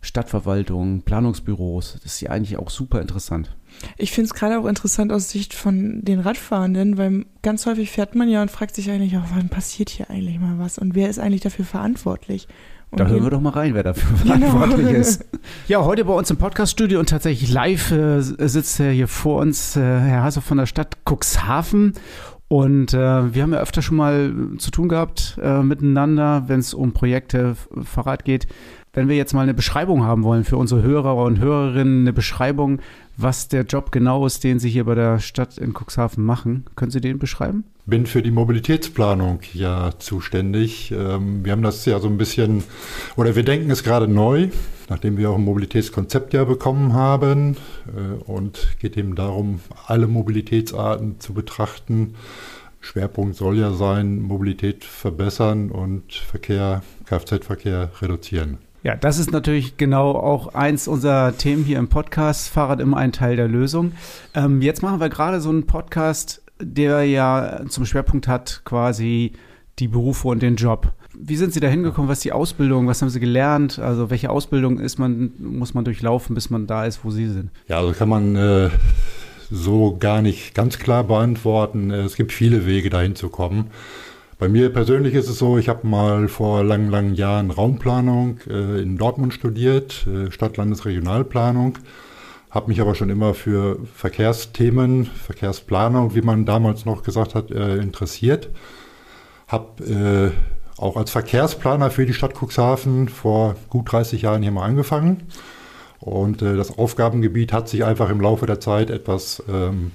Stadtverwaltung, 0.00 1.02
Planungsbüros. 1.02 1.98
Das 2.02 2.14
ist 2.14 2.20
ja 2.20 2.30
eigentlich 2.30 2.56
auch 2.56 2.70
super 2.70 3.00
interessant. 3.00 3.54
Ich 3.96 4.12
finde 4.12 4.26
es 4.26 4.34
gerade 4.34 4.58
auch 4.58 4.66
interessant 4.66 5.12
aus 5.12 5.30
Sicht 5.30 5.54
von 5.54 6.02
den 6.02 6.20
Radfahrenden, 6.20 6.96
weil 6.96 7.26
ganz 7.42 7.66
häufig 7.66 7.90
fährt 7.90 8.14
man 8.14 8.28
ja 8.28 8.42
und 8.42 8.50
fragt 8.50 8.74
sich 8.74 8.90
eigentlich, 8.90 9.14
oh, 9.16 9.22
wann 9.34 9.48
passiert 9.48 9.90
hier 9.90 10.10
eigentlich 10.10 10.38
mal 10.38 10.58
was 10.58 10.78
und 10.78 10.94
wer 10.94 11.10
ist 11.10 11.18
eigentlich 11.18 11.42
dafür 11.42 11.64
verantwortlich? 11.64 12.48
Und 12.90 12.98
da 12.98 13.06
hören 13.06 13.22
wir 13.22 13.30
doch 13.30 13.40
mal 13.40 13.50
rein, 13.50 13.74
wer 13.74 13.84
dafür 13.84 14.18
genau. 14.24 14.50
verantwortlich 14.50 14.96
ist. 14.96 15.24
Ja, 15.68 15.84
heute 15.84 16.04
bei 16.04 16.12
uns 16.12 16.28
im 16.30 16.38
Podcaststudio 16.38 16.98
und 16.98 17.08
tatsächlich 17.08 17.52
live 17.52 17.92
äh, 17.92 18.20
sitzt 18.20 18.78
hier 18.78 19.06
vor 19.06 19.40
uns 19.40 19.76
äh, 19.76 19.80
Herr 19.80 20.24
Hasse 20.24 20.40
von 20.40 20.58
der 20.58 20.66
Stadt 20.66 20.96
Cuxhaven. 21.08 21.92
Und 22.48 22.92
äh, 22.92 23.32
wir 23.32 23.44
haben 23.44 23.52
ja 23.52 23.60
öfter 23.60 23.80
schon 23.80 23.96
mal 23.96 24.34
zu 24.58 24.72
tun 24.72 24.88
gehabt 24.88 25.38
äh, 25.40 25.62
miteinander, 25.62 26.48
wenn 26.48 26.58
es 26.58 26.74
um 26.74 26.92
Projekte 26.92 27.54
Fahrrad 27.84 28.24
geht 28.24 28.48
wenn 28.92 29.08
wir 29.08 29.16
jetzt 29.16 29.34
mal 29.34 29.42
eine 29.42 29.54
Beschreibung 29.54 30.04
haben 30.04 30.24
wollen 30.24 30.44
für 30.44 30.56
unsere 30.56 30.82
Hörer 30.82 31.14
und 31.16 31.38
Hörerinnen, 31.38 32.02
eine 32.02 32.12
Beschreibung, 32.12 32.80
was 33.16 33.48
der 33.48 33.62
Job 33.62 33.92
genau 33.92 34.26
ist, 34.26 34.42
den 34.42 34.58
Sie 34.58 34.70
hier 34.70 34.84
bei 34.84 34.94
der 34.94 35.20
Stadt 35.20 35.58
in 35.58 35.74
Cuxhaven 35.74 36.24
machen, 36.24 36.64
können 36.74 36.90
Sie 36.90 37.00
den 37.00 37.18
beschreiben? 37.18 37.64
Bin 37.86 38.06
für 38.06 38.22
die 38.22 38.30
Mobilitätsplanung 38.30 39.40
ja 39.52 39.92
zuständig. 39.98 40.92
Ähm, 40.92 41.44
wir 41.44 41.52
haben 41.52 41.62
das 41.62 41.84
ja 41.84 42.00
so 42.00 42.08
ein 42.08 42.18
bisschen, 42.18 42.64
oder 43.16 43.36
wir 43.36 43.44
denken 43.44 43.70
es 43.70 43.82
gerade 43.82 44.08
neu, 44.08 44.48
nachdem 44.88 45.16
wir 45.16 45.30
auch 45.30 45.36
ein 45.36 45.44
Mobilitätskonzept 45.44 46.34
ja 46.34 46.44
bekommen 46.44 46.92
haben. 46.94 47.56
Äh, 47.88 48.22
und 48.24 48.76
geht 48.80 48.96
eben 48.96 49.14
darum, 49.14 49.60
alle 49.86 50.08
Mobilitätsarten 50.08 51.20
zu 51.20 51.32
betrachten. 51.32 52.14
Schwerpunkt 52.80 53.36
soll 53.36 53.58
ja 53.58 53.72
sein, 53.72 54.20
Mobilität 54.20 54.84
verbessern 54.84 55.70
und 55.70 56.14
Verkehr, 56.14 56.82
Kfz-Verkehr 57.04 57.90
reduzieren. 58.00 58.58
Ja, 58.82 58.96
das 58.96 59.18
ist 59.18 59.30
natürlich 59.30 59.76
genau 59.76 60.12
auch 60.12 60.54
eins 60.54 60.88
unserer 60.88 61.36
Themen 61.36 61.64
hier 61.64 61.78
im 61.78 61.88
Podcast. 61.88 62.48
Fahrrad 62.48 62.80
immer 62.80 62.96
ein 62.96 63.12
Teil 63.12 63.36
der 63.36 63.46
Lösung. 63.46 63.92
Ähm, 64.34 64.62
jetzt 64.62 64.82
machen 64.82 65.00
wir 65.00 65.10
gerade 65.10 65.40
so 65.42 65.50
einen 65.50 65.66
Podcast, 65.66 66.42
der 66.58 67.04
ja 67.04 67.60
zum 67.68 67.84
Schwerpunkt 67.84 68.26
hat 68.26 68.62
quasi 68.64 69.32
die 69.78 69.88
Berufe 69.88 70.28
und 70.28 70.42
den 70.42 70.56
Job. 70.56 70.92
Wie 71.14 71.36
sind 71.36 71.52
Sie 71.52 71.60
da 71.60 71.68
hingekommen? 71.68 72.08
Was 72.08 72.18
ist 72.18 72.24
die 72.24 72.32
Ausbildung? 72.32 72.86
Was 72.86 73.02
haben 73.02 73.10
Sie 73.10 73.20
gelernt? 73.20 73.78
Also 73.78 74.08
welche 74.08 74.30
Ausbildung 74.30 74.78
ist 74.78 74.98
man, 74.98 75.32
muss 75.38 75.74
man 75.74 75.84
durchlaufen, 75.84 76.34
bis 76.34 76.48
man 76.48 76.66
da 76.66 76.86
ist, 76.86 77.04
wo 77.04 77.10
Sie 77.10 77.28
sind? 77.28 77.50
Ja, 77.68 77.78
also 77.78 77.92
kann 77.92 78.08
man 78.08 78.36
äh, 78.36 78.70
so 79.50 79.96
gar 79.98 80.22
nicht 80.22 80.54
ganz 80.54 80.78
klar 80.78 81.04
beantworten. 81.04 81.90
Es 81.90 82.16
gibt 82.16 82.32
viele 82.32 82.64
Wege 82.64 82.88
dahin 82.88 83.14
zu 83.14 83.28
kommen. 83.28 83.70
Bei 84.40 84.48
mir 84.48 84.72
persönlich 84.72 85.12
ist 85.12 85.28
es 85.28 85.38
so, 85.38 85.58
ich 85.58 85.68
habe 85.68 85.86
mal 85.86 86.26
vor 86.26 86.64
langen, 86.64 86.88
langen 86.90 87.12
Jahren 87.12 87.50
Raumplanung 87.50 88.38
äh, 88.48 88.80
in 88.80 88.96
Dortmund 88.96 89.34
studiert, 89.34 90.06
äh, 90.06 90.30
Stadtlandesregionalplanung, 90.30 91.76
habe 92.50 92.68
mich 92.68 92.80
aber 92.80 92.94
schon 92.94 93.10
immer 93.10 93.34
für 93.34 93.78
Verkehrsthemen, 93.94 95.04
Verkehrsplanung, 95.04 96.14
wie 96.14 96.22
man 96.22 96.46
damals 96.46 96.86
noch 96.86 97.02
gesagt 97.02 97.34
hat, 97.34 97.50
äh, 97.50 97.76
interessiert. 97.76 98.48
Habe 99.46 99.84
äh, 99.84 100.80
auch 100.80 100.96
als 100.96 101.10
Verkehrsplaner 101.10 101.90
für 101.90 102.06
die 102.06 102.14
Stadt 102.14 102.32
Cuxhaven 102.32 103.10
vor 103.10 103.56
gut 103.68 103.92
30 103.92 104.22
Jahren 104.22 104.42
hier 104.42 104.52
mal 104.52 104.64
angefangen. 104.64 105.24
Und 105.98 106.40
äh, 106.40 106.56
das 106.56 106.78
Aufgabengebiet 106.78 107.52
hat 107.52 107.68
sich 107.68 107.84
einfach 107.84 108.08
im 108.08 108.22
Laufe 108.22 108.46
der 108.46 108.58
Zeit 108.58 108.88
etwas 108.88 109.42
ähm, 109.52 109.90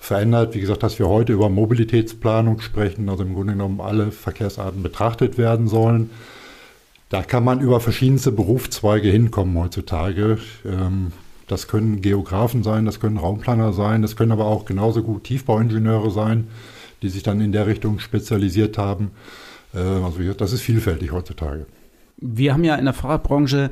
verändert. 0.00 0.54
Wie 0.54 0.60
gesagt, 0.60 0.82
dass 0.82 0.98
wir 0.98 1.08
heute 1.08 1.32
über 1.32 1.48
Mobilitätsplanung 1.50 2.60
sprechen, 2.60 3.08
also 3.08 3.22
im 3.22 3.34
Grunde 3.34 3.52
genommen 3.52 3.80
alle 3.80 4.10
Verkehrsarten 4.10 4.82
betrachtet 4.82 5.38
werden 5.38 5.68
sollen. 5.68 6.10
Da 7.10 7.22
kann 7.22 7.44
man 7.44 7.60
über 7.60 7.80
verschiedenste 7.80 8.32
Berufszweige 8.32 9.08
hinkommen 9.10 9.56
heutzutage. 9.58 10.38
Ähm, 10.64 11.12
das 11.46 11.68
können 11.68 12.00
Geografen 12.00 12.62
sein, 12.62 12.86
das 12.86 12.98
können 12.98 13.18
Raumplaner 13.18 13.72
sein, 13.72 14.02
das 14.02 14.16
können 14.16 14.32
aber 14.32 14.46
auch 14.46 14.64
genauso 14.64 15.02
gut 15.02 15.24
Tiefbauingenieure 15.24 16.10
sein, 16.10 16.48
die 17.02 17.08
sich 17.08 17.22
dann 17.22 17.40
in 17.40 17.52
der 17.52 17.66
Richtung 17.66 17.98
spezialisiert 17.98 18.78
haben. 18.78 19.10
Äh, 19.74 19.78
also 19.78 20.32
das 20.32 20.52
ist 20.52 20.62
vielfältig 20.62 21.12
heutzutage. 21.12 21.66
Wir 22.16 22.54
haben 22.54 22.64
ja 22.64 22.76
in 22.76 22.84
der 22.84 22.94
Fahrradbranche 22.94 23.70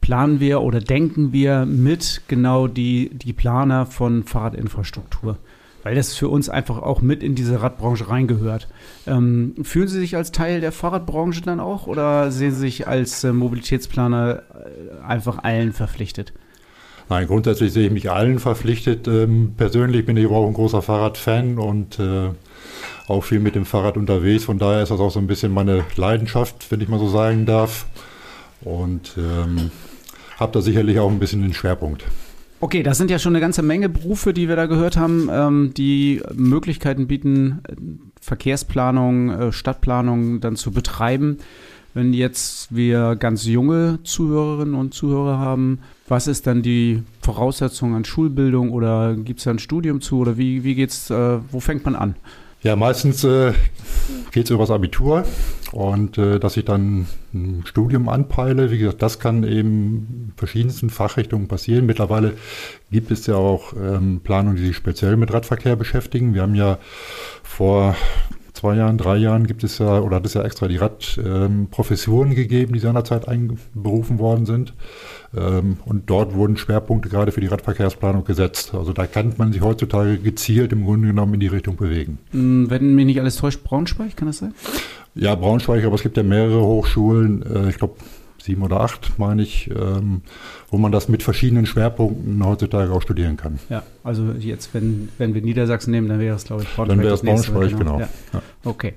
planen 0.00 0.40
wir 0.40 0.60
oder 0.60 0.80
denken 0.80 1.32
wir 1.32 1.64
mit 1.66 2.22
genau 2.28 2.66
die, 2.66 3.10
die 3.12 3.32
Planer 3.32 3.86
von 3.86 4.24
Fahrradinfrastruktur 4.24 5.38
weil 5.82 5.94
das 5.94 6.14
für 6.14 6.28
uns 6.28 6.48
einfach 6.48 6.78
auch 6.82 7.00
mit 7.00 7.22
in 7.22 7.34
diese 7.34 7.62
Radbranche 7.62 8.08
reingehört. 8.08 8.68
Ähm, 9.06 9.54
fühlen 9.62 9.88
Sie 9.88 9.98
sich 9.98 10.16
als 10.16 10.32
Teil 10.32 10.60
der 10.60 10.72
Fahrradbranche 10.72 11.42
dann 11.42 11.60
auch 11.60 11.86
oder 11.86 12.30
sehen 12.30 12.52
Sie 12.52 12.60
sich 12.60 12.88
als 12.88 13.24
äh, 13.24 13.32
Mobilitätsplaner 13.32 14.42
äh, 14.52 15.04
einfach 15.04 15.42
allen 15.42 15.72
verpflichtet? 15.72 16.32
Nein, 17.08 17.26
grundsätzlich 17.26 17.72
sehe 17.72 17.86
ich 17.86 17.92
mich 17.92 18.10
allen 18.10 18.38
verpflichtet. 18.38 19.08
Ähm, 19.08 19.54
persönlich 19.56 20.06
bin 20.06 20.16
ich 20.16 20.26
aber 20.26 20.36
auch 20.36 20.46
ein 20.46 20.54
großer 20.54 20.80
Fahrradfan 20.80 21.58
und 21.58 21.98
äh, 21.98 22.30
auch 23.08 23.22
viel 23.22 23.40
mit 23.40 23.56
dem 23.56 23.64
Fahrrad 23.64 23.96
unterwegs. 23.96 24.44
Von 24.44 24.58
daher 24.58 24.84
ist 24.84 24.90
das 24.90 25.00
auch 25.00 25.10
so 25.10 25.18
ein 25.18 25.26
bisschen 25.26 25.52
meine 25.52 25.84
Leidenschaft, 25.96 26.70
wenn 26.70 26.80
ich 26.80 26.88
mal 26.88 27.00
so 27.00 27.08
sagen 27.08 27.46
darf. 27.46 27.86
Und 28.62 29.16
ähm, 29.18 29.72
habe 30.38 30.52
da 30.52 30.60
sicherlich 30.60 31.00
auch 31.00 31.10
ein 31.10 31.18
bisschen 31.18 31.42
den 31.42 31.52
Schwerpunkt. 31.52 32.04
Okay, 32.62 32.82
das 32.82 32.98
sind 32.98 33.10
ja 33.10 33.18
schon 33.18 33.32
eine 33.32 33.40
ganze 33.40 33.62
Menge 33.62 33.88
Berufe, 33.88 34.34
die 34.34 34.46
wir 34.46 34.54
da 34.54 34.66
gehört 34.66 34.98
haben, 34.98 35.30
ähm, 35.32 35.72
die 35.74 36.20
Möglichkeiten 36.34 37.06
bieten, 37.06 37.62
Verkehrsplanung, 38.20 39.30
äh, 39.30 39.52
Stadtplanung 39.52 40.40
dann 40.40 40.56
zu 40.56 40.70
betreiben. 40.70 41.38
Wenn 41.94 42.12
jetzt 42.12 42.74
wir 42.74 43.16
ganz 43.16 43.46
junge 43.46 43.98
Zuhörerinnen 44.04 44.74
und 44.74 44.92
Zuhörer 44.92 45.38
haben, 45.38 45.78
was 46.06 46.26
ist 46.26 46.46
dann 46.46 46.60
die 46.60 47.02
Voraussetzung 47.22 47.94
an 47.94 48.04
Schulbildung 48.04 48.70
oder 48.72 49.16
gibt 49.16 49.40
es 49.40 49.44
da 49.44 49.52
ein 49.52 49.58
Studium 49.58 50.02
zu 50.02 50.18
oder 50.18 50.36
wie, 50.36 50.62
wie 50.62 50.74
geht's, 50.74 51.08
äh, 51.08 51.38
wo 51.50 51.60
fängt 51.60 51.86
man 51.86 51.96
an? 51.96 52.14
Ja, 52.62 52.76
meistens 52.76 53.24
äh, 53.24 53.54
geht 54.32 54.44
es 54.44 54.50
übers 54.50 54.70
Abitur 54.70 55.24
und 55.72 56.18
äh, 56.18 56.38
dass 56.38 56.58
ich 56.58 56.66
dann 56.66 57.06
ein 57.32 57.62
Studium 57.64 58.10
anpeile. 58.10 58.70
Wie 58.70 58.76
gesagt, 58.76 59.00
das 59.00 59.18
kann 59.18 59.44
eben 59.44 60.28
in 60.28 60.32
verschiedensten 60.36 60.90
Fachrichtungen 60.90 61.48
passieren. 61.48 61.86
Mittlerweile 61.86 62.34
gibt 62.90 63.10
es 63.10 63.26
ja 63.26 63.36
auch 63.36 63.72
ähm, 63.72 64.20
Planungen, 64.22 64.56
die 64.56 64.66
sich 64.66 64.76
speziell 64.76 65.16
mit 65.16 65.32
Radverkehr 65.32 65.74
beschäftigen. 65.74 66.34
Wir 66.34 66.42
haben 66.42 66.54
ja 66.54 66.78
vor 67.42 67.96
zwei 68.60 68.76
Jahren, 68.76 68.98
drei 68.98 69.16
Jahren 69.16 69.46
gibt 69.46 69.64
es 69.64 69.78
ja, 69.78 70.00
oder 70.00 70.16
hat 70.16 70.26
es 70.26 70.34
ja 70.34 70.42
extra 70.42 70.68
die 70.68 70.76
Radprofessuren 70.76 72.30
ähm, 72.30 72.36
gegeben, 72.36 72.74
die 72.74 72.78
seinerzeit 72.78 73.26
einberufen 73.26 74.18
worden 74.18 74.44
sind. 74.44 74.74
Ähm, 75.34 75.78
und 75.86 76.10
dort 76.10 76.34
wurden 76.34 76.58
Schwerpunkte 76.58 77.08
gerade 77.08 77.32
für 77.32 77.40
die 77.40 77.46
Radverkehrsplanung 77.46 78.24
gesetzt. 78.24 78.74
Also 78.74 78.92
da 78.92 79.06
kann 79.06 79.32
man 79.38 79.52
sich 79.52 79.62
heutzutage 79.62 80.18
gezielt 80.18 80.72
im 80.72 80.84
Grunde 80.84 81.08
genommen 81.08 81.34
in 81.34 81.40
die 81.40 81.46
Richtung 81.46 81.76
bewegen. 81.76 82.18
Hm, 82.32 82.68
wenn 82.68 82.94
mich 82.94 83.06
nicht 83.06 83.20
alles 83.20 83.36
täuscht, 83.36 83.64
Braunschweig, 83.64 84.14
kann 84.14 84.28
das 84.28 84.38
sein? 84.38 84.52
Ja, 85.14 85.34
Braunschweig, 85.34 85.82
aber 85.84 85.94
es 85.94 86.02
gibt 86.02 86.18
ja 86.18 86.22
mehrere 86.22 86.60
Hochschulen. 86.60 87.42
Äh, 87.42 87.70
ich 87.70 87.78
glaube, 87.78 87.94
sieben 88.42 88.62
oder 88.62 88.80
acht, 88.80 89.18
meine 89.18 89.42
ich, 89.42 89.70
ähm, 89.70 90.22
wo 90.68 90.78
man 90.78 90.92
das 90.92 91.08
mit 91.08 91.22
verschiedenen 91.22 91.66
Schwerpunkten 91.66 92.44
heutzutage 92.44 92.92
auch 92.92 93.02
studieren 93.02 93.36
kann. 93.36 93.58
Ja, 93.68 93.82
also 94.04 94.32
jetzt, 94.38 94.74
wenn, 94.74 95.08
wenn 95.18 95.34
wir 95.34 95.42
Niedersachsen 95.42 95.90
nehmen, 95.90 96.08
dann 96.08 96.20
wäre 96.20 96.36
es, 96.36 96.44
glaube 96.44 96.62
ich, 96.62 96.68
Braunschweig. 96.74 96.96
Dann 96.96 97.04
wäre 97.04 97.14
es 97.14 97.22
Braunschweig, 97.22 97.78
genau. 97.78 97.96
genau. 97.96 98.00
Ja. 98.00 98.08
Ja. 98.32 98.42
Okay. 98.64 98.94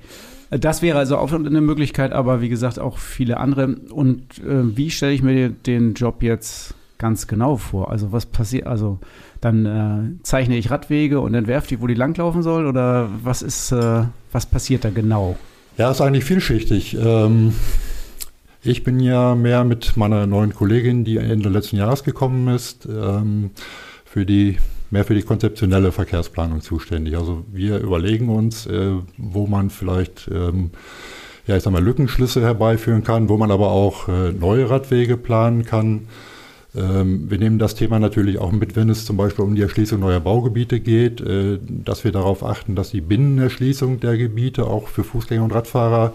Das 0.50 0.82
wäre 0.82 1.00
also 1.00 1.18
auch 1.18 1.32
eine 1.32 1.62
Möglichkeit, 1.62 2.12
aber 2.12 2.42
wie 2.42 2.50
gesagt 2.50 2.78
auch 2.78 3.00
viele 3.00 3.38
andere. 3.38 3.76
Und 3.90 4.40
äh, 4.40 4.78
wie 4.78 4.92
stelle 4.92 5.14
ich 5.14 5.24
mir 5.24 5.50
den 5.50 5.96
Job 5.96 6.22
jetzt 6.22 6.76
ganz 7.00 7.28
genau 7.28 7.58
vor? 7.58 7.90
Also 7.90 8.12
was 8.12 8.28
passiert, 8.28 8.68
also 8.68 9.00
dann 9.42 9.66
äh, 9.66 10.24
zeichne 10.24 10.56
ich 10.56 10.70
Radwege 10.70 11.20
und 11.20 11.34
entwerfe 11.34 11.70
die, 11.70 11.82
wo 11.82 11.88
die 11.88 11.96
langlaufen 11.96 12.44
sollen 12.44 12.68
oder 12.68 13.10
was 13.24 13.42
ist, 13.42 13.72
äh, 13.72 14.04
was 14.32 14.46
passiert 14.46 14.86
da 14.86 14.90
genau? 14.90 15.38
Ja, 15.78 15.90
ist 15.90 16.02
eigentlich 16.02 16.24
vielschichtig. 16.24 16.96
Ähm, 17.00 17.54
ich 18.64 18.84
bin 18.84 19.00
ja 19.00 19.36
mehr 19.36 19.64
mit 19.64 19.98
meiner 19.98 20.26
neuen 20.28 20.54
Kollegin, 20.54 21.04
die 21.04 21.18
Ende 21.18 21.50
letzten 21.50 21.78
Jahres 21.78 22.04
gekommen 22.04 22.48
ist, 22.54 22.86
ähm, 22.86 23.52
für 24.06 24.26
die 24.26 24.58
mehr 24.90 25.06
für 25.06 25.16
die 25.16 25.24
konzeptionelle 25.24 25.92
Verkehrsplanung 25.92 26.62
zuständig. 26.62 27.18
Also 27.18 27.44
wir 27.52 27.80
überlegen 27.80 28.30
uns, 28.30 28.68
äh, 28.68 28.92
wo 29.18 29.48
man 29.48 29.72
vielleicht 29.72 30.30
ähm, 30.32 30.70
ja, 31.48 31.58
ich 31.58 31.64
sag 31.64 31.74
mal, 31.74 31.84
Lückenschlüsse 31.84 32.42
herbeiführen 32.42 33.04
kann, 33.04 33.28
wo 33.28 33.38
man 33.38 33.52
aber 33.52 33.72
auch 33.72 34.08
äh, 34.08 34.32
neue 34.32 34.70
Radwege 34.70 35.18
planen 35.18 35.66
kann. 35.66 36.08
Ähm, 36.76 37.30
wir 37.30 37.38
nehmen 37.38 37.60
das 37.60 37.76
Thema 37.76 38.00
natürlich 38.00 38.40
auch 38.40 38.52
mit, 38.52 38.76
wenn 38.76 38.90
es 38.90 39.06
zum 39.06 39.18
Beispiel 39.18 39.44
um 39.44 39.56
die 39.56 39.62
Erschließung 39.62 40.00
neuer 40.00 40.22
Baugebiete 40.22 40.80
geht, 40.80 41.22
äh, 41.22 41.60
dass 41.68 42.04
wir 42.04 42.12
darauf 42.12 42.44
achten, 42.44 42.76
dass 42.76 42.92
die 42.92 43.02
Binnenerschließung 43.02 44.00
der 44.00 44.18
Gebiete 44.18 44.66
auch 44.66 44.88
für 44.88 45.04
Fußgänger 45.04 45.44
und 45.44 45.54
Radfahrer 45.54 46.14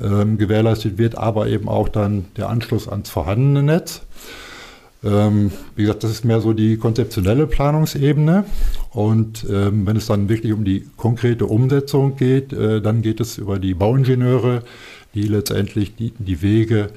ähm, 0.00 0.38
gewährleistet 0.38 0.98
wird, 0.98 1.16
aber 1.16 1.48
eben 1.48 1.68
auch 1.68 1.88
dann 1.88 2.26
der 2.36 2.48
Anschluss 2.48 2.88
ans 2.88 3.10
vorhandene 3.10 3.62
Netz. 3.62 4.02
Ähm, 5.04 5.50
wie 5.74 5.82
gesagt, 5.82 6.04
das 6.04 6.12
ist 6.12 6.24
mehr 6.24 6.40
so 6.40 6.52
die 6.52 6.76
konzeptionelle 6.76 7.46
Planungsebene. 7.46 8.44
Und 8.90 9.44
ähm, 9.50 9.86
wenn 9.86 9.96
es 9.96 10.06
dann 10.06 10.28
wirklich 10.28 10.52
um 10.52 10.64
die 10.64 10.86
konkrete 10.96 11.46
Umsetzung 11.46 12.16
geht, 12.16 12.52
äh, 12.52 12.80
dann 12.80 13.02
geht 13.02 13.20
es 13.20 13.38
über 13.38 13.58
die 13.58 13.74
Bauingenieure, 13.74 14.62
die 15.14 15.22
letztendlich 15.22 15.96
die, 15.96 16.12
die 16.18 16.40
Wege 16.42 16.90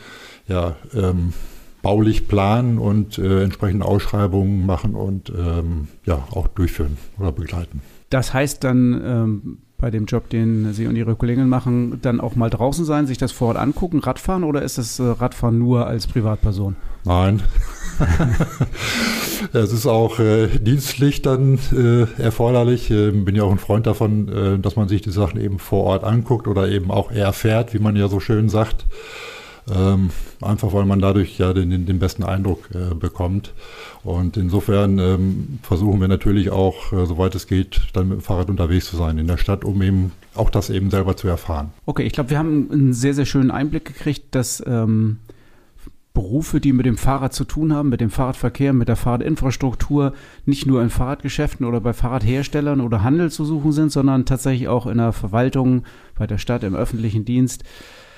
ja, 0.47 0.75
ähm, 0.93 1.33
baulich 1.81 2.27
planen 2.27 2.77
und 2.77 3.17
äh, 3.17 3.43
entsprechende 3.43 3.85
Ausschreibungen 3.85 4.65
machen 4.65 4.95
und 4.95 5.29
ähm, 5.29 5.87
ja, 6.05 6.27
auch 6.31 6.47
durchführen 6.47 6.97
oder 7.19 7.31
begleiten. 7.31 7.81
Das 8.09 8.33
heißt 8.33 8.63
dann 8.63 9.01
ähm, 9.03 9.57
bei 9.85 9.91
dem 9.91 10.05
Job, 10.05 10.31
den 10.31 10.73
Sie 10.73 10.87
und 10.87 10.95
Ihre 10.95 11.13
Kollegin 11.13 11.47
machen, 11.47 11.99
dann 12.01 12.19
auch 12.19 12.35
mal 12.35 12.49
draußen 12.49 12.85
sein, 12.85 13.05
sich 13.05 13.19
das 13.19 13.31
vor 13.31 13.49
Ort 13.49 13.57
angucken, 13.57 13.99
Radfahren 13.99 14.43
oder 14.43 14.63
ist 14.63 14.79
das 14.79 14.97
äh, 14.97 15.03
Radfahren 15.03 15.59
nur 15.59 15.85
als 15.85 16.07
Privatperson? 16.07 16.75
Nein. 17.03 17.43
es 19.53 19.71
ist 19.71 19.85
auch 19.85 20.17
äh, 20.17 20.47
dienstlich 20.47 21.21
dann 21.21 21.59
äh, 21.71 22.07
erforderlich. 22.19 22.89
Äh, 22.89 23.11
bin 23.11 23.35
ja 23.35 23.43
auch 23.43 23.51
ein 23.51 23.59
Freund 23.59 23.85
davon, 23.85 24.27
äh, 24.27 24.57
dass 24.57 24.75
man 24.75 24.87
sich 24.87 25.03
die 25.03 25.11
Sachen 25.11 25.39
eben 25.39 25.59
vor 25.59 25.83
Ort 25.83 26.03
anguckt 26.03 26.47
oder 26.47 26.67
eben 26.67 26.89
auch 26.89 27.11
erfährt, 27.11 27.75
wie 27.75 27.79
man 27.79 27.95
ja 27.95 28.07
so 28.07 28.19
schön 28.19 28.49
sagt. 28.49 28.87
Ähm, 29.73 30.11
einfach 30.41 30.73
weil 30.73 30.85
man 30.85 30.99
dadurch 30.99 31.39
ja 31.39 31.51
den, 31.51 31.87
den 31.87 31.99
besten 31.99 32.23
Eindruck 32.23 32.69
äh, 32.73 32.93
bekommt. 32.93 33.53
Und 34.03 34.37
insofern 34.37 34.99
ähm, 34.99 35.59
versuchen 35.63 35.99
wir 35.99 36.07
natürlich 36.07 36.51
auch, 36.51 36.93
äh, 36.93 37.05
soweit 37.07 37.33
es 37.33 37.47
geht, 37.47 37.81
dann 37.93 38.09
mit 38.09 38.19
dem 38.19 38.21
Fahrrad 38.21 38.49
unterwegs 38.49 38.85
zu 38.85 38.95
sein 38.95 39.17
in 39.17 39.25
der 39.25 39.37
Stadt, 39.37 39.65
um 39.65 39.81
eben 39.81 40.11
auch 40.35 40.51
das 40.51 40.69
eben 40.69 40.91
selber 40.91 41.17
zu 41.17 41.27
erfahren. 41.27 41.71
Okay, 41.85 42.03
ich 42.03 42.13
glaube, 42.13 42.29
wir 42.29 42.37
haben 42.37 42.69
einen 42.71 42.93
sehr, 42.93 43.15
sehr 43.15 43.25
schönen 43.25 43.49
Einblick 43.49 43.85
gekriegt, 43.85 44.35
dass 44.35 44.63
ähm, 44.67 45.17
Berufe, 46.13 46.59
die 46.59 46.71
mit 46.71 46.85
dem 46.85 46.97
Fahrrad 46.97 47.33
zu 47.33 47.43
tun 47.43 47.73
haben, 47.73 47.89
mit 47.89 48.01
dem 48.01 48.09
Fahrradverkehr, 48.09 48.71
mit 48.71 48.87
der 48.87 48.95
Fahrradinfrastruktur, 48.95 50.13
nicht 50.45 50.65
nur 50.65 50.81
in 50.81 50.89
Fahrradgeschäften 50.89 51.65
oder 51.65 51.81
bei 51.81 51.93
Fahrradherstellern 51.93 52.81
oder 52.81 53.03
Handel 53.03 53.31
zu 53.31 53.45
suchen 53.45 53.71
sind, 53.71 53.91
sondern 53.91 54.25
tatsächlich 54.25 54.67
auch 54.67 54.87
in 54.87 54.97
der 54.97 55.11
Verwaltung, 55.11 55.83
bei 56.15 56.25
der 56.25 56.37
Stadt, 56.37 56.63
im 56.63 56.73
öffentlichen 56.73 57.25
Dienst. 57.25 57.63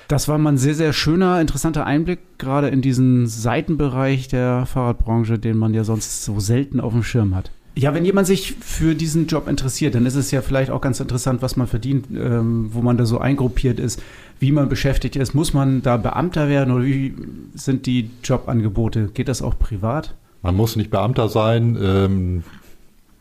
Das 0.08 0.26
war 0.26 0.38
mal 0.38 0.52
ein 0.52 0.58
sehr, 0.58 0.74
sehr 0.74 0.94
schöner, 0.94 1.38
interessanter 1.38 1.84
Einblick, 1.84 2.20
gerade 2.38 2.68
in 2.68 2.80
diesen 2.80 3.26
Seitenbereich 3.26 4.26
der 4.28 4.64
Fahrradbranche, 4.64 5.38
den 5.38 5.58
man 5.58 5.74
ja 5.74 5.84
sonst 5.84 6.24
so 6.24 6.40
selten 6.40 6.80
auf 6.80 6.94
dem 6.94 7.02
Schirm 7.02 7.34
hat. 7.34 7.50
Ja, 7.76 7.94
wenn 7.94 8.06
jemand 8.06 8.26
sich 8.26 8.54
für 8.58 8.94
diesen 8.94 9.26
Job 9.26 9.46
interessiert, 9.46 9.94
dann 9.94 10.06
ist 10.06 10.14
es 10.14 10.30
ja 10.30 10.40
vielleicht 10.40 10.70
auch 10.70 10.80
ganz 10.80 10.98
interessant, 10.98 11.42
was 11.42 11.56
man 11.56 11.66
verdient, 11.66 12.06
ähm, 12.10 12.70
wo 12.72 12.80
man 12.80 12.96
da 12.96 13.04
so 13.04 13.18
eingruppiert 13.18 13.78
ist, 13.78 14.02
wie 14.40 14.50
man 14.50 14.70
beschäftigt 14.70 15.14
ist. 15.14 15.34
Muss 15.34 15.52
man 15.52 15.82
da 15.82 15.98
Beamter 15.98 16.48
werden 16.48 16.72
oder 16.74 16.84
wie 16.84 17.14
sind 17.54 17.84
die 17.84 18.10
Jobangebote? 18.24 19.10
Geht 19.12 19.28
das 19.28 19.42
auch 19.42 19.58
privat? 19.58 20.14
Man 20.42 20.56
muss 20.56 20.74
nicht 20.74 20.90
Beamter 20.90 21.28
sein. 21.28 21.78
Ähm, 21.80 22.44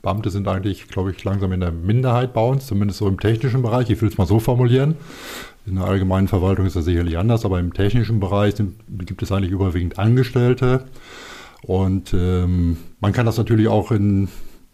Beamte 0.01 0.29
sind 0.29 0.47
eigentlich, 0.47 0.87
glaube 0.87 1.11
ich, 1.11 1.23
langsam 1.23 1.51
in 1.51 1.59
der 1.59 1.71
Minderheit 1.71 2.33
bei 2.33 2.41
uns, 2.41 2.65
zumindest 2.65 2.99
so 2.99 3.07
im 3.07 3.19
technischen 3.19 3.61
Bereich. 3.61 3.89
Ich 3.89 4.01
will 4.01 4.09
es 4.09 4.17
mal 4.17 4.25
so 4.25 4.39
formulieren. 4.39 4.95
In 5.67 5.75
der 5.75 5.85
allgemeinen 5.85 6.29
Verwaltung 6.29 6.65
ist 6.65 6.77
das 6.77 6.85
sicherlich 6.85 7.17
anders, 7.17 7.43
aber 7.43 7.59
im 7.59 7.73
technischen 7.73 8.21
Bereich 8.21 8.55
gibt 8.99 9.21
es 9.21 9.33
eigentlich 9.33 9.51
überwiegend 9.51 9.99
Angestellte. 9.99 10.85
Und 11.61 12.13
ähm, 12.13 12.77
man 13.01 13.11
kann 13.11 13.25
das 13.25 13.37
natürlich 13.37 13.67
auch 13.67 13.91
in 13.91 14.29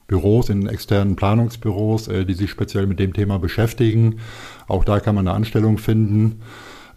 Büros, 0.06 0.50
in 0.50 0.68
externen 0.68 1.16
Planungsbüros, 1.16 2.10
äh, 2.10 2.26
die 2.26 2.36
sich 2.36 2.52
speziell 2.52 2.86
mit 2.86 3.00
dem 3.00 3.12
Thema 3.12 3.40
beschäftigen. 3.40 4.20
Auch 4.68 4.84
da 4.84 5.00
kann 5.00 5.16
man 5.16 5.28
eine 5.28 5.36
Anstellung 5.36 5.80
finden. 5.80 6.42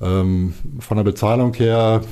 Ähm, 0.03 0.53
von 0.78 0.99
der 0.99 1.05
Bezahlung 1.05 1.55
her, 1.55 2.03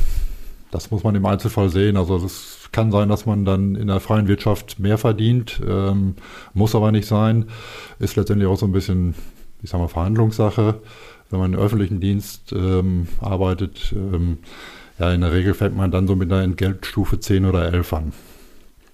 das 0.71 0.91
muss 0.91 1.05
man 1.05 1.15
im 1.15 1.27
Einzelfall 1.27 1.69
sehen. 1.69 1.99
Also 1.99 2.17
es 2.17 2.71
kann 2.73 2.93
sein, 2.93 3.11
dass 3.11 3.27
man 3.27 3.45
dann 3.45 3.75
in 3.75 3.89
der 3.89 4.01
freien 4.01 4.27
Wirtschaft 4.27 4.79
mehr 4.79 4.97
verdient, 4.97 5.61
ähm, 5.69 6.15
muss 6.55 6.75
aber 6.75 6.93
nicht 6.93 7.07
sein. 7.07 7.45
Ist 7.99 8.17
letztendlich 8.17 8.49
auch 8.49 8.57
so 8.57 8.65
ein 8.65 8.73
bisschen, 8.73 9.15
ich 9.63 9.69
sag 9.69 9.81
mal, 9.81 9.89
Verhandlungssache 9.89 10.81
wenn 11.31 11.41
man 11.41 11.53
im 11.55 11.59
öffentlichen 11.59 12.01
Dienst 12.01 12.53
ähm, 12.53 13.09
arbeitet, 13.21 13.95
ähm, 13.97 14.39
ja, 14.99 15.13
in 15.13 15.23
der 15.23 15.33
Regel 15.33 15.55
fängt 15.55 15.77
man 15.77 15.91
dann 15.91 16.07
so 16.07 16.15
mit 16.15 16.33
einer 16.33 16.43
Entgeltstufe 16.43 17.19
10 17.19 17.45
oder 17.45 17.73
11 17.73 17.93
an. 17.93 18.13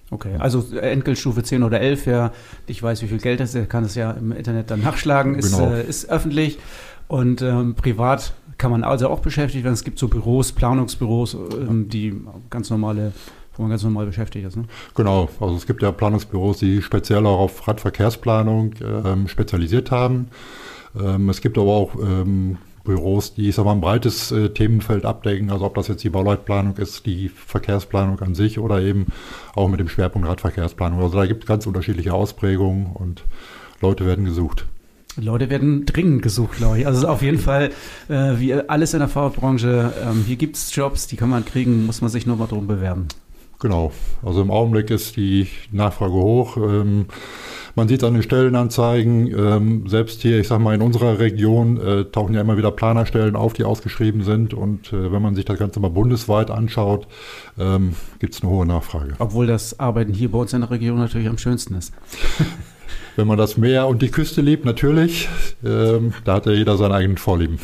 Okay, 0.09 0.35
also 0.39 0.75
Entgeltstufe 0.75 1.41
10 1.43 1.63
oder 1.63 1.79
11, 1.79 2.05
wer 2.05 2.33
ich 2.67 2.81
weiß, 2.83 3.01
wie 3.01 3.07
viel 3.07 3.19
Geld 3.19 3.39
das 3.39 3.55
ist, 3.55 3.69
kann 3.69 3.85
es 3.85 3.95
ja 3.95 4.11
im 4.11 4.31
Internet 4.31 4.69
dann 4.69 4.81
nachschlagen, 4.81 5.35
ist, 5.35 5.55
genau. 5.55 5.71
äh, 5.71 5.83
ist 5.83 6.09
öffentlich 6.09 6.59
und 7.07 7.41
ähm, 7.41 7.75
privat 7.75 8.33
kann 8.57 8.71
man 8.71 8.83
also 8.83 9.09
auch 9.09 9.19
beschäftigt 9.19 9.63
werden. 9.63 9.73
Es 9.73 9.83
gibt 9.83 9.97
so 9.99 10.07
Büros, 10.07 10.51
Planungsbüros, 10.51 11.33
ähm, 11.33 11.87
die 11.89 12.13
ganz 12.49 12.69
normale 12.69 13.13
wo 13.55 13.63
man 13.63 13.71
ganz 13.71 13.83
normal 13.83 14.05
beschäftigt 14.05 14.47
ist. 14.47 14.55
Ne? 14.55 14.63
Genau, 14.95 15.29
also 15.39 15.55
es 15.55 15.67
gibt 15.67 15.81
ja 15.81 15.91
Planungsbüros, 15.91 16.59
die 16.59 16.81
speziell 16.81 17.25
auch 17.25 17.39
auf 17.39 17.67
Radverkehrsplanung 17.67 18.73
ähm, 18.81 19.27
spezialisiert 19.27 19.91
haben. 19.91 20.29
Ähm, 20.99 21.29
es 21.29 21.41
gibt 21.41 21.57
aber 21.57 21.71
auch 21.71 21.95
ähm, 21.95 22.57
Büros, 22.83 23.33
die 23.33 23.49
ich 23.49 23.55
sag 23.55 23.65
mal, 23.65 23.73
ein 23.73 23.81
breites 23.81 24.31
äh, 24.31 24.49
Themenfeld 24.49 25.05
abdecken, 25.05 25.51
also 25.51 25.65
ob 25.65 25.75
das 25.75 25.87
jetzt 25.87 26.03
die 26.03 26.09
Bauleitplanung 26.09 26.77
ist, 26.77 27.05
die 27.05 27.29
Verkehrsplanung 27.29 28.19
an 28.21 28.35
sich 28.35 28.59
oder 28.59 28.81
eben 28.81 29.07
auch 29.55 29.67
mit 29.67 29.79
dem 29.79 29.87
Schwerpunkt 29.87 30.27
Radverkehrsplanung. 30.27 30.99
Also 31.01 31.17
da 31.17 31.25
gibt 31.25 31.43
es 31.43 31.47
ganz 31.47 31.67
unterschiedliche 31.67 32.13
Ausprägungen 32.13 32.87
und 32.87 33.23
Leute 33.81 34.05
werden 34.05 34.25
gesucht. 34.25 34.65
Leute 35.17 35.49
werden 35.49 35.85
dringend 35.85 36.21
gesucht, 36.21 36.57
glaube 36.57 36.79
ich. 36.79 36.87
Also 36.87 37.07
auf 37.07 37.21
jeden 37.21 37.39
Fall, 37.39 37.71
äh, 38.07 38.33
wie 38.37 38.53
alles 38.53 38.93
in 38.93 38.99
der 38.99 39.09
Fahrradbranche, 39.09 39.93
ähm, 40.03 40.23
hier 40.25 40.37
gibt 40.37 40.55
es 40.55 40.73
Jobs, 40.73 41.07
die 41.07 41.17
kann 41.17 41.29
man 41.29 41.43
kriegen, 41.43 41.85
muss 41.85 42.01
man 42.01 42.09
sich 42.09 42.25
nur 42.25 42.37
mal 42.37 42.47
drum 42.47 42.65
bewerben. 42.65 43.07
Genau, 43.59 43.91
also 44.23 44.41
im 44.41 44.49
Augenblick 44.49 44.89
ist 44.89 45.17
die 45.17 45.47
Nachfrage 45.71 46.13
hoch. 46.13 46.57
Ähm, 46.57 47.05
man 47.75 47.87
sieht 47.87 48.03
an 48.03 48.13
den 48.13 48.23
Stellenanzeigen, 48.23 49.27
ähm, 49.27 49.87
selbst 49.87 50.21
hier, 50.21 50.39
ich 50.39 50.47
sag 50.47 50.59
mal, 50.59 50.75
in 50.75 50.81
unserer 50.81 51.19
Region 51.19 51.79
äh, 51.79 52.05
tauchen 52.05 52.33
ja 52.33 52.41
immer 52.41 52.57
wieder 52.57 52.71
Planerstellen 52.71 53.35
auf, 53.35 53.53
die 53.53 53.63
ausgeschrieben 53.63 54.23
sind. 54.23 54.53
Und 54.53 54.91
äh, 54.93 55.11
wenn 55.11 55.21
man 55.21 55.35
sich 55.35 55.45
das 55.45 55.57
Ganze 55.57 55.79
mal 55.79 55.89
bundesweit 55.89 56.51
anschaut, 56.51 57.07
ähm, 57.59 57.95
gibt 58.19 58.35
es 58.35 58.41
eine 58.41 58.51
hohe 58.51 58.65
Nachfrage. 58.65 59.13
Obwohl 59.19 59.47
das 59.47 59.79
Arbeiten 59.79 60.13
hier 60.13 60.31
bei 60.31 60.39
uns 60.39 60.53
in 60.53 60.61
der 60.61 60.71
Region 60.71 60.97
natürlich 60.97 61.27
am 61.27 61.37
schönsten 61.37 61.75
ist. 61.75 61.93
wenn 63.15 63.27
man 63.27 63.37
das 63.37 63.57
Meer 63.57 63.87
und 63.87 64.01
die 64.01 64.09
Küste 64.09 64.41
liebt, 64.41 64.65
natürlich. 64.65 65.29
Ähm, 65.63 66.13
da 66.23 66.35
hat 66.35 66.45
ja 66.45 66.53
jeder 66.53 66.77
seine 66.77 66.95
eigenen 66.95 67.17
Vorlieben. 67.17 67.59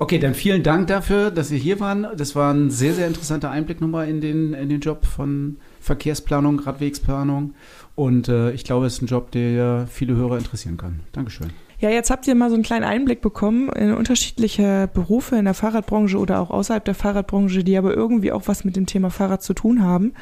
Okay, 0.00 0.20
dann 0.20 0.34
vielen 0.34 0.62
Dank 0.62 0.86
dafür, 0.86 1.32
dass 1.32 1.48
Sie 1.48 1.58
hier 1.58 1.80
waren. 1.80 2.06
Das 2.16 2.36
war 2.36 2.54
ein 2.54 2.70
sehr, 2.70 2.94
sehr 2.94 3.08
interessanter 3.08 3.50
Einblick 3.50 3.80
nochmal 3.80 4.08
in 4.08 4.20
den, 4.20 4.54
in 4.54 4.68
den 4.68 4.78
Job 4.80 5.04
von 5.04 5.56
Verkehrsplanung, 5.80 6.60
Radwegsplanung. 6.60 7.54
Und 7.98 8.28
äh, 8.28 8.52
ich 8.52 8.62
glaube, 8.62 8.86
es 8.86 8.92
ist 8.92 9.02
ein 9.02 9.06
Job, 9.06 9.32
der 9.32 9.88
viele 9.90 10.14
Hörer 10.14 10.38
interessieren 10.38 10.76
kann. 10.76 11.00
Dankeschön. 11.10 11.50
Ja, 11.80 11.90
jetzt 11.90 12.10
habt 12.10 12.28
ihr 12.28 12.36
mal 12.36 12.48
so 12.48 12.54
einen 12.54 12.62
kleinen 12.62 12.84
Einblick 12.84 13.20
bekommen 13.20 13.70
in 13.70 13.92
unterschiedliche 13.92 14.88
Berufe 14.94 15.34
in 15.34 15.46
der 15.46 15.54
Fahrradbranche 15.54 16.16
oder 16.16 16.38
auch 16.38 16.50
außerhalb 16.50 16.84
der 16.84 16.94
Fahrradbranche, 16.94 17.64
die 17.64 17.76
aber 17.76 17.92
irgendwie 17.92 18.30
auch 18.30 18.46
was 18.46 18.64
mit 18.64 18.76
dem 18.76 18.86
Thema 18.86 19.10
Fahrrad 19.10 19.42
zu 19.42 19.52
tun 19.52 19.82
haben. 19.82 20.12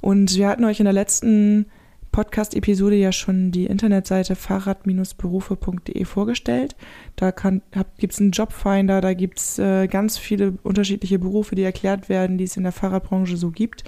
Und 0.00 0.36
wir 0.36 0.46
hatten 0.46 0.64
euch 0.64 0.78
in 0.78 0.84
der 0.84 0.92
letzten 0.92 1.66
Podcast-Episode 2.12 2.94
ja 2.94 3.10
schon 3.10 3.50
die 3.50 3.66
Internetseite 3.66 4.36
fahrrad-berufe.de 4.36 6.04
vorgestellt. 6.04 6.76
Da 7.16 7.32
gibt 7.98 8.12
es 8.12 8.20
einen 8.20 8.30
Jobfinder, 8.30 9.00
da 9.00 9.12
gibt 9.12 9.40
es 9.40 9.58
äh, 9.58 9.88
ganz 9.88 10.18
viele 10.18 10.54
unterschiedliche 10.62 11.18
Berufe, 11.18 11.56
die 11.56 11.64
erklärt 11.64 12.08
werden, 12.08 12.38
die 12.38 12.44
es 12.44 12.56
in 12.56 12.62
der 12.62 12.70
Fahrradbranche 12.70 13.36
so 13.36 13.50
gibt. 13.50 13.82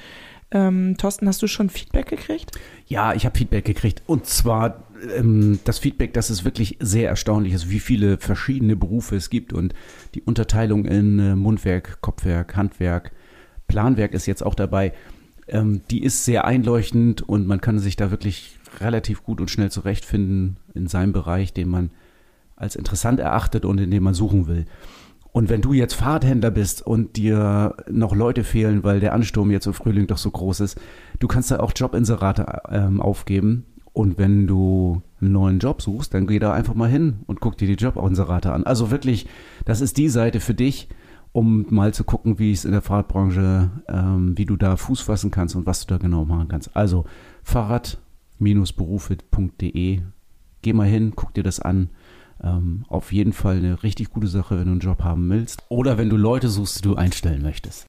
Ähm, 0.52 0.96
Thorsten, 0.96 1.26
hast 1.26 1.42
du 1.42 1.48
schon 1.48 1.70
Feedback 1.70 2.08
gekriegt? 2.08 2.52
Ja, 2.86 3.14
ich 3.14 3.26
habe 3.26 3.36
Feedback 3.36 3.64
gekriegt. 3.64 4.02
Und 4.06 4.26
zwar 4.26 4.84
ähm, 5.16 5.58
das 5.64 5.78
Feedback, 5.78 6.12
dass 6.14 6.30
es 6.30 6.44
wirklich 6.44 6.76
sehr 6.80 7.08
erstaunlich 7.08 7.52
ist, 7.52 7.70
wie 7.70 7.80
viele 7.80 8.18
verschiedene 8.18 8.76
Berufe 8.76 9.16
es 9.16 9.30
gibt 9.30 9.52
und 9.52 9.74
die 10.14 10.22
Unterteilung 10.22 10.84
in 10.84 11.18
äh, 11.18 11.34
Mundwerk, 11.34 12.00
Kopfwerk, 12.00 12.56
Handwerk, 12.56 13.12
Planwerk 13.66 14.14
ist 14.14 14.26
jetzt 14.26 14.44
auch 14.44 14.54
dabei. 14.54 14.92
Ähm, 15.48 15.82
die 15.90 16.02
ist 16.02 16.24
sehr 16.24 16.44
einleuchtend 16.44 17.22
und 17.22 17.46
man 17.46 17.60
kann 17.60 17.78
sich 17.78 17.96
da 17.96 18.10
wirklich 18.10 18.58
relativ 18.80 19.24
gut 19.24 19.40
und 19.40 19.50
schnell 19.50 19.70
zurechtfinden 19.70 20.58
in 20.74 20.86
seinem 20.86 21.12
Bereich, 21.12 21.52
den 21.52 21.68
man 21.68 21.90
als 22.56 22.76
interessant 22.76 23.20
erachtet 23.20 23.64
und 23.64 23.78
in 23.78 23.90
dem 23.90 24.02
man 24.02 24.14
suchen 24.14 24.46
will. 24.46 24.66
Und 25.36 25.50
wenn 25.50 25.60
du 25.60 25.74
jetzt 25.74 25.92
Fahrradhändler 25.92 26.50
bist 26.50 26.80
und 26.80 27.18
dir 27.18 27.76
noch 27.90 28.16
Leute 28.16 28.42
fehlen, 28.42 28.84
weil 28.84 29.00
der 29.00 29.12
Ansturm 29.12 29.50
jetzt 29.50 29.66
im 29.66 29.74
Frühling 29.74 30.06
doch 30.06 30.16
so 30.16 30.30
groß 30.30 30.60
ist, 30.60 30.80
du 31.18 31.28
kannst 31.28 31.50
da 31.50 31.60
auch 31.60 31.74
Jobinserate 31.76 32.62
ähm, 32.70 33.02
aufgeben. 33.02 33.66
Und 33.92 34.16
wenn 34.16 34.46
du 34.46 35.02
einen 35.20 35.32
neuen 35.32 35.58
Job 35.58 35.82
suchst, 35.82 36.14
dann 36.14 36.26
geh 36.26 36.38
da 36.38 36.54
einfach 36.54 36.72
mal 36.72 36.88
hin 36.88 37.16
und 37.26 37.40
guck 37.40 37.58
dir 37.58 37.68
die 37.68 37.74
Jobinserate 37.74 38.50
an. 38.50 38.64
Also 38.64 38.90
wirklich, 38.90 39.26
das 39.66 39.82
ist 39.82 39.98
die 39.98 40.08
Seite 40.08 40.40
für 40.40 40.54
dich, 40.54 40.88
um 41.32 41.66
mal 41.68 41.92
zu 41.92 42.04
gucken, 42.04 42.38
wie 42.38 42.52
es 42.52 42.64
in 42.64 42.72
der 42.72 42.80
Fahrradbranche, 42.80 43.70
ähm, 43.88 44.38
wie 44.38 44.46
du 44.46 44.56
da 44.56 44.78
Fuß 44.78 45.02
fassen 45.02 45.30
kannst 45.30 45.54
und 45.54 45.66
was 45.66 45.84
du 45.84 45.92
da 45.92 45.98
genau 45.98 46.24
machen 46.24 46.48
kannst. 46.48 46.74
Also 46.74 47.04
Fahrrad-berufe.de, 47.42 50.00
geh 50.62 50.72
mal 50.72 50.88
hin, 50.88 51.12
guck 51.14 51.34
dir 51.34 51.42
das 51.42 51.60
an. 51.60 51.90
Ähm, 52.42 52.84
auf 52.88 53.12
jeden 53.12 53.32
Fall 53.32 53.56
eine 53.56 53.82
richtig 53.82 54.10
gute 54.10 54.28
Sache, 54.28 54.58
wenn 54.58 54.66
du 54.66 54.72
einen 54.72 54.80
Job 54.80 55.02
haben 55.02 55.28
willst. 55.30 55.62
Oder 55.68 55.98
wenn 55.98 56.10
du 56.10 56.16
Leute 56.16 56.48
suchst, 56.48 56.78
die 56.78 56.82
du 56.82 56.96
einstellen 56.96 57.42
möchtest. 57.42 57.86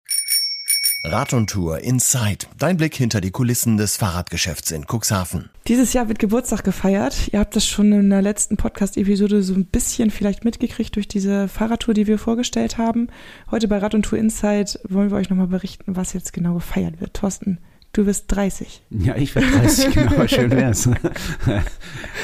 Rad 1.03 1.31
und 1.33 1.49
Tour 1.49 1.79
Inside. 1.79 2.47
Dein 2.57 2.75
Blick 2.75 2.95
hinter 2.95 3.21
die 3.21 3.31
Kulissen 3.31 3.77
des 3.77 3.95
Fahrradgeschäfts 3.95 4.71
in 4.71 4.85
Cuxhaven. 4.85 5.49
Dieses 5.67 5.93
Jahr 5.93 6.09
wird 6.09 6.19
Geburtstag 6.19 6.63
gefeiert. 6.63 7.29
Ihr 7.31 7.39
habt 7.39 7.55
das 7.55 7.65
schon 7.65 7.93
in 7.93 8.09
der 8.09 8.21
letzten 8.21 8.57
Podcast-Episode 8.57 9.41
so 9.41 9.53
ein 9.53 9.65
bisschen 9.65 10.09
vielleicht 10.11 10.43
mitgekriegt 10.43 10.95
durch 10.95 11.07
diese 11.07 11.47
Fahrradtour, 11.47 11.93
die 11.93 12.07
wir 12.07 12.17
vorgestellt 12.17 12.77
haben. 12.77 13.07
Heute 13.51 13.67
bei 13.67 13.77
Rad 13.77 13.95
und 13.95 14.03
Tour 14.03 14.17
Inside 14.17 14.79
wollen 14.89 15.09
wir 15.09 15.17
euch 15.17 15.29
nochmal 15.29 15.47
berichten, 15.47 15.95
was 15.95 16.13
jetzt 16.13 16.33
genau 16.33 16.55
gefeiert 16.55 16.99
wird. 16.99 17.13
Thorsten, 17.13 17.59
Du 17.97 18.05
wirst 18.05 18.25
30. 18.27 18.83
Ja, 18.91 19.15
ich 19.15 19.33
werde 19.33 19.49
30, 19.49 19.91
genau, 19.95 20.27
schön 20.27 20.51
wär's. 20.51 20.87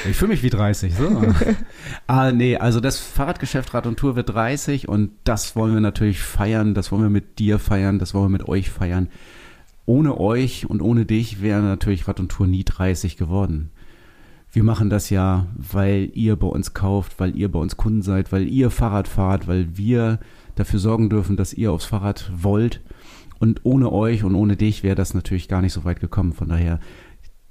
Ich 0.07 0.15
fühle 0.17 0.34
mich 0.34 0.43
wie 0.43 0.51
30, 0.51 0.93
so. 0.93 1.34
ah, 2.05 2.32
nee, 2.32 2.57
also 2.57 2.80
das 2.80 2.99
Fahrradgeschäft 2.99 3.74
Rad 3.74 3.88
und 3.88 3.97
Tour 3.97 4.15
wird 4.15 4.30
30 4.30 4.88
und 4.88 5.13
das 5.24 5.55
wollen 5.55 5.74
wir 5.74 5.82
natürlich 5.82 6.19
feiern, 6.21 6.76
das 6.76 6.91
wollen 6.91 7.01
wir 7.01 7.09
mit 7.09 7.39
dir 7.39 7.57
feiern, 7.57 7.97
das 7.97 8.13
wollen 8.13 8.26
wir 8.26 8.38
mit 8.38 8.47
euch 8.47 8.69
feiern. 8.69 9.07
Ohne 9.88 10.19
euch 10.19 10.69
und 10.69 10.82
ohne 10.82 11.07
dich 11.07 11.41
wäre 11.41 11.61
natürlich 11.63 12.07
Rad 12.07 12.19
und 12.19 12.30
Tour 12.30 12.45
nie 12.45 12.63
30 12.63 13.17
geworden. 13.17 13.71
Wir 14.51 14.63
machen 14.63 14.91
das 14.91 15.09
ja, 15.09 15.47
weil 15.55 16.11
ihr 16.13 16.36
bei 16.36 16.47
uns 16.47 16.76
kauft, 16.76 17.19
weil 17.19 17.36
ihr 17.36 17.51
bei 17.51 17.57
uns 17.57 17.78
Kunden 17.78 18.03
seid, 18.03 18.32
weil 18.32 18.47
ihr 18.47 18.69
Fahrrad 18.69 19.07
fahrt, 19.07 19.47
weil 19.47 19.76
wir 19.76 20.19
dafür 20.53 20.78
sorgen 20.78 21.09
dürfen, 21.09 21.36
dass 21.36 21.51
ihr 21.51 21.71
aufs 21.71 21.86
Fahrrad 21.86 22.32
wollt 22.36 22.80
und 23.43 23.65
ohne 23.65 23.91
euch 23.91 24.23
und 24.23 24.35
ohne 24.35 24.55
dich 24.55 24.83
wäre 24.83 24.95
das 24.95 25.13
natürlich 25.13 25.49
gar 25.49 25.61
nicht 25.61 25.73
so 25.73 25.83
weit 25.83 25.99
gekommen. 25.99 26.31
Von 26.31 26.47
daher 26.47 26.79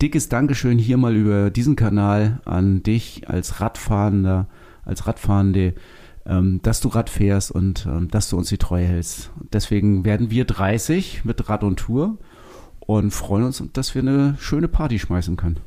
dickes 0.01 0.30
Dankeschön 0.30 0.78
hier 0.78 0.97
mal 0.97 1.14
über 1.14 1.51
diesen 1.51 1.76
Kanal 1.76 2.40
an 2.47 2.82
dich 2.82 3.28
als 3.28 3.61
Radfahrender, 3.61 4.49
als 4.86 5.07
Radfahrende, 5.07 5.74
ähm, 6.24 6.61
dass 6.62 6.80
du 6.80 6.88
Rad 6.88 7.11
fährst 7.11 7.51
und 7.51 7.84
ähm, 7.84 8.09
dass 8.09 8.30
du 8.30 8.38
uns 8.38 8.49
die 8.49 8.57
Treue 8.57 8.86
hältst. 8.86 9.32
Deswegen 9.53 10.07
werden 10.07 10.30
wir 10.30 10.47
30 10.47 11.26
mit 11.26 11.47
Rad 11.51 11.62
und 11.62 11.76
Tour 11.76 12.16
und 12.80 13.11
freuen 13.11 13.45
uns, 13.45 13.62
dass 13.74 13.95
wir 13.95 14.01
eine 14.01 14.36
schöne 14.38 14.68
Party 14.68 14.99
schmeißen 14.99 15.36
können. 15.36 15.59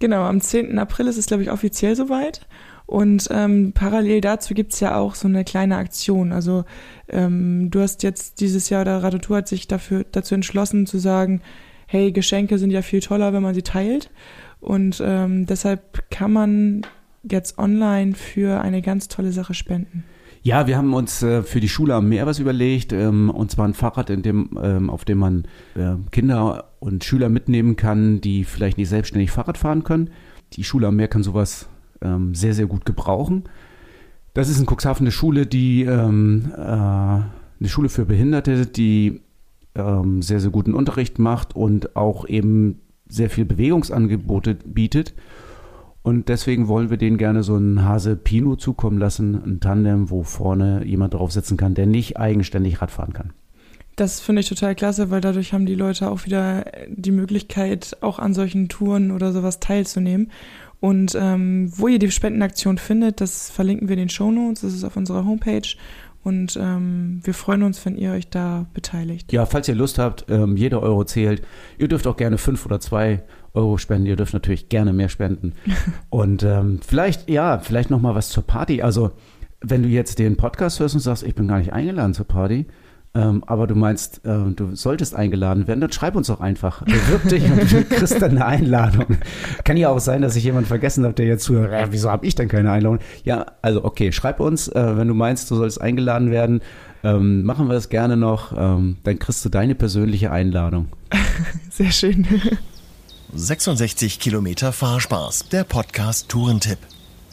Genau, 0.00 0.24
am 0.24 0.40
10. 0.40 0.76
April 0.76 1.06
ist 1.06 1.18
es, 1.18 1.26
glaube 1.26 1.44
ich, 1.44 1.52
offiziell 1.52 1.94
soweit. 1.94 2.48
Und 2.88 3.28
ähm, 3.30 3.72
parallel 3.74 4.22
dazu 4.22 4.54
gibt's 4.54 4.80
ja 4.80 4.96
auch 4.96 5.14
so 5.14 5.28
eine 5.28 5.44
kleine 5.44 5.76
Aktion. 5.76 6.32
Also 6.32 6.64
ähm, 7.10 7.70
du 7.70 7.80
hast 7.80 8.02
jetzt 8.02 8.40
dieses 8.40 8.70
Jahr, 8.70 8.86
der 8.86 9.02
Radotour 9.02 9.36
hat 9.36 9.48
sich 9.48 9.68
dafür, 9.68 10.06
dazu 10.10 10.34
entschlossen 10.34 10.86
zu 10.86 10.96
sagen, 10.96 11.42
hey, 11.86 12.12
Geschenke 12.12 12.56
sind 12.56 12.70
ja 12.70 12.80
viel 12.80 13.00
toller, 13.00 13.34
wenn 13.34 13.42
man 13.42 13.54
sie 13.54 13.60
teilt. 13.60 14.10
Und 14.60 15.02
ähm, 15.04 15.44
deshalb 15.44 16.10
kann 16.10 16.32
man 16.32 16.80
jetzt 17.30 17.58
online 17.58 18.14
für 18.14 18.62
eine 18.62 18.80
ganz 18.80 19.08
tolle 19.08 19.32
Sache 19.32 19.52
spenden. 19.52 20.04
Ja, 20.42 20.66
wir 20.66 20.78
haben 20.78 20.94
uns 20.94 21.22
äh, 21.22 21.42
für 21.42 21.60
die 21.60 21.68
Schule 21.68 21.94
am 21.94 22.08
Meer 22.08 22.24
was 22.24 22.38
überlegt, 22.38 22.94
ähm, 22.94 23.28
und 23.28 23.50
zwar 23.50 23.68
ein 23.68 23.74
Fahrrad, 23.74 24.08
in 24.08 24.22
dem, 24.22 24.58
ähm, 24.62 24.88
auf 24.88 25.04
dem 25.04 25.18
man 25.18 25.44
äh, 25.74 25.96
Kinder 26.10 26.70
und 26.80 27.04
Schüler 27.04 27.28
mitnehmen 27.28 27.76
kann, 27.76 28.22
die 28.22 28.44
vielleicht 28.44 28.78
nicht 28.78 28.88
selbstständig 28.88 29.30
Fahrrad 29.30 29.58
fahren 29.58 29.84
können. 29.84 30.08
Die 30.54 30.64
Schule 30.64 30.86
am 30.86 30.96
Meer 30.96 31.08
kann 31.08 31.22
sowas 31.22 31.68
ähm, 32.02 32.34
sehr, 32.34 32.54
sehr 32.54 32.66
gut 32.66 32.84
gebrauchen. 32.84 33.44
Das 34.34 34.48
ist 34.48 34.60
in 34.60 34.66
Cuxhaven 34.66 35.04
eine 35.04 35.12
Schule, 35.12 35.46
die 35.46 35.82
ähm, 35.82 36.52
äh, 36.56 36.60
eine 36.60 37.68
Schule 37.68 37.88
für 37.88 38.04
Behinderte, 38.04 38.66
die 38.66 39.20
ähm, 39.74 40.22
sehr, 40.22 40.40
sehr 40.40 40.50
guten 40.50 40.74
Unterricht 40.74 41.18
macht 41.18 41.56
und 41.56 41.96
auch 41.96 42.26
eben 42.28 42.80
sehr 43.08 43.30
viel 43.30 43.44
Bewegungsangebote 43.44 44.54
bietet. 44.54 45.14
Und 46.02 46.28
deswegen 46.28 46.68
wollen 46.68 46.90
wir 46.90 46.96
denen 46.96 47.18
gerne 47.18 47.42
so 47.42 47.56
einen 47.56 47.84
Hase 47.84 48.16
Pino 48.16 48.56
zukommen 48.56 48.98
lassen, 48.98 49.34
ein 49.34 49.60
Tandem, 49.60 50.10
wo 50.10 50.22
vorne 50.22 50.84
jemand 50.84 51.14
drauf 51.14 51.32
sitzen 51.32 51.56
kann, 51.56 51.74
der 51.74 51.86
nicht 51.86 52.16
eigenständig 52.16 52.80
Radfahren 52.80 53.12
kann. 53.12 53.32
Das 53.96 54.20
finde 54.20 54.40
ich 54.40 54.48
total 54.48 54.76
klasse, 54.76 55.10
weil 55.10 55.20
dadurch 55.20 55.52
haben 55.52 55.66
die 55.66 55.74
Leute 55.74 56.08
auch 56.08 56.24
wieder 56.24 56.64
die 56.88 57.10
Möglichkeit, 57.10 57.96
auch 58.00 58.20
an 58.20 58.32
solchen 58.32 58.68
Touren 58.68 59.10
oder 59.10 59.32
sowas 59.32 59.58
teilzunehmen. 59.58 60.30
Und 60.80 61.16
ähm, 61.20 61.70
wo 61.74 61.88
ihr 61.88 61.98
die 61.98 62.10
Spendenaktion 62.10 62.78
findet, 62.78 63.20
das 63.20 63.50
verlinken 63.50 63.88
wir 63.88 63.94
in 63.94 64.00
den 64.00 64.08
Show 64.08 64.30
Notes. 64.30 64.60
Das 64.60 64.74
ist 64.74 64.84
auf 64.84 64.96
unserer 64.96 65.24
Homepage. 65.24 65.76
Und 66.22 66.58
ähm, 66.60 67.20
wir 67.22 67.34
freuen 67.34 67.62
uns, 67.62 67.84
wenn 67.86 67.96
ihr 67.96 68.12
euch 68.12 68.28
da 68.28 68.66
beteiligt. 68.74 69.32
Ja, 69.32 69.46
falls 69.46 69.68
ihr 69.68 69.74
Lust 69.74 69.98
habt, 69.98 70.26
ähm, 70.28 70.56
jeder 70.56 70.82
Euro 70.82 71.04
zählt. 71.04 71.42
Ihr 71.78 71.88
dürft 71.88 72.06
auch 72.06 72.16
gerne 72.16 72.38
fünf 72.38 72.66
oder 72.66 72.80
zwei 72.80 73.22
Euro 73.54 73.78
spenden. 73.78 74.06
Ihr 74.06 74.16
dürft 74.16 74.34
natürlich 74.34 74.68
gerne 74.68 74.92
mehr 74.92 75.08
spenden. 75.08 75.54
und 76.10 76.42
ähm, 76.42 76.80
vielleicht, 76.86 77.30
ja, 77.30 77.58
vielleicht 77.58 77.90
noch 77.90 78.00
mal 78.00 78.14
was 78.14 78.28
zur 78.28 78.46
Party. 78.46 78.82
Also, 78.82 79.12
wenn 79.60 79.82
du 79.82 79.88
jetzt 79.88 80.18
den 80.18 80.36
Podcast 80.36 80.80
hörst 80.80 80.94
und 80.94 81.00
sagst, 81.00 81.22
ich 81.22 81.34
bin 81.34 81.48
gar 81.48 81.58
nicht 81.58 81.72
eingeladen 81.72 82.14
zur 82.14 82.26
Party, 82.26 82.66
ähm, 83.18 83.42
aber 83.48 83.66
du 83.66 83.74
meinst, 83.74 84.24
äh, 84.24 84.52
du 84.54 84.76
solltest 84.76 85.16
eingeladen 85.16 85.66
werden, 85.66 85.80
dann 85.80 85.90
schreib 85.90 86.14
uns 86.14 86.28
doch 86.28 86.40
einfach. 86.40 86.82
Bewirb 86.84 87.28
dich 87.28 87.42
und 87.50 87.72
du 87.72 87.84
kriegst 87.96 88.22
dann 88.22 88.30
eine 88.30 88.46
Einladung. 88.46 89.18
Kann 89.64 89.76
ja 89.76 89.88
auch 89.88 89.98
sein, 89.98 90.22
dass 90.22 90.36
ich 90.36 90.44
jemanden 90.44 90.68
vergessen 90.68 91.02
habe, 91.02 91.14
der 91.14 91.26
jetzt 91.26 91.42
zuhört, 91.42 91.72
äh, 91.72 91.88
wieso 91.90 92.12
habe 92.12 92.24
ich 92.24 92.36
denn 92.36 92.46
keine 92.46 92.70
Einladung? 92.70 93.00
Ja, 93.24 93.46
also 93.60 93.84
okay, 93.84 94.12
schreib 94.12 94.38
uns, 94.38 94.68
äh, 94.68 94.96
wenn 94.96 95.08
du 95.08 95.14
meinst, 95.14 95.50
du 95.50 95.56
sollst 95.56 95.80
eingeladen 95.80 96.30
werden. 96.30 96.60
Ähm, 97.02 97.42
machen 97.42 97.66
wir 97.66 97.74
das 97.74 97.88
gerne 97.88 98.16
noch. 98.16 98.52
Ähm, 98.56 98.98
dann 99.02 99.18
kriegst 99.18 99.44
du 99.44 99.48
deine 99.48 99.74
persönliche 99.74 100.30
Einladung. 100.30 100.86
Sehr 101.70 101.90
schön. 101.90 102.24
66 103.34 104.20
Kilometer 104.20 104.72
Fahrspaß, 104.72 105.48
der 105.48 105.64
Podcast 105.64 106.28
Tourentipp. 106.28 106.78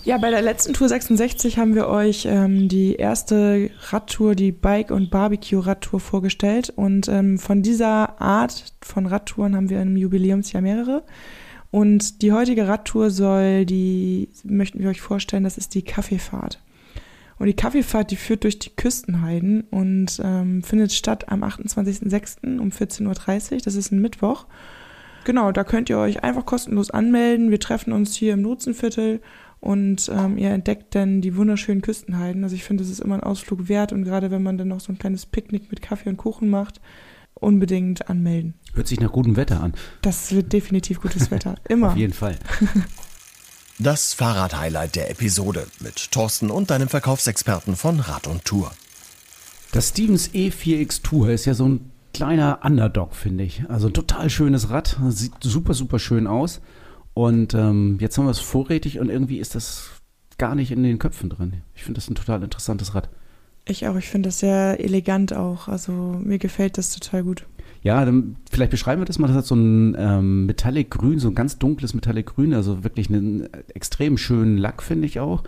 Ja, 0.06 0.20
bei 0.20 0.30
der 0.30 0.44
letzten 0.44 0.74
Tour 0.74 0.88
66 0.88 1.58
haben 1.58 1.74
wir 1.74 1.88
euch 1.88 2.28
ähm, 2.30 2.70
die 2.70 2.94
erste 2.94 3.72
Radtour, 3.90 4.36
die 4.36 4.52
Bike- 4.52 4.92
und 4.92 5.10
Barbecue-Radtour 5.10 6.00
vorgestellt. 6.00 6.70
Und 6.70 7.08
ähm, 7.08 7.40
von 7.40 7.64
dieser 7.64 8.22
Art 8.22 8.76
von 8.84 9.08
Radtouren 9.08 9.56
haben 9.56 9.72
wir 9.72 9.82
im 9.82 9.98
Jubiläumsjahr 9.98 10.62
mehrere. 10.62 11.02
Und 11.72 12.22
die 12.22 12.32
heutige 12.32 12.68
Radtour 12.68 13.10
soll 13.10 13.66
die, 13.66 14.30
möchten 14.44 14.80
wir 14.80 14.90
euch 14.90 15.02
vorstellen, 15.02 15.44
das 15.44 15.58
ist 15.58 15.74
die 15.74 15.82
Kaffeefahrt. 15.82 16.62
Und 17.40 17.48
die 17.48 17.56
Kaffeefahrt, 17.56 18.12
die 18.12 18.16
führt 18.16 18.44
durch 18.44 18.60
die 18.60 18.76
Küstenheiden 18.76 19.62
und 19.72 20.22
ähm, 20.24 20.62
findet 20.62 20.94
statt 20.94 21.30
am 21.30 21.44
28.06. 21.44 22.60
um 22.60 22.70
14.30 22.70 23.54
Uhr. 23.54 23.58
Das 23.66 23.74
ist 23.74 23.92
ein 23.92 24.04
Mittwoch. 24.04 24.46
Genau, 25.26 25.52
da 25.52 25.64
könnt 25.64 25.90
ihr 25.90 25.98
euch 25.98 26.24
einfach 26.24 26.46
kostenlos 26.46 26.92
anmelden. 26.92 27.50
Wir 27.50 27.60
treffen 27.60 27.92
uns 27.92 28.16
hier 28.16 28.34
im 28.36 28.44
Nutzenviertel 28.44 29.22
und 29.60 30.10
ähm, 30.14 30.38
ihr 30.38 30.52
entdeckt 30.52 30.96
dann 30.96 31.22
die 31.22 31.36
wunderschönen 31.36 31.82
Küstenheiden. 31.82 32.44
Also 32.44 32.56
ich 32.56 32.64
finde, 32.64 32.84
es 32.84 32.90
ist 32.90 33.00
immer 33.00 33.16
ein 33.16 33.24
Ausflug 33.24 33.68
wert 33.68 33.94
und 33.94 34.04
gerade 34.04 34.32
wenn 34.32 34.44
man 34.44 34.58
dann 34.58 34.68
noch 34.68 34.80
so 34.80 34.92
ein 34.92 35.00
kleines 35.00 35.26
Picknick 35.26 35.70
mit 35.70 35.82
Kaffee 35.82 36.10
und 36.10 36.18
Kuchen 36.18 36.50
macht, 36.50 36.82
unbedingt 37.34 38.10
anmelden. 38.10 38.54
Hört 38.74 38.88
sich 38.88 39.00
nach 39.00 39.12
gutem 39.12 39.36
Wetter 39.36 39.62
an. 39.62 39.74
Das 40.02 40.34
wird 40.34 40.54
definitiv 40.54 41.02
gutes 41.02 41.32
Wetter. 41.32 41.56
Immer. 41.70 41.90
Auf 41.90 41.98
jeden 41.98 42.14
Fall. 42.14 42.38
Das 43.78 44.14
Fahrrad-Highlight 44.14 44.96
der 44.96 45.12
Episode 45.12 45.68
mit 45.82 46.10
Thorsten 46.14 46.50
und 46.50 46.72
deinem 46.72 46.88
Verkaufsexperten 46.88 47.76
von 47.76 48.00
Rad 48.00 48.26
und 48.26 48.46
Tour. 48.46 48.72
Das 49.74 49.90
Stevens 49.90 50.30
E4X 50.30 51.02
Tour 51.02 51.30
ist 51.32 51.44
ja 51.44 51.54
so 51.54 51.68
ein 51.68 51.92
kleiner 52.14 52.60
Underdog, 52.64 53.14
finde 53.14 53.44
ich. 53.44 53.64
Also 53.68 53.88
ein 53.88 53.94
total 53.94 54.30
schönes 54.30 54.70
Rad, 54.70 54.98
sieht 55.10 55.34
super, 55.42 55.74
super 55.74 56.00
schön 56.00 56.26
aus. 56.26 56.62
Und 57.16 57.54
ähm, 57.54 57.98
jetzt 58.02 58.18
haben 58.18 58.26
wir 58.26 58.32
es 58.32 58.40
vorrätig 58.40 59.00
und 59.00 59.10
irgendwie 59.10 59.40
ist 59.40 59.56
das 59.56 59.90
gar 60.38 60.54
nicht 60.54 60.72
in 60.72 60.84
den 60.84 61.00
Köpfen 61.00 61.30
drin. 61.30 61.62
Ich 61.74 61.84
finde 61.84 61.98
das 61.98 62.10
ein 62.10 62.16
total 62.16 62.44
interessantes 62.44 62.94
Rad. 62.94 63.10
Ich 63.64 63.88
auch, 63.88 63.96
ich 63.96 64.10
finde 64.10 64.28
das 64.28 64.40
sehr 64.40 64.84
elegant 64.84 65.34
auch. 65.34 65.70
Also 65.70 65.94
mir 65.94 66.40
gefällt 66.40 66.78
das 66.78 66.94
total 66.94 67.24
gut. 67.24 67.48
Ja, 67.82 68.04
dann 68.04 68.36
vielleicht 68.52 68.72
beschreiben 68.72 69.02
wir 69.02 69.06
das 69.06 69.18
mal. 69.18 69.28
Das 69.28 69.38
hat 69.38 69.46
so 69.46 69.56
ein 69.56 69.96
ähm, 69.98 70.46
Metallic 70.46 70.92
Grün, 70.92 71.20
so 71.20 71.30
ein 71.30 71.36
ganz 71.36 71.58
dunkles 71.58 71.94
Metallic 71.94 72.26
Grün, 72.36 72.54
also 72.54 72.84
wirklich 72.84 73.08
einen 73.10 73.48
extrem 73.74 74.18
schönen 74.18 74.58
Lack, 74.58 74.84
finde 74.84 75.08
ich 75.08 75.22
auch. 75.22 75.44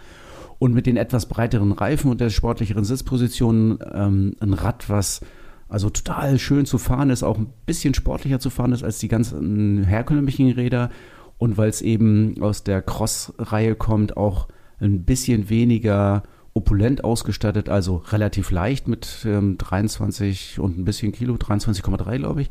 Und 0.60 0.74
mit 0.74 0.86
den 0.86 0.96
etwas 0.96 1.28
breiteren 1.28 1.74
Reifen 1.74 2.10
und 2.10 2.22
der 2.22 2.30
sportlicheren 2.30 2.86
Sitzposition 2.86 3.80
ähm, 3.94 4.36
ein 4.40 4.54
Rad, 4.54 4.90
was 4.90 5.20
also 5.68 5.90
total 5.90 6.40
schön 6.40 6.66
zu 6.66 6.78
fahren 6.78 7.10
ist, 7.10 7.24
auch 7.24 7.38
ein 7.38 7.52
bisschen 7.66 7.94
sportlicher 7.94 8.40
zu 8.40 8.50
fahren 8.50 8.72
ist 8.72 8.86
als 8.86 9.00
die 9.00 9.10
ganzen 9.10 9.84
herkömmlichen 9.84 10.52
Räder. 10.52 10.92
Und 11.38 11.58
weil 11.58 11.70
es 11.70 11.82
eben 11.82 12.42
aus 12.42 12.64
der 12.64 12.82
Cross-Reihe 12.82 13.76
kommt, 13.76 14.18
auch 14.18 14.48
ein 14.80 15.04
bisschen 15.04 15.50
weniger 15.50 16.24
opulent 16.54 17.04
ausgestattet, 17.04 17.70
also 17.70 17.98
relativ 17.98 18.50
leicht 18.50 18.88
mit 18.88 19.26
ähm, 19.26 19.58
23 19.58 20.60
und 20.60 20.78
ein 20.78 20.86
bisschen 20.86 21.12
Kilo, 21.12 21.36
23,3 21.36 22.18
glaube 22.18 22.42
ich. 22.42 22.50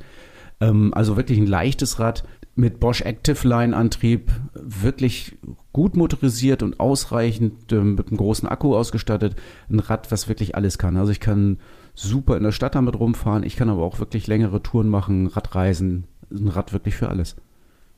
Ähm, 0.60 0.94
also 0.94 1.16
wirklich 1.16 1.38
ein 1.38 1.46
leichtes 1.46 1.98
Rad 1.98 2.24
mit 2.54 2.80
Bosch 2.80 3.02
Active 3.02 3.46
Line 3.46 3.76
Antrieb, 3.76 4.30
wirklich 4.54 5.36
gut 5.72 5.96
motorisiert 5.96 6.62
und 6.62 6.80
ausreichend 6.80 7.72
ähm, 7.72 7.96
mit 7.96 8.08
einem 8.08 8.16
großen 8.16 8.48
Akku 8.48 8.74
ausgestattet. 8.74 9.36
Ein 9.68 9.80
Rad, 9.80 10.10
was 10.10 10.28
wirklich 10.28 10.54
alles 10.54 10.78
kann. 10.78 10.96
Also 10.96 11.12
ich 11.12 11.20
kann 11.20 11.58
super 11.94 12.36
in 12.36 12.44
der 12.44 12.52
Stadt 12.52 12.74
damit 12.74 12.98
rumfahren, 12.98 13.42
ich 13.42 13.56
kann 13.56 13.68
aber 13.68 13.82
auch 13.82 13.98
wirklich 13.98 14.26
längere 14.26 14.62
Touren 14.62 14.88
machen, 14.88 15.26
Radreisen. 15.26 16.04
Ein 16.30 16.48
Rad 16.48 16.72
wirklich 16.72 16.94
für 16.94 17.08
alles. 17.08 17.36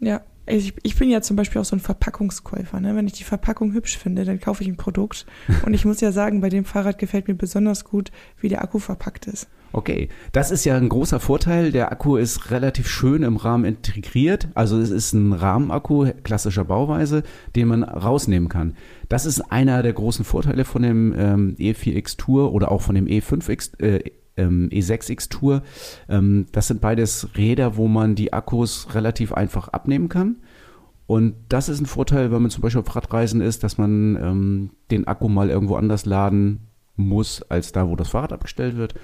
Ja, 0.00 0.22
ich, 0.50 0.74
ich 0.82 0.96
bin 0.96 1.10
ja 1.10 1.20
zum 1.20 1.36
Beispiel 1.36 1.60
auch 1.60 1.64
so 1.64 1.76
ein 1.76 1.80
Verpackungskäufer. 1.80 2.80
Ne? 2.80 2.94
Wenn 2.96 3.06
ich 3.06 3.12
die 3.12 3.24
Verpackung 3.24 3.72
hübsch 3.72 3.98
finde, 3.98 4.24
dann 4.24 4.40
kaufe 4.40 4.62
ich 4.62 4.68
ein 4.68 4.76
Produkt. 4.76 5.26
Und 5.66 5.74
ich 5.74 5.84
muss 5.84 6.00
ja 6.00 6.12
sagen, 6.12 6.40
bei 6.40 6.48
dem 6.48 6.64
Fahrrad 6.64 6.98
gefällt 6.98 7.28
mir 7.28 7.34
besonders 7.34 7.84
gut, 7.84 8.10
wie 8.40 8.48
der 8.48 8.62
Akku 8.62 8.78
verpackt 8.78 9.26
ist. 9.26 9.48
Okay, 9.72 10.08
das 10.32 10.50
ist 10.50 10.64
ja 10.64 10.76
ein 10.76 10.88
großer 10.88 11.20
Vorteil. 11.20 11.72
Der 11.72 11.92
Akku 11.92 12.16
ist 12.16 12.50
relativ 12.50 12.88
schön 12.88 13.22
im 13.22 13.36
Rahmen 13.36 13.64
integriert. 13.66 14.48
Also 14.54 14.78
es 14.78 14.90
ist 14.90 15.12
ein 15.12 15.34
Rahmenakku 15.34 16.10
klassischer 16.22 16.64
Bauweise, 16.64 17.22
den 17.54 17.68
man 17.68 17.82
rausnehmen 17.82 18.48
kann. 18.48 18.76
Das 19.08 19.26
ist 19.26 19.52
einer 19.52 19.82
der 19.82 19.92
großen 19.92 20.24
Vorteile 20.24 20.64
von 20.64 20.82
dem 20.82 21.14
ähm, 21.16 21.56
E4X 21.58 22.16
Tour 22.16 22.52
oder 22.52 22.72
auch 22.72 22.80
von 22.80 22.94
dem 22.94 23.06
E5X, 23.06 23.78
äh, 23.82 24.10
ähm, 24.38 24.68
E6X 24.70 25.28
Tour. 25.28 25.62
Ähm, 26.08 26.46
das 26.52 26.68
sind 26.68 26.80
beides 26.80 27.28
Räder, 27.36 27.76
wo 27.76 27.88
man 27.88 28.14
die 28.14 28.32
Akkus 28.32 28.94
relativ 28.94 29.32
einfach 29.32 29.68
abnehmen 29.68 30.08
kann. 30.08 30.36
Und 31.06 31.34
das 31.48 31.68
ist 31.68 31.80
ein 31.80 31.86
Vorteil, 31.86 32.30
wenn 32.30 32.42
man 32.42 32.50
zum 32.50 32.62
Beispiel 32.62 32.82
auf 32.82 32.94
Radreisen 32.94 33.40
ist, 33.40 33.64
dass 33.64 33.78
man 33.78 34.16
ähm, 34.16 34.70
den 34.90 35.06
Akku 35.06 35.28
mal 35.28 35.48
irgendwo 35.48 35.76
anders 35.76 36.04
laden 36.04 36.68
muss, 36.96 37.42
als 37.42 37.72
da, 37.72 37.88
wo 37.88 37.96
das 37.96 38.08
Fahrrad 38.08 38.32
abgestellt 38.32 38.76
wird. 38.76 38.94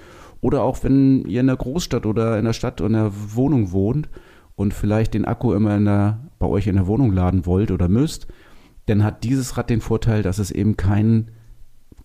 Oder 0.41 0.61
auch 0.61 0.83
wenn 0.83 1.25
ihr 1.25 1.41
in 1.41 1.47
der 1.47 1.55
Großstadt 1.55 2.05
oder 2.05 2.37
in 2.37 2.45
der 2.45 2.53
Stadt 2.53 2.79
oder 2.79 2.87
in 2.87 2.93
der 2.93 3.11
Wohnung 3.33 3.71
wohnt 3.71 4.09
und 4.55 4.73
vielleicht 4.73 5.15
den 5.15 5.25
Akku 5.25 5.53
immer 5.53 5.79
der, 5.79 6.19
bei 6.37 6.45
euch 6.45 6.67
in 6.67 6.75
der 6.75 6.87
Wohnung 6.87 7.11
laden 7.11 7.47
wollt 7.47 7.71
oder 7.71 7.87
müsst, 7.87 8.27
dann 8.85 9.03
hat 9.03 9.23
dieses 9.23 9.57
Rad 9.57 9.71
den 9.71 9.81
Vorteil, 9.81 10.21
dass 10.21 10.37
es 10.37 10.51
eben 10.51 10.77
keinen 10.77 11.31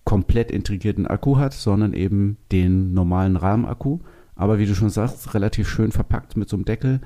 komplett 0.03 0.51
integrierten 0.51 1.07
Akku 1.07 1.37
hat, 1.37 1.53
sondern 1.53 1.93
eben 1.93 2.37
den 2.51 2.93
normalen 2.93 3.35
Rahmenakku. 3.35 3.99
Aber 4.35 4.57
wie 4.57 4.65
du 4.65 4.73
schon 4.73 4.89
sagst, 4.89 5.33
relativ 5.33 5.69
schön 5.69 5.91
verpackt 5.91 6.37
mit 6.37 6.49
so 6.49 6.55
einem 6.55 6.65
Deckel. 6.65 7.01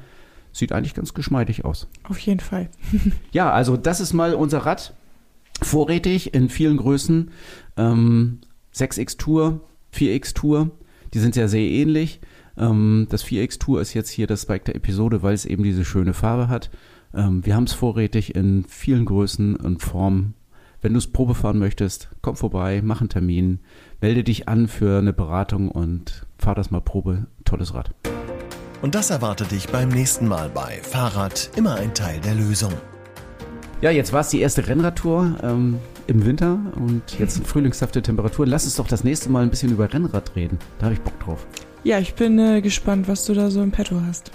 Sieht 0.52 0.72
eigentlich 0.72 0.94
ganz 0.94 1.14
geschmeidig 1.14 1.66
aus. 1.66 1.90
Auf 2.04 2.18
jeden 2.20 2.40
Fall. 2.40 2.70
ja, 3.32 3.52
also 3.52 3.76
das 3.76 4.00
ist 4.00 4.14
mal 4.14 4.34
unser 4.34 4.60
Rad. 4.60 4.94
Vorrätig 5.62 6.34
in 6.34 6.50
vielen 6.50 6.78
Größen. 6.78 7.32
Ähm, 7.76 8.40
6X 8.74 9.18
Tour, 9.18 9.62
4X 9.94 10.34
Tour. 10.34 10.72
Die 11.14 11.20
sind 11.20 11.36
ja 11.36 11.48
sehr 11.48 11.62
ähnlich. 11.62 12.22
Ähm, 12.58 13.08
das 13.10 13.26
4X 13.26 13.60
Tour 13.60 13.82
ist 13.82 13.94
jetzt 13.94 14.10
hier 14.10 14.28
das 14.28 14.46
Bike 14.46 14.66
der 14.66 14.76
Episode, 14.76 15.24
weil 15.24 15.34
es 15.34 15.46
eben 15.46 15.64
diese 15.64 15.84
schöne 15.84 16.14
Farbe 16.14 16.48
hat. 16.48 16.70
Ähm, 17.14 17.46
wir 17.46 17.56
haben 17.56 17.66
es 17.66 17.74
vorrätig 17.74 18.36
in 18.36 18.66
vielen 18.68 19.06
Größen 19.06 19.56
und 19.56 19.82
Formen 19.82 20.36
wenn 20.86 20.94
du 20.94 21.00
es 21.00 21.08
Probe 21.08 21.34
fahren 21.34 21.58
möchtest, 21.58 22.10
komm 22.22 22.36
vorbei, 22.36 22.80
mach 22.84 23.00
einen 23.00 23.10
Termin, 23.10 23.58
melde 24.02 24.24
dich 24.24 24.48
an 24.48 24.68
für 24.68 25.00
eine 25.00 25.14
Beratung 25.14 25.72
und 25.72 26.28
fahr 26.38 26.54
das 26.54 26.70
mal 26.70 26.80
Probe. 26.80 27.26
Tolles 27.44 27.74
Rad. 27.74 27.90
Und 28.84 28.94
das 28.94 29.10
erwartet 29.10 29.50
dich 29.50 29.68
beim 29.68 29.90
nächsten 29.90 30.28
Mal 30.28 30.48
bei 30.48 30.78
Fahrrad 30.84 31.50
immer 31.56 31.74
ein 31.74 31.96
Teil 31.96 32.20
der 32.20 32.36
Lösung. 32.36 32.72
Ja, 33.82 33.90
jetzt 33.90 34.14
war 34.14 34.22
es 34.22 34.30
die 34.30 34.42
erste 34.42 34.68
Rennradtour 34.68 35.38
ähm, 35.42 35.80
im 36.06 36.24
Winter 36.24 36.60
und 36.76 37.18
jetzt 37.18 37.44
frühlingshafte 37.48 38.04
Temperaturen. 38.04 38.48
Lass 38.48 38.66
uns 38.66 38.76
doch 38.76 38.88
das 38.88 39.04
nächste 39.04 39.32
Mal 39.32 39.42
ein 39.42 39.50
bisschen 39.50 39.72
über 39.72 39.92
Rennrad 39.92 40.36
reden. 40.36 40.60
Da 40.78 40.86
habe 40.86 40.94
ich 40.94 41.02
Bock 41.02 41.20
drauf. 41.20 41.48
Ja, 41.84 41.98
ich 41.98 42.14
bin 42.14 42.38
äh, 42.38 42.62
gespannt, 42.62 43.08
was 43.08 43.26
du 43.26 43.34
da 43.34 43.50
so 43.50 43.64
im 43.64 43.72
Petto 43.72 44.00
hast. 44.08 44.32